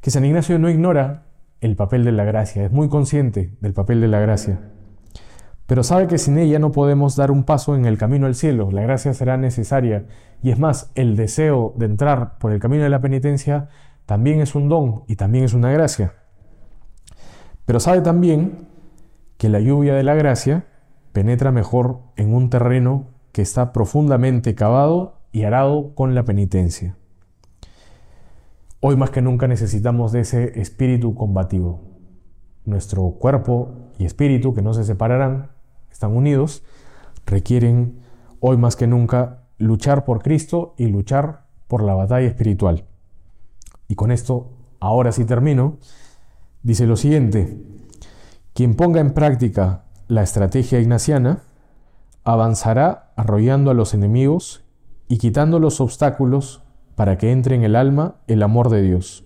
Que 0.00 0.10
San 0.10 0.24
Ignacio 0.24 0.58
no 0.58 0.70
ignora 0.70 1.24
el 1.60 1.76
papel 1.76 2.04
de 2.04 2.12
la 2.12 2.24
gracia, 2.24 2.64
es 2.64 2.72
muy 2.72 2.88
consciente 2.88 3.56
del 3.60 3.72
papel 3.72 4.00
de 4.00 4.08
la 4.08 4.20
gracia, 4.20 4.60
pero 5.66 5.82
sabe 5.82 6.06
que 6.06 6.18
sin 6.18 6.38
ella 6.38 6.58
no 6.58 6.70
podemos 6.70 7.16
dar 7.16 7.30
un 7.30 7.42
paso 7.42 7.74
en 7.74 7.86
el 7.86 7.98
camino 7.98 8.26
al 8.26 8.36
cielo, 8.36 8.70
la 8.70 8.82
gracia 8.82 9.14
será 9.14 9.36
necesaria, 9.36 10.06
y 10.42 10.50
es 10.50 10.58
más, 10.58 10.92
el 10.94 11.16
deseo 11.16 11.74
de 11.76 11.86
entrar 11.86 12.38
por 12.38 12.52
el 12.52 12.60
camino 12.60 12.84
de 12.84 12.90
la 12.90 13.00
penitencia 13.00 13.68
también 14.06 14.40
es 14.40 14.54
un 14.54 14.68
don 14.68 15.02
y 15.08 15.16
también 15.16 15.44
es 15.44 15.54
una 15.54 15.72
gracia. 15.72 16.14
Pero 17.64 17.80
sabe 17.80 18.00
también 18.00 18.68
que 19.38 19.48
la 19.48 19.58
lluvia 19.58 19.94
de 19.94 20.04
la 20.04 20.14
gracia 20.14 20.66
penetra 21.12 21.50
mejor 21.50 22.00
en 22.14 22.32
un 22.32 22.48
terreno 22.48 23.08
que 23.32 23.42
está 23.42 23.72
profundamente 23.72 24.54
cavado 24.54 25.18
y 25.32 25.42
arado 25.42 25.94
con 25.94 26.14
la 26.14 26.24
penitencia. 26.24 26.96
Hoy 28.80 28.96
más 28.96 29.10
que 29.10 29.22
nunca 29.22 29.48
necesitamos 29.48 30.12
de 30.12 30.20
ese 30.20 30.60
espíritu 30.60 31.14
combativo. 31.14 31.80
Nuestro 32.66 33.02
cuerpo 33.12 33.90
y 33.98 34.04
espíritu, 34.04 34.52
que 34.52 34.60
no 34.60 34.74
se 34.74 34.84
separarán, 34.84 35.50
están 35.90 36.14
unidos, 36.14 36.62
requieren 37.24 38.00
hoy 38.40 38.58
más 38.58 38.76
que 38.76 38.86
nunca 38.86 39.44
luchar 39.56 40.04
por 40.04 40.22
Cristo 40.22 40.74
y 40.76 40.88
luchar 40.88 41.46
por 41.68 41.82
la 41.82 41.94
batalla 41.94 42.26
espiritual. 42.26 42.84
Y 43.88 43.94
con 43.94 44.12
esto, 44.12 44.50
ahora 44.78 45.10
sí 45.10 45.24
termino, 45.24 45.78
dice 46.62 46.86
lo 46.86 46.96
siguiente, 46.96 47.58
quien 48.52 48.74
ponga 48.74 49.00
en 49.00 49.14
práctica 49.14 49.84
la 50.06 50.22
estrategia 50.22 50.80
ignaciana, 50.80 51.44
avanzará 52.24 53.12
arrollando 53.16 53.70
a 53.70 53.74
los 53.74 53.94
enemigos 53.94 54.64
y 55.08 55.16
quitando 55.16 55.60
los 55.60 55.80
obstáculos 55.80 56.65
para 56.96 57.18
que 57.18 57.30
entre 57.30 57.54
en 57.54 57.62
el 57.62 57.76
alma 57.76 58.16
el 58.26 58.42
amor 58.42 58.70
de 58.70 58.82
Dios, 58.82 59.24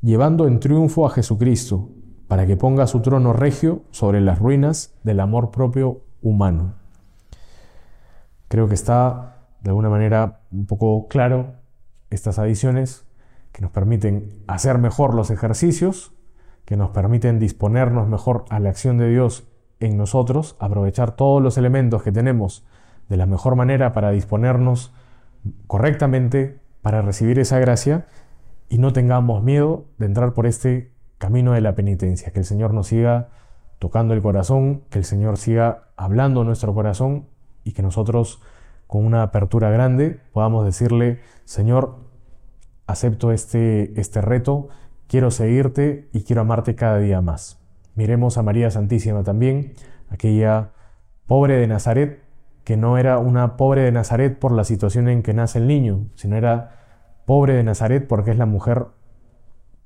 llevando 0.00 0.46
en 0.46 0.60
triunfo 0.60 1.04
a 1.06 1.10
Jesucristo, 1.10 1.90
para 2.28 2.46
que 2.46 2.56
ponga 2.56 2.86
su 2.86 3.02
trono 3.02 3.32
regio 3.32 3.82
sobre 3.90 4.20
las 4.20 4.38
ruinas 4.38 4.94
del 5.02 5.18
amor 5.20 5.50
propio 5.50 6.02
humano. 6.22 6.76
Creo 8.46 8.68
que 8.68 8.74
está 8.74 9.48
de 9.60 9.70
alguna 9.70 9.90
manera 9.90 10.40
un 10.52 10.66
poco 10.66 11.08
claro 11.08 11.54
estas 12.08 12.38
adiciones 12.38 13.04
que 13.50 13.62
nos 13.62 13.72
permiten 13.72 14.44
hacer 14.46 14.78
mejor 14.78 15.14
los 15.14 15.30
ejercicios, 15.30 16.12
que 16.64 16.76
nos 16.76 16.90
permiten 16.90 17.40
disponernos 17.40 18.06
mejor 18.06 18.44
a 18.48 18.60
la 18.60 18.70
acción 18.70 18.96
de 18.96 19.08
Dios 19.08 19.48
en 19.80 19.96
nosotros, 19.96 20.54
aprovechar 20.60 21.16
todos 21.16 21.42
los 21.42 21.58
elementos 21.58 22.04
que 22.04 22.12
tenemos 22.12 22.64
de 23.08 23.16
la 23.16 23.26
mejor 23.26 23.56
manera 23.56 23.92
para 23.92 24.12
disponernos 24.12 24.92
correctamente 25.66 26.59
para 26.82 27.02
recibir 27.02 27.38
esa 27.38 27.58
gracia 27.58 28.06
y 28.68 28.78
no 28.78 28.92
tengamos 28.92 29.42
miedo 29.42 29.84
de 29.98 30.06
entrar 30.06 30.32
por 30.32 30.46
este 30.46 30.92
camino 31.18 31.52
de 31.52 31.60
la 31.60 31.74
penitencia. 31.74 32.32
Que 32.32 32.38
el 32.38 32.44
Señor 32.44 32.72
nos 32.72 32.88
siga 32.88 33.28
tocando 33.78 34.14
el 34.14 34.22
corazón, 34.22 34.82
que 34.90 34.98
el 34.98 35.04
Señor 35.04 35.36
siga 35.36 35.88
hablando 35.96 36.44
nuestro 36.44 36.74
corazón 36.74 37.26
y 37.64 37.72
que 37.72 37.82
nosotros 37.82 38.40
con 38.86 39.04
una 39.04 39.22
apertura 39.22 39.70
grande 39.70 40.20
podamos 40.32 40.64
decirle, 40.64 41.20
Señor, 41.44 41.96
acepto 42.86 43.32
este, 43.32 43.98
este 44.00 44.20
reto, 44.20 44.68
quiero 45.06 45.30
seguirte 45.30 46.08
y 46.12 46.22
quiero 46.22 46.42
amarte 46.42 46.74
cada 46.74 46.98
día 46.98 47.20
más. 47.20 47.60
Miremos 47.94 48.38
a 48.38 48.42
María 48.42 48.70
Santísima 48.70 49.22
también, 49.22 49.74
aquella 50.08 50.70
pobre 51.26 51.56
de 51.56 51.66
Nazaret 51.66 52.29
que 52.70 52.76
no 52.76 52.98
era 52.98 53.18
una 53.18 53.56
pobre 53.56 53.82
de 53.82 53.90
Nazaret 53.90 54.38
por 54.38 54.52
la 54.52 54.62
situación 54.62 55.08
en 55.08 55.24
que 55.24 55.34
nace 55.34 55.58
el 55.58 55.66
niño, 55.66 56.06
sino 56.14 56.36
era 56.36 56.76
pobre 57.26 57.54
de 57.54 57.64
Nazaret 57.64 58.06
porque 58.06 58.30
es 58.30 58.38
la 58.38 58.46
mujer 58.46 58.86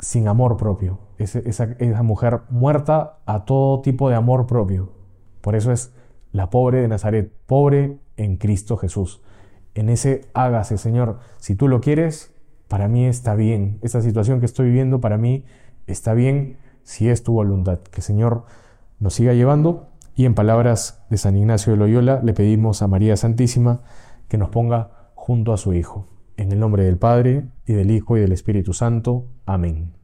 sin 0.01 0.29
amor 0.29 0.59
propio, 0.59 0.99
es, 1.17 1.35
esa, 1.35 1.65
esa 1.79 2.03
mujer 2.03 2.43
muerta 2.51 3.21
a 3.25 3.47
todo 3.47 3.81
tipo 3.81 4.11
de 4.11 4.17
amor 4.17 4.47
propio. 4.47 4.93
Por 5.41 5.57
eso 5.57 5.73
es 5.73 5.95
la 6.31 6.51
pobre 6.51 6.83
de 6.83 6.89
Nazaret, 6.89 7.33
pobre 7.47 8.01
en 8.19 8.37
Cristo 8.37 8.77
Jesús. 8.77 9.23
En 9.73 9.89
ese 9.89 10.27
hágase, 10.35 10.77
Señor, 10.77 11.21
si 11.39 11.55
tú 11.55 11.69
lo 11.69 11.81
quieres, 11.81 12.35
para 12.69 12.87
mí 12.87 13.07
está 13.07 13.35
bien. 13.35 13.79
Esta 13.81 14.03
situación 14.03 14.41
que 14.41 14.47
estoy 14.47 14.67
viviendo 14.67 15.01
para 15.01 15.17
mí 15.17 15.47
está 15.87 16.13
bien 16.13 16.59
si 16.83 17.09
es 17.09 17.23
tu 17.23 17.33
voluntad. 17.33 17.79
Que 17.79 18.03
Señor 18.03 18.45
nos 18.99 19.15
siga 19.15 19.33
llevando 19.33 19.89
y 20.17 20.27
en 20.27 20.35
palabras 20.35 21.05
de 21.11 21.17
San 21.17 21.37
Ignacio 21.37 21.73
de 21.73 21.79
Loyola 21.79 22.21
le 22.23 22.35
pedimos 22.35 22.83
a 22.83 22.89
María 22.89 23.17
Santísima 23.17 23.83
que 24.29 24.39
nos 24.39 24.51
ponga 24.51 25.11
junto 25.15 25.53
a 25.53 25.57
su 25.57 25.73
Hijo. 25.73 26.09
En 26.37 26.53
el 26.53 26.59
nombre 26.59 26.85
del 26.85 26.99
Padre, 26.99 27.47
y 27.67 27.73
del 27.73 27.91
Hijo, 27.91 28.17
y 28.17 28.21
del 28.21 28.33
Espíritu 28.33 28.73
Santo. 28.73 29.27
Amén. 29.47 30.04